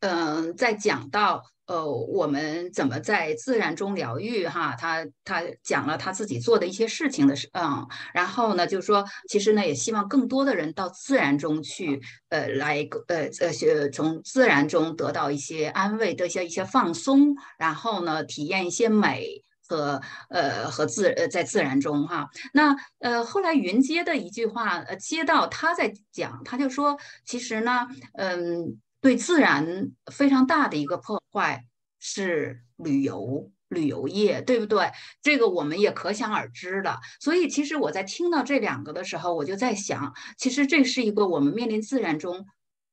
[0.01, 1.43] 嗯，在讲到。
[1.67, 4.47] 呃，我们怎么在自然中疗愈？
[4.47, 11.99] 哈，他他讲了他自己做的一些事情的事，嗯，然后呢，就是说，其实呢，也希望更多的人到自然中去，
[12.29, 22.29] 呃，来，呃呃学，从自然中得到一些安慰，得些一些放松，然后呢，体验一些美和呃和自呃在自然中哈。
[22.53, 28.79] 那呃后来云接的一句话，呃接到他在讲，他就说，其实呢，嗯。
[29.07, 31.63] 对自然非常大的一个破坏
[31.97, 34.91] 是旅游旅游业，对不对？
[35.21, 36.99] 这个我们也可想而知的。
[37.21, 42.45] 所以，其实我在听到这两个的时候，我就在想，其实这是一个我们面临自然中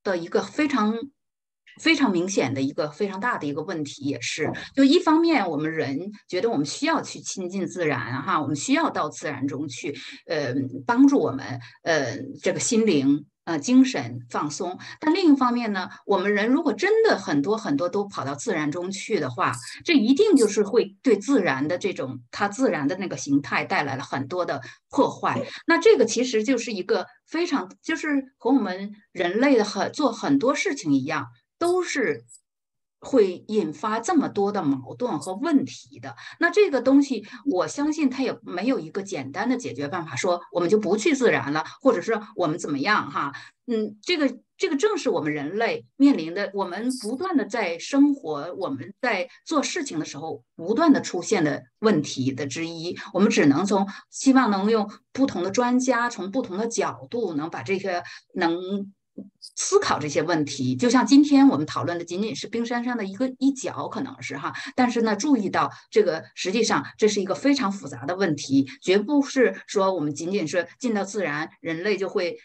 [0.05, 0.97] 的一个非常
[1.81, 4.53] 非常明显的一个非常大的一个问题，也是。
[4.77, 9.93] 就一方面，我们人觉得我们需要去亲近自然，哈，我们需要到自然中去，
[10.27, 10.55] 呃，
[10.87, 13.27] 帮助我们，呃，这个心灵。
[13.45, 19.53] 呃，精神放松，但另一方面呢，我们人如果真的很多很多都跑到自然中去的话，
[19.85, 25.47] 这一定就是会对自然的这种它自然的那个形态带来了很多的破坏。
[25.67, 31.27] 那这个其实就是一个非常，就是和我们人类的很做很多事情一样，
[31.59, 32.25] 都是。
[33.05, 43.33] 会引发这么多的矛盾和问题的，那这个东西，我相信它也没有一个简单的解决办法，说我们就不去自然了，或者是我们怎么样哈？
[43.67, 52.99] 嗯，这个这个正是我们人类面临的，我们不断的在生活，我们在做事情的时候不断的出现的问题的之一。
[53.13, 58.03] 我们只能从希望能用不同的专家，从不同的角度，能把这些
[58.35, 58.93] 能。
[59.57, 64.53] 思考这些问题，就像今天我们讨论的仅仅是冰山上的一个一角，可能是哈。
[64.75, 72.37] 但是呢，注意到这个实际上这是一个非常复杂的问题，绝不是说我们仅仅是进到自然，人类就会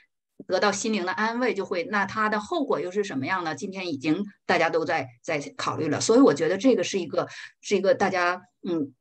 [0.47, 3.55] 得到心灵的安慰，就会那它的后果又是什么样呢？
[3.55, 7.27] 今天已经大家都在在考虑了，所以我觉得这个是一个
[7.61, 8.93] 是一个大家嗯。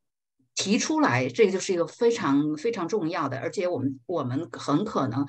[0.58, 5.24] 提出来，这个就是一个非常非常重要的，而且我们我们很可能，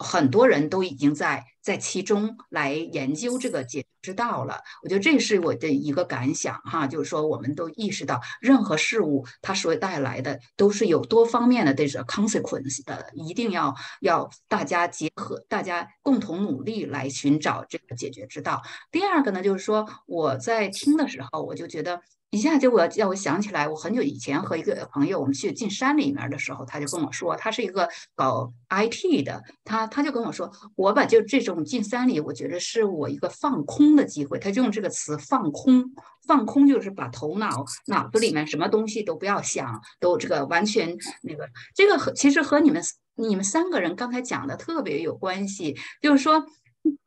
[0.00, 4.58] 很多人都已经在在其中来研究这个解之道了。
[4.82, 18.60] 我觉得这是我的一个感想哈，就是说我们都意识到，任何事物它所带来的都是有多方面的这个 consequence 的，一定要要大家结合，大家共同努力来寻找这个解决之道。
[18.90, 22.02] 第二个呢，就是说我在听的时候，我就觉得。
[22.30, 34.38] 一下就我让我想起来，我很久以前和一个朋友，我们去进山里面的时候，他就跟我说，他是一个搞 IT 的，他他就跟我说，我把就这种进山里，我觉得是我一个放空的机会。
[34.38, 35.82] 他就用这个词放空，
[36.26, 42.82] 放空就是把头脑脑子里面什么东西都不要想，都这个完全那个，这个和其实和你们
[43.14, 46.44] 你们三个人刚才讲的特别有关系，就是说，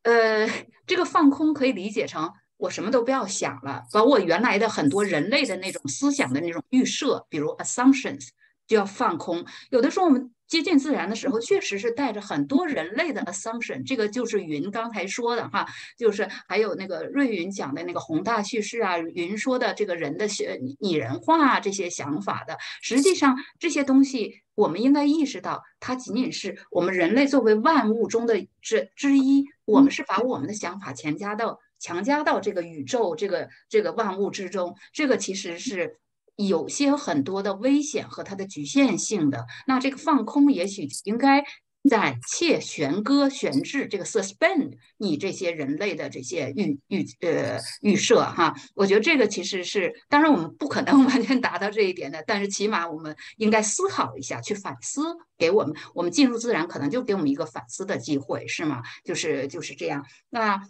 [0.02, 0.50] 呃，
[0.88, 2.32] 这个放空可以理解成。
[2.62, 8.28] 我什么都不要想了，把我原来的很多人类的那种思想的那种预设，比如 assumptions，
[8.68, 9.44] 就要放空。
[9.72, 13.84] 有的时候我们接近自然的时候，确实是带着很多人类的 assumption。
[13.84, 15.66] 这个就是云刚才说的哈，
[15.98, 22.56] 就是还有那个瑞云讲的那个宏大叙事啊，云说的这个人的学拟人化这些想法的。
[22.84, 31.60] 实际上这些东西，我们应该意识到，它仅仅是我们人类作为万物中的之之一，我们是把我们的想法强加到。
[31.82, 36.00] 强加到这个宇宙、这个这个万物之中，这个其实是
[36.38, 39.46] 有些很多的危险和它的局限性的。
[39.68, 41.44] 那这个放空，也许应该
[41.90, 55.02] 在切悬搁悬置这个 suspend 你这些人类的这些预预呃预设哈，我觉得这个其实是，当然我们不可能 完全达到这一点的，但是起码我们应该思考一下，去反思，
[55.40, 58.84] 给我们我们进入自然可能就给我们一个反思的机会，是吗？
[59.04, 60.06] 就是就是这样。
[60.30, 60.62] 那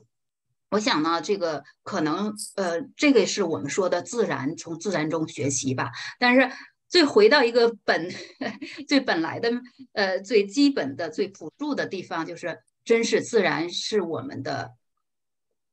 [0.71, 6.51] 我想呢，这个可能呃，这个是我们说的自然，从自然中学习吧，但是。
[6.91, 8.09] 最回到一个本
[8.85, 9.49] 最本来的
[9.93, 14.71] 呃最基本的最朴素的地方，就是真是自然是我们的，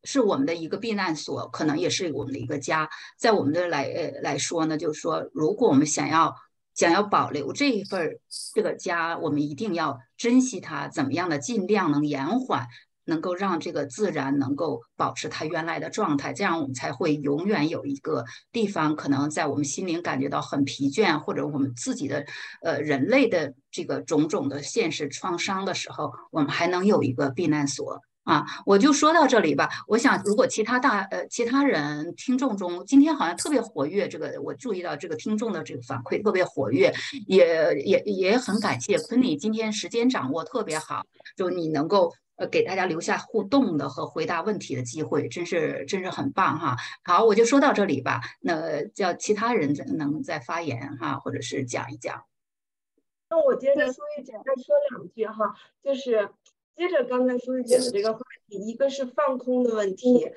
[0.04, 2.88] 是我们的一个避难所，可能也是我们的一个家。
[3.18, 6.36] 在我们的来呃来说呢，就是说，如果我们想要
[6.76, 8.20] 想要保留这一份
[8.54, 12.68] 这个家，我们一定要珍惜它，怎么样的尽量能延缓。
[13.08, 18.22] 能够让这个自然能够保持它原来的状态，这样我们才会永远有一个
[18.52, 22.24] 地方，可能在我们心灵感觉到很疲倦，或者我们自己的
[22.62, 28.44] 呃人类的这个种种的现实创伤的时候，我们还能有一个避难所啊！
[28.66, 29.70] 我就说到这里吧。
[29.86, 36.92] 我想，如果其他大呃其他人听众中，今天好像特别活跃，这个我注意到这个听众的这个反馈特别活跃，
[37.26, 41.02] 也也也很感谢昆尼今天时间掌握特别好，
[41.38, 42.12] 就你能够。
[42.38, 46.76] 呃，给大家留下互动的和回答问题的机会，真是真是很棒哈。
[47.04, 48.20] 好，我就说到这里吧。
[48.40, 52.24] 那叫其他人能再发言哈，或者是讲一讲。
[53.28, 56.30] 那我接着苏玉姐再说两句哈，就是
[56.76, 60.30] 接着刚才苏玉姐的这个话题，一个是放空的问题，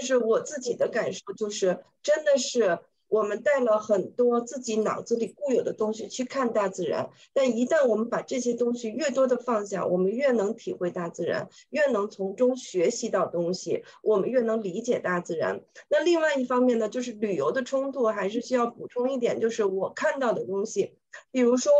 [0.00, 2.78] 就是我自己的感受就是，真的是。
[3.08, 15.62] 我们带了很多自己脑子里固有的东西去看大自然，但一旦我们把这些东西越多的放下，我们越能体会大自然，越能从中学习到东西，我们越能理解大自然。
[15.88, 20.94] 那另外一方面呢，就是旅游的冲突还是需要补充一点，就是我看到的东西，
[21.30, 21.72] 比如说，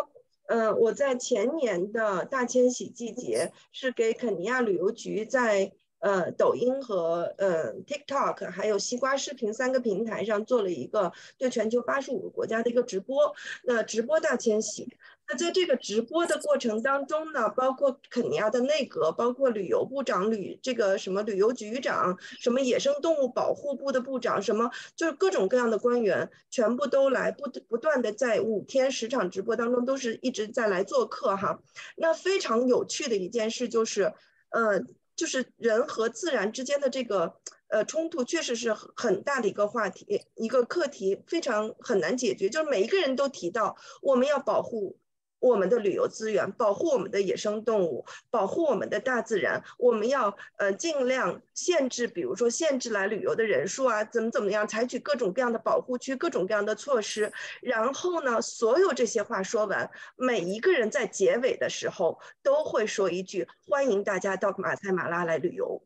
[0.47, 5.73] 嗯，我在前年的大迁徙季节是给肯尼亚旅游局在。
[6.01, 13.35] 呃，抖音和呃 TikTok 还有西瓜视频三个平台上做了一个对全球八十五个国家的一个直播。
[13.65, 14.97] 那直播大迁徙，
[15.29, 31.61] 那在这个直播的过程当中呢，包括肯尼亚的内阁，包括旅游部长、旅这个什么旅游局长、什么野生动物保护部的部长，什么就是各种各样的官员，全部都来不不断的在五天十场直播当中都是一直在来做客哈。
[31.97, 34.13] 那非常有趣的一件事就是，
[34.51, 34.85] 呃。
[35.19, 37.35] 就是人和自然之间的这个
[37.69, 42.49] 呃冲突，确实是很大的一个话题，一个课题，非常很难解决。
[42.49, 44.97] 就是每一个人都提到，我们要保护。
[45.41, 49.63] 我们的旅游资源，保护我们的野生动物，保护我们的大自然。
[49.79, 57.33] 我们要呃尽量限制，比如说限制来旅游的人数啊，怎么怎么样，采取各种各样的保护区，各种各样的措施。
[57.61, 65.83] 然后呢，所有这些话说完，每一个人在结尾的时候都会说一句：欢迎大家到马赛马拉来旅游。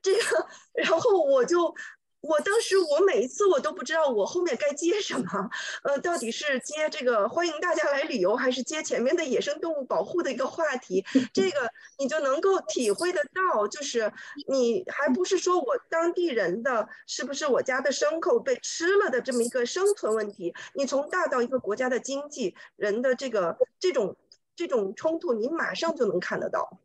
[0.00, 1.74] 这个， 然后我就。
[2.22, 5.50] 我当时，我每一次我都不知道我后面该接什么，
[5.82, 11.04] 呃，到底是接这个欢迎大家来旅游，还是接前面的野生动物保护的一个话题？
[11.34, 11.68] 这个
[11.98, 14.12] 你就能够体会得到，就是
[14.48, 24.16] 你还不是说我当地人的是不是我家的牲口被吃了的这么一个生存问题，你从大到一个国家的经济人的这个这种
[24.54, 26.78] 这种冲突，你马上就能看得到。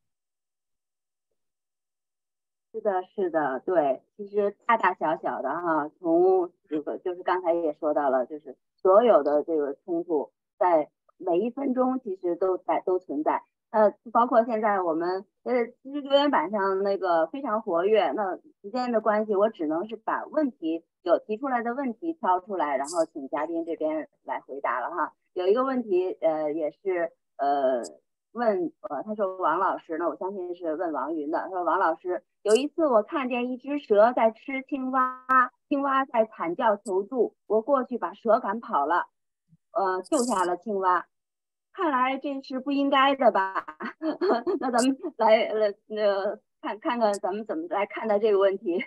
[2.78, 10.30] 是的，是的，对，其实大大小小的哈，从这个就是刚才也说到了，就是所有的这个冲突，
[10.60, 10.88] 在
[11.18, 13.42] 每一分钟其实都在都存在。
[13.72, 18.12] 呃，包括现在我们呃，其实留言板上那个非常活跃。
[18.12, 25.14] 那时间的关系，我只能是把问题有提出来的问题挑出来，然后请嘉宾这边来回答了哈。
[25.34, 27.82] 有一个问题，呃，也是呃。
[28.34, 31.40] 问呃，他说王老师，那我相信是问王云的。
[31.40, 35.26] 他说王老师，有一次我看见一只蛇在吃青蛙，
[35.70, 39.08] 青蛙在惨叫求助，我过去把蛇赶跑了，
[39.72, 41.08] 呃，救下了青蛙。
[41.74, 43.66] 看来这是不应该的吧？
[44.60, 48.84] 那咱们来呃呃看看看咱们怎么来看待这个问题。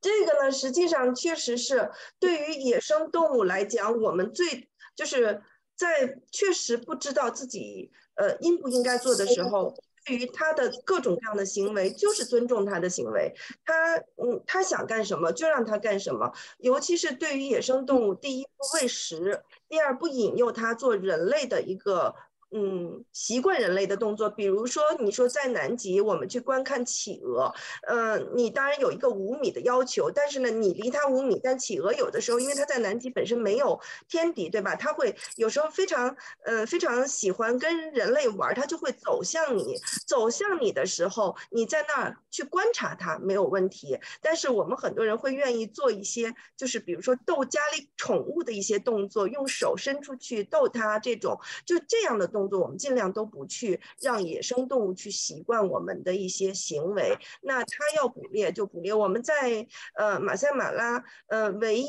[0.00, 5.42] 这个呢，实际上确实是对于野生动物来讲，我们最就是
[5.76, 7.92] 在确实不知道自己。
[8.18, 9.72] 呃，应不应该做的时候，
[10.04, 13.32] 对于他的各种各样的行为，就是尊重他的行为。
[13.64, 16.32] 他，嗯，他想干什么就让他干什么。
[16.58, 22.14] 尤其是对于野生动物，第一不喂食，第二不引诱他做人类的一个
[22.50, 27.52] 嗯，习惯人类的动作，比如说，你说在南极，我们去观看企鹅，
[27.86, 34.74] 嗯，你当然有一个五米的要求，但是呢，你离它五米，但企鹅有的时候，因为它在南极本身没有天敌，对吧？
[34.74, 36.16] 它会有时候非常，
[36.46, 39.76] 呃，非常喜欢跟人类玩，它就会走向你，
[40.06, 43.98] 走向你的时候，你在那儿去观察它没有问题。
[44.22, 52.37] 但是我们很多人会愿意做一些，就是比如说逗家里宠物的一些动作，用手伸出去逗它，这种就这样的动。
[52.38, 57.16] 动作我们尽量都不去让野生动物去习惯我们的一些行为。
[57.42, 58.94] 那它要捕猎就捕猎。
[58.94, 59.66] 我们在
[59.96, 61.88] 呃马赛马拉呃唯一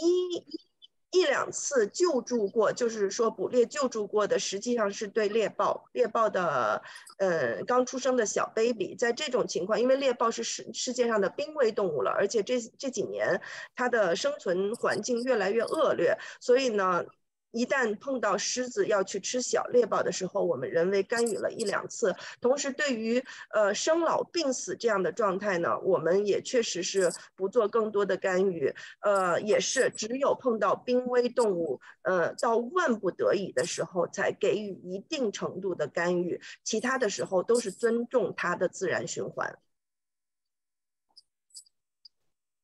[1.11, 5.87] 一两次救助过，就是说捕猎救助过的，实际上是对猎豹。
[5.93, 6.81] 猎豹的
[7.17, 13.39] 呃刚出生的小 baby，在这种情况，因为猎豹是世世界上的濒危动物了，而且这这几年
[13.75, 17.05] 它的生存环境越来越恶劣，所以呢。
[17.51, 22.15] 一旦碰到狮子要去吃小猎豹的时候，我们人为干预了一两次。
[22.39, 28.73] 同时，对于呃生老病死这样的状态呢，我们也确实是不做更多的干预。
[29.01, 39.57] 呃，也是只有碰到濒危动物，呃，到万不得已的时候才给予一定程度的干预，其他的时候都是尊重它的自然循环。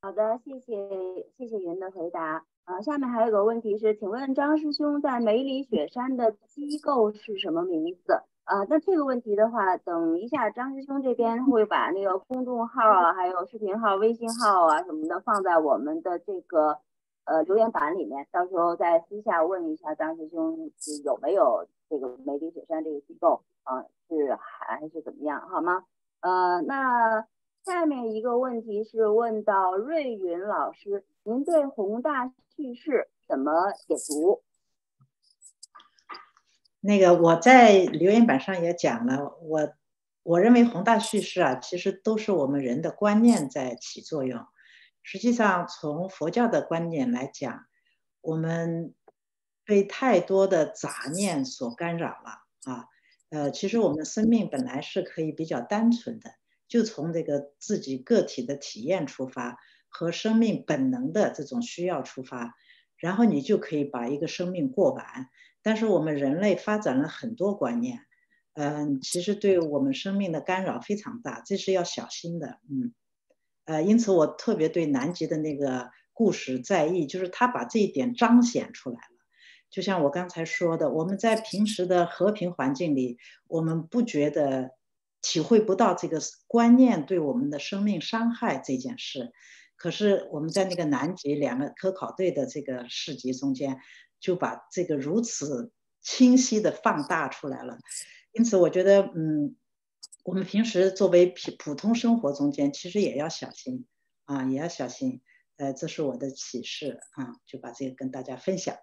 [0.00, 0.88] 好的，谢谢
[1.36, 2.46] 谢谢云的回答。
[2.66, 8.20] 啊，下面还有个问题是，请问张师兄在梅里雪山的机构是什么名字？
[8.42, 16.78] 啊，那这个问题的话，等一下张师兄这边会把那个公众号啊，还有视频号、微信号啊什么的放在我们的这个
[17.24, 20.68] 呃留言板里面，到时候再私下问一下张师兄
[21.04, 25.84] 有没有这个梅里雪山这个机构啊，是还是怎么样，好吗？
[26.20, 27.24] 呃，那
[27.64, 32.32] 下面一个问题是问到瑞云老师，您对宏大。
[32.56, 34.42] 叙事怎么解读？
[36.80, 39.74] 那个我在留言板上也讲了，我
[40.22, 44.46] 我认为宏大叙事啊，其实都是我们人的观念在起作用。
[45.02, 47.66] 实际上，从佛教的观念来讲，
[48.22, 48.94] 我们
[49.66, 52.86] 被太多的杂念所干扰了啊。
[53.28, 56.30] 呃，其实我们的生命本来是可以比较单纯的，
[56.68, 59.58] 就从这个自己个体的体验出发。
[59.98, 62.54] 和生命本能的这种需要出发，
[62.98, 65.30] 然后你就可以把一个生命过完。
[65.62, 68.00] 但是我们人类发展了很多观念，
[68.52, 72.58] 嗯，其实对我们生命的干扰非常大，这是要小心的。
[72.70, 72.92] 嗯，
[73.64, 79.16] 呃，因此我特别对南极的那个故事在意，就是他把这一点彰显出来了。
[79.70, 83.16] 就像我刚才说的，我们在平时的和平环境里，
[83.48, 84.72] 我们不觉得
[85.22, 89.32] 体会不到这个观念对我们的生命伤害这件事。
[89.76, 93.78] 可是我们在那个南极两个科考队的这个市集中间，
[94.18, 95.70] 就把这个如此
[96.00, 97.78] 清晰的放大出来了。
[98.32, 99.56] 因此，我觉得，嗯，
[100.24, 103.86] 我们平时作为普普通生活中间，其实也要小心
[104.24, 105.20] 啊，也要小心。
[105.58, 108.76] 呃，这是我的启示啊，就把这个跟大家分享。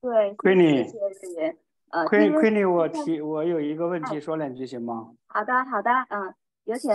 [0.00, 0.90] 对，亏你，谢
[1.34, 1.56] 谢
[1.90, 5.12] 呃，亏亏你，我提，我有一个问题，说两句行吗？
[5.28, 6.34] 好的，好的，嗯。
[6.70, 6.88] 有请。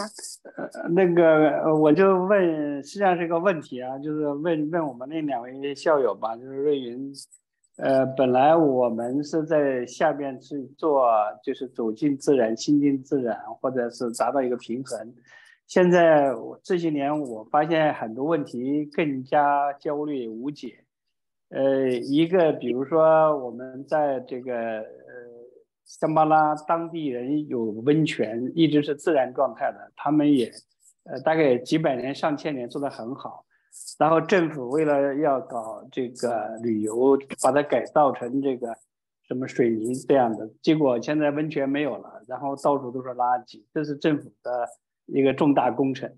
[0.55, 7.11] 呃，那个，我就问，实际上是一个问题啊，就是问问我们那两位校友吧，就是瑞云，
[7.75, 11.09] 呃，本来我们是在下边去做，
[11.43, 15.13] 就是走进自然、亲近自然，或者是达到一个平衡。
[15.67, 20.85] 现在我这些年，我发现很多问题更加焦虑无解。
[21.49, 24.85] 呃，一个比如说我们在这个。
[25.85, 29.91] 香巴拉当地人有温泉，一直是自然状态的。
[29.95, 30.51] 他们也，
[31.03, 33.45] 呃，大概几百年、上千年做得很好。
[33.99, 38.75] 然后政府为了要搞这个旅游，把它改造成这个
[39.27, 43.63] 什么水泥这样的，结果现在温泉没有了，然后到处都是垃圾。
[43.73, 44.67] 这是政府的
[45.05, 46.09] 一个重大工程，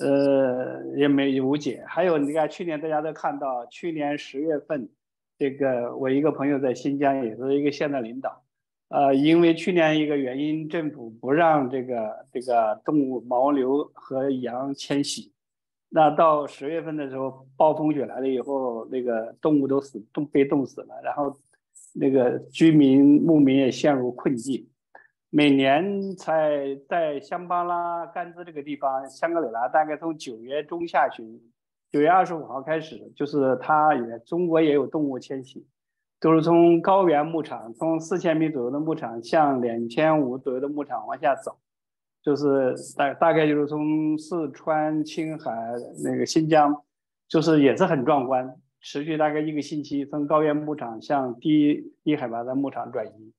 [0.00, 1.82] 呃，也没无解。
[1.86, 4.90] 还有，你看去年大家都看到，去年十月份，
[5.38, 8.42] 这个我一个朋友在新疆，也是一个县的领导。
[8.92, 15.32] 呃，因为去年一个原因，政府不让这个这个动物牦牛和羊迁徙，
[15.88, 21.34] 那到十月份的时候，暴风雪来了以后，那个动物都死冻被冻死了，然后
[21.94, 24.68] 那个居民牧民也陷入困境。
[25.30, 31.40] 每年在在香巴拉甘孜这个地方，香格里拉大概从九月中下旬，
[31.90, 35.66] 九月二十五号开始，就是它也中国也有动物迁徙。
[36.22, 41.58] 都是从高原牧场，从四千米左右的牧场向两千五左右的牧场往下走，
[42.22, 45.52] 就是大大概就是从四川、青海
[46.04, 46.84] 那个新疆，
[47.26, 53.32] 就是也是很壮观，持续大概一个星期，从高原牧场向低低海拔的牧场转移。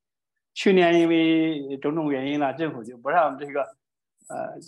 [0.53, 3.61] 去年因为种种原因呢，政府就不让这个
[4.27, 4.59] 呃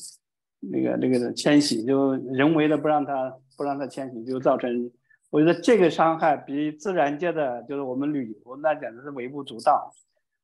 [0.61, 4.89] 那个那个迁徙，就人为的不让它不让它迁徙，就造成
[5.30, 9.91] 我觉得这个伤害比自然界的就是我们旅游那简直是微不足道。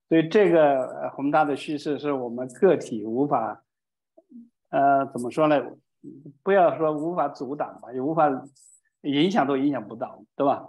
[0.10, 3.64] 所以这个宏大的叙事是我们个体无法，
[4.70, 5.56] 呃，怎么说呢？
[6.44, 8.30] 不要说无法阻挡吧，也无法
[9.04, 10.68] 影响都影响不到，对吧？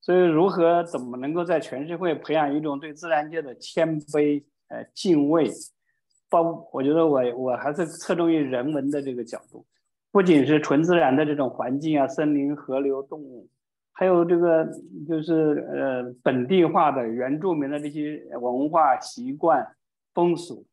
[0.00, 5.50] 所以如何怎么能够在全社会培养一种对自然界的谦卑、呃敬畏？
[6.28, 9.66] 包我觉得我我还是侧重于人文的这个角度，
[10.12, 13.48] 不仅是纯自然的这种环境啊，森林、河流、动物。
[13.92, 14.66] 还有这个
[15.06, 19.76] 就是呃本地化的原住民的这些文化习惯
[20.14, 20.64] 风俗，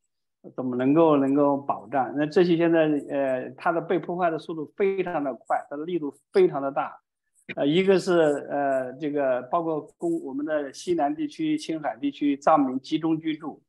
[0.56, 2.14] 怎么能够能够保障？
[2.16, 6.98] 那这些现在呃它的被破坏的速度非常的快，它的力度非常的大。
[7.56, 8.14] 呃，一个是
[8.50, 13.62] 呃这个包括公我们的西南地区、青海地区藏民集中居住，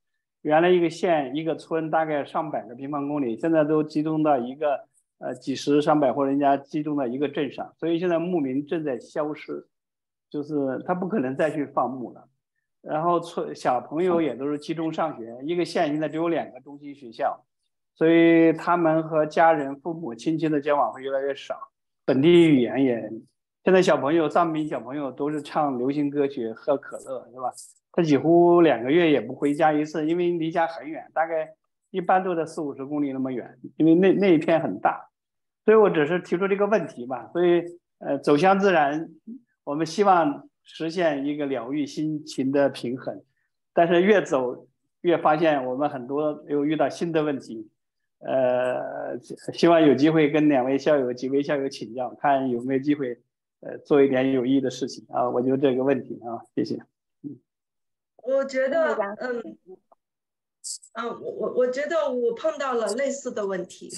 [0.42, 4.86] 原来一个县一个村大概上百个平方公里，现在都集中到一个。
[5.18, 9.66] 呃，几十上百户人家集中在一个镇上，所以现在牧民正在消失，
[10.30, 12.28] 就是他不可能再去放牧了。
[12.80, 17.44] 然后村小朋友也都是集中上学，一个县现在只有两个中心学校，
[17.96, 21.56] 所以他们和家人、父母亲戚的交往会越来越少。
[22.04, 23.10] 本地语言也，
[23.64, 27.50] 现在小朋友藏民小朋友都是唱流行歌曲、喝可乐，是吧？
[27.90, 31.52] 他几乎两个月也不回家一次，因为离家很远，大概
[31.90, 35.07] 一般都在四五十公里那么远，因为那那一片很大。
[35.68, 37.28] 所以我只是提出这个问题吧。
[37.30, 37.62] 所以，
[37.98, 39.10] 呃，走向自然，
[39.64, 43.22] 我们希望实现一个疗愈心情的平衡。
[43.74, 44.66] 但是越走
[45.02, 47.68] 越发现，我们很多又遇到新的问题。
[48.20, 49.18] 呃，
[49.52, 53.20] 希望有机会跟两位校友、几位校友请教，看有没有机会，
[53.60, 55.28] 呃，做一点有意义的事情啊。
[55.28, 56.76] 我就这个问题啊，谢谢。
[57.22, 57.36] 嗯，
[58.22, 59.58] 我觉得，嗯。
[61.00, 63.88] 嗯，我我我觉得我碰到了类似的问题，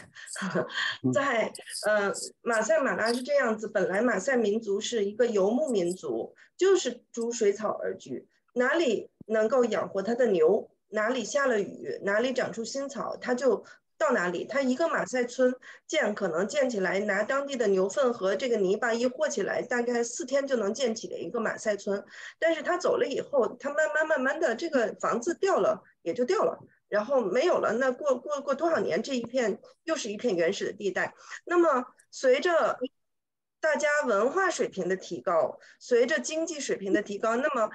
[1.15, 1.51] 在
[1.87, 2.13] 呃
[2.43, 13.65] 马赛马拉是这样子，本来马赛民族是一个游牧民族，就是逐水草而居，哪里能够养活他的牛，哪里下了雨，哪里长出新草，他就
[13.97, 14.45] 到哪里。
[14.45, 15.55] 他一个马赛村
[15.87, 22.05] 建可能建起来，拿当地的牛粪和这个泥巴一和起来，大概四天就能建起的一个马赛村。
[22.39, 25.83] 但是他走了以后，他慢慢慢慢的这个房子掉了。
[26.03, 26.59] 也就掉了，
[26.91, 27.73] 然后没有了。
[27.73, 31.15] 那过过过多少年，这一片又是一片原始的地带。
[31.47, 32.79] 那么随着
[33.61, 37.71] 大家文化水平的提高，随着经济水平的提高，那么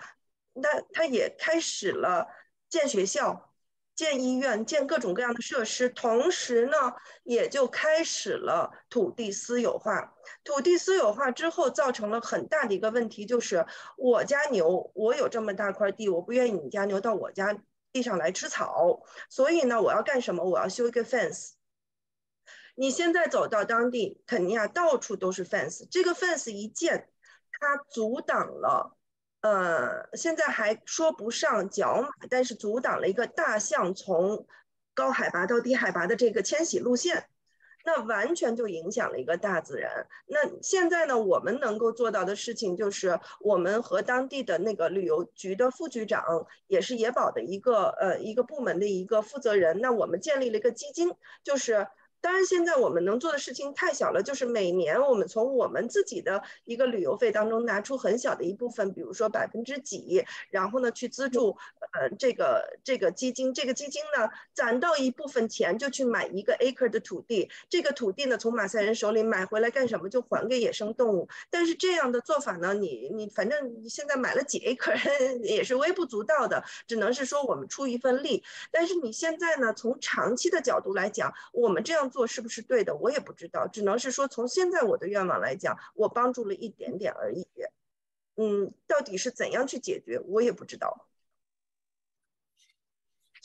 [0.54, 2.28] 那他也开始了
[2.70, 3.54] 建学校、
[3.96, 6.76] 建医院、建各种各样的设施，同时呢，
[7.24, 10.14] 也就开始了土地私有化。
[10.44, 13.66] 土地私有化之后，造成了很大的一个问题，就是
[13.96, 17.58] 我家牛，我有这么大块地，我不愿意你家牛到我家。
[17.96, 20.44] 地上来吃草，所以呢，我要干什么？
[20.44, 21.52] 我要修一个 fence。
[22.76, 25.88] 你现在走到当地肯尼亚，到处都是 fence。
[25.90, 27.08] 这个 fence 一建，
[27.54, 28.98] 它阻挡了，
[29.40, 34.46] 呃，现在还说不上角马，但是阻挡了一个大象从
[34.94, 37.30] 高海拔到低海拔的这个迁徙路线。
[37.86, 40.07] 那完全就影响了一个大自然。
[40.28, 51.14] 那现在呢，我们能够做到的事情就是，我们和当地的那个旅游局的副局长，也是野保的一个呃一个部门的一个负责人，那我们建立了一个基金，
[51.44, 51.88] 就是。
[52.26, 61.56] 当然，现在我们能做的事情太小了，就是每年我们从我们自己的一个旅游费当中拿出很小的一部分，比如说百分之几，然后呢去资助
[61.94, 70.10] 呃这个这个基金，这个基金呢攒到一部分钱就去买一个 acre 的土地，这个土地呢从马赛人手里买回来干什么？
[70.10, 71.30] 就还给野生动物。
[71.52, 78.44] 但是这样的做法呢，你你反正你现在买了几 acre 也是微不足道的，只能是说我们出一份力。
[78.72, 82.10] 但是你现在呢，从长期的角度来讲，我们这样。
[82.16, 87.46] 做是不是对的，我也不知道，只能是说从现在我的愿望来讲，我帮助了一点点而已。
[88.38, 91.10] 嗯，到底是怎样去解决，我也不知道。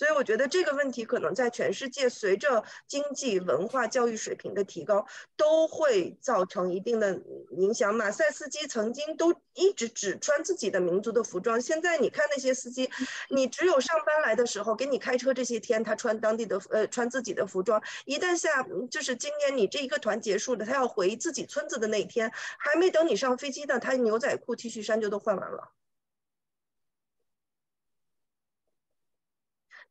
[0.01, 5.05] 所以我觉得这个问题可能在全世界，随着经济、文化、教育水平的提高，
[5.37, 7.21] 都会造成一定的
[7.51, 7.95] 影响。
[7.95, 12.89] 马赛司机曾经都一直只穿自己的民族的服装，现在你看那些司机，
[13.29, 17.83] 你只有上班来的时候给你开车这些天，他穿当地的呃穿自己的服装。
[18.07, 25.73] 一旦下就是今年你这一个团结束了，他要回自己村子的那一天，还没等你上飞机呢，他牛仔裤、T 恤衫就都换完了。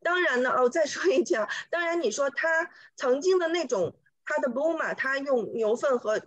[0.02, 3.96] 当然呢，哦，再说一句啊，当然你说他曾经的那种
[4.26, 6.22] 他的 b o o m 他用牛粪和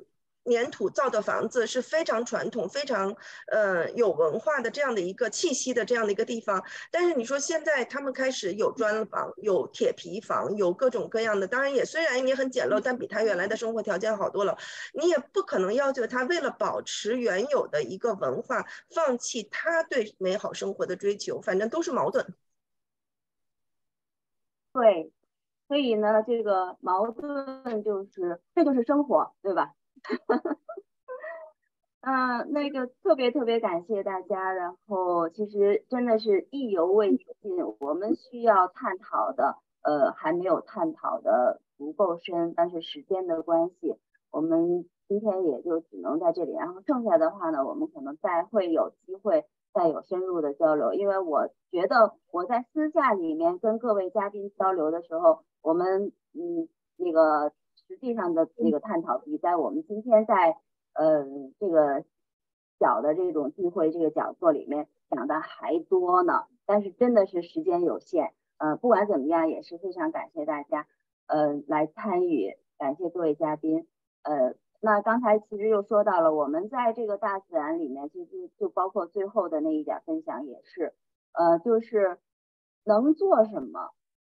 [0.46, 3.14] 粘土造的房子是非常传统、非常
[3.46, 6.64] 呃有文化的这样的一个气息的这样的一个地方。
[6.90, 14.58] 但是你说现在他们开始有砖房、有铁皮房、有各种各样的，当然也虽然也很简陋，但比他原来的生活条件好多了。
[14.94, 22.34] 你也不可能要求他为了保持原有的一个文化，放弃他对美好生活的追求，反正都是矛盾。
[24.72, 25.12] 对，
[25.68, 29.72] 所以呢，这个矛盾就是，这就是生活，对吧？
[32.00, 37.26] 嗯，那个特别特别感谢大家，然后其实真的是意犹未尽，
[37.80, 43.96] 我们需要探讨的，呃，还没有探讨的足够深，但是时间的关系，
[44.32, 57.52] 我们今天也就只能在这里，然后剩下的话呢，我们可能再会有机会再有深入的交流，因为我觉得我在私下里面跟各位嘉宾交流的时候，我们嗯那个。
[57.88, 60.56] 实际上的那个探讨比在我们今天在
[60.94, 61.26] 呃
[61.58, 62.04] 这个
[62.78, 70.86] 小的这种聚会这个讲座里面讲的还多呢，但是真的是时间有限，呃，不管怎么样也是非常感谢大家
[71.26, 73.86] 呃来参与，感谢各位嘉宾，
[74.22, 80.92] 呃，那刚才其实又说到了我们在这个大自然里面，就就就包括最后的那一点分享也是，
[81.32, 82.18] 呃，就是
[82.84, 83.92] 能做什么，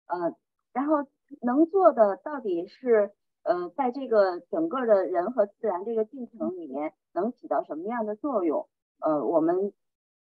[0.06, 0.36] 呃，
[0.74, 1.07] 然后
[1.41, 3.11] 能做的到底是。
[3.45, 8.70] 呃，在这个整个的人和自然这个进程里面，能起到什么样的作用？
[9.02, 9.74] 呃，我们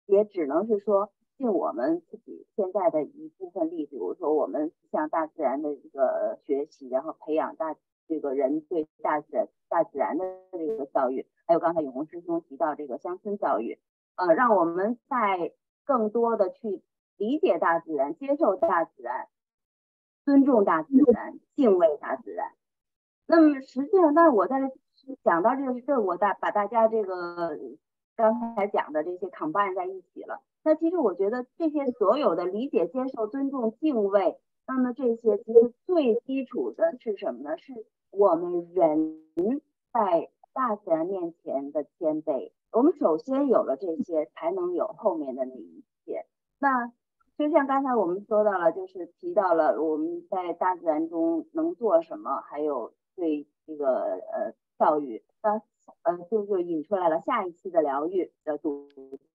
[0.07, 7.75] 也只能是说尽我们自己现在的一部分力，比如说我们向大自然的一个学习，然后培养大
[8.11, 13.79] 这个人对大自然大自然的这个教育，还有刚才永红师兄提到这个乡村教育，
[14.17, 15.53] 呃，让我们在
[15.85, 16.83] 更多的去
[17.17, 19.29] 理解大自然、接受大自然、
[20.25, 22.51] 尊重大自然、敬畏大自然。
[23.27, 24.57] 那么实际上，但是我在
[25.23, 27.57] 讲到这个事，我大把大家这个
[28.17, 30.43] 刚才讲的这些 combine 在一起了。
[30.65, 37.57] 那其实我觉得这些所有的理解、接受、尊重、敬畏，那么这些其实最基础的是什么呢？
[37.57, 37.73] 是
[38.11, 39.23] 我们人
[39.93, 42.53] 在大自然面前的谦卑。
[42.73, 46.27] 我们首先有了这些，才能有后面的那一切。
[46.59, 46.93] 那
[47.37, 52.93] 就像刚才我们说到了，就是提到了我们在大自然中能做什么，还有。
[53.17, 55.61] 对这个呃教育，那
[56.05, 58.89] 呃就就引出来了下一期的疗愈的主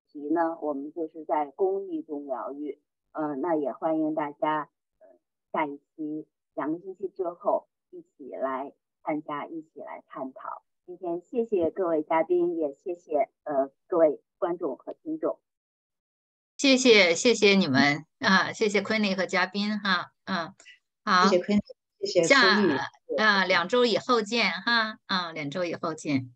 [0.08, 2.80] 题呢，我们就是在公益中疗愈，
[3.12, 5.06] 嗯，那也欢迎大家呃
[5.52, 6.26] 下一期
[6.56, 10.64] 两个星期之后一起来参加，一起来探讨。
[10.86, 15.40] 今天谢谢各位嘉宾，也谢谢呃各位观众和听众，
[16.58, 20.54] 谢谢谢谢你们啊，谢谢昆凌和嘉宾哈，嗯，
[21.04, 21.64] 好，谢谢昆凌，
[22.00, 22.38] 谢谢下
[23.18, 26.32] 啊，两周以后见哈，啊，两周以后见。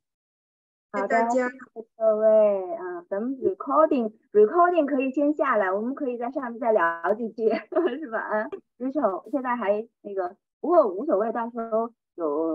[0.92, 1.48] 好的，谢谢
[1.96, 7.48] 各位啊，咱们 recording recording 可以先下来，我们可以在上面再聊几句，
[8.02, 8.18] 是吧？
[8.18, 8.50] 啊，
[8.80, 12.48] 举手，现在还那个，不过无所谓，到时候有。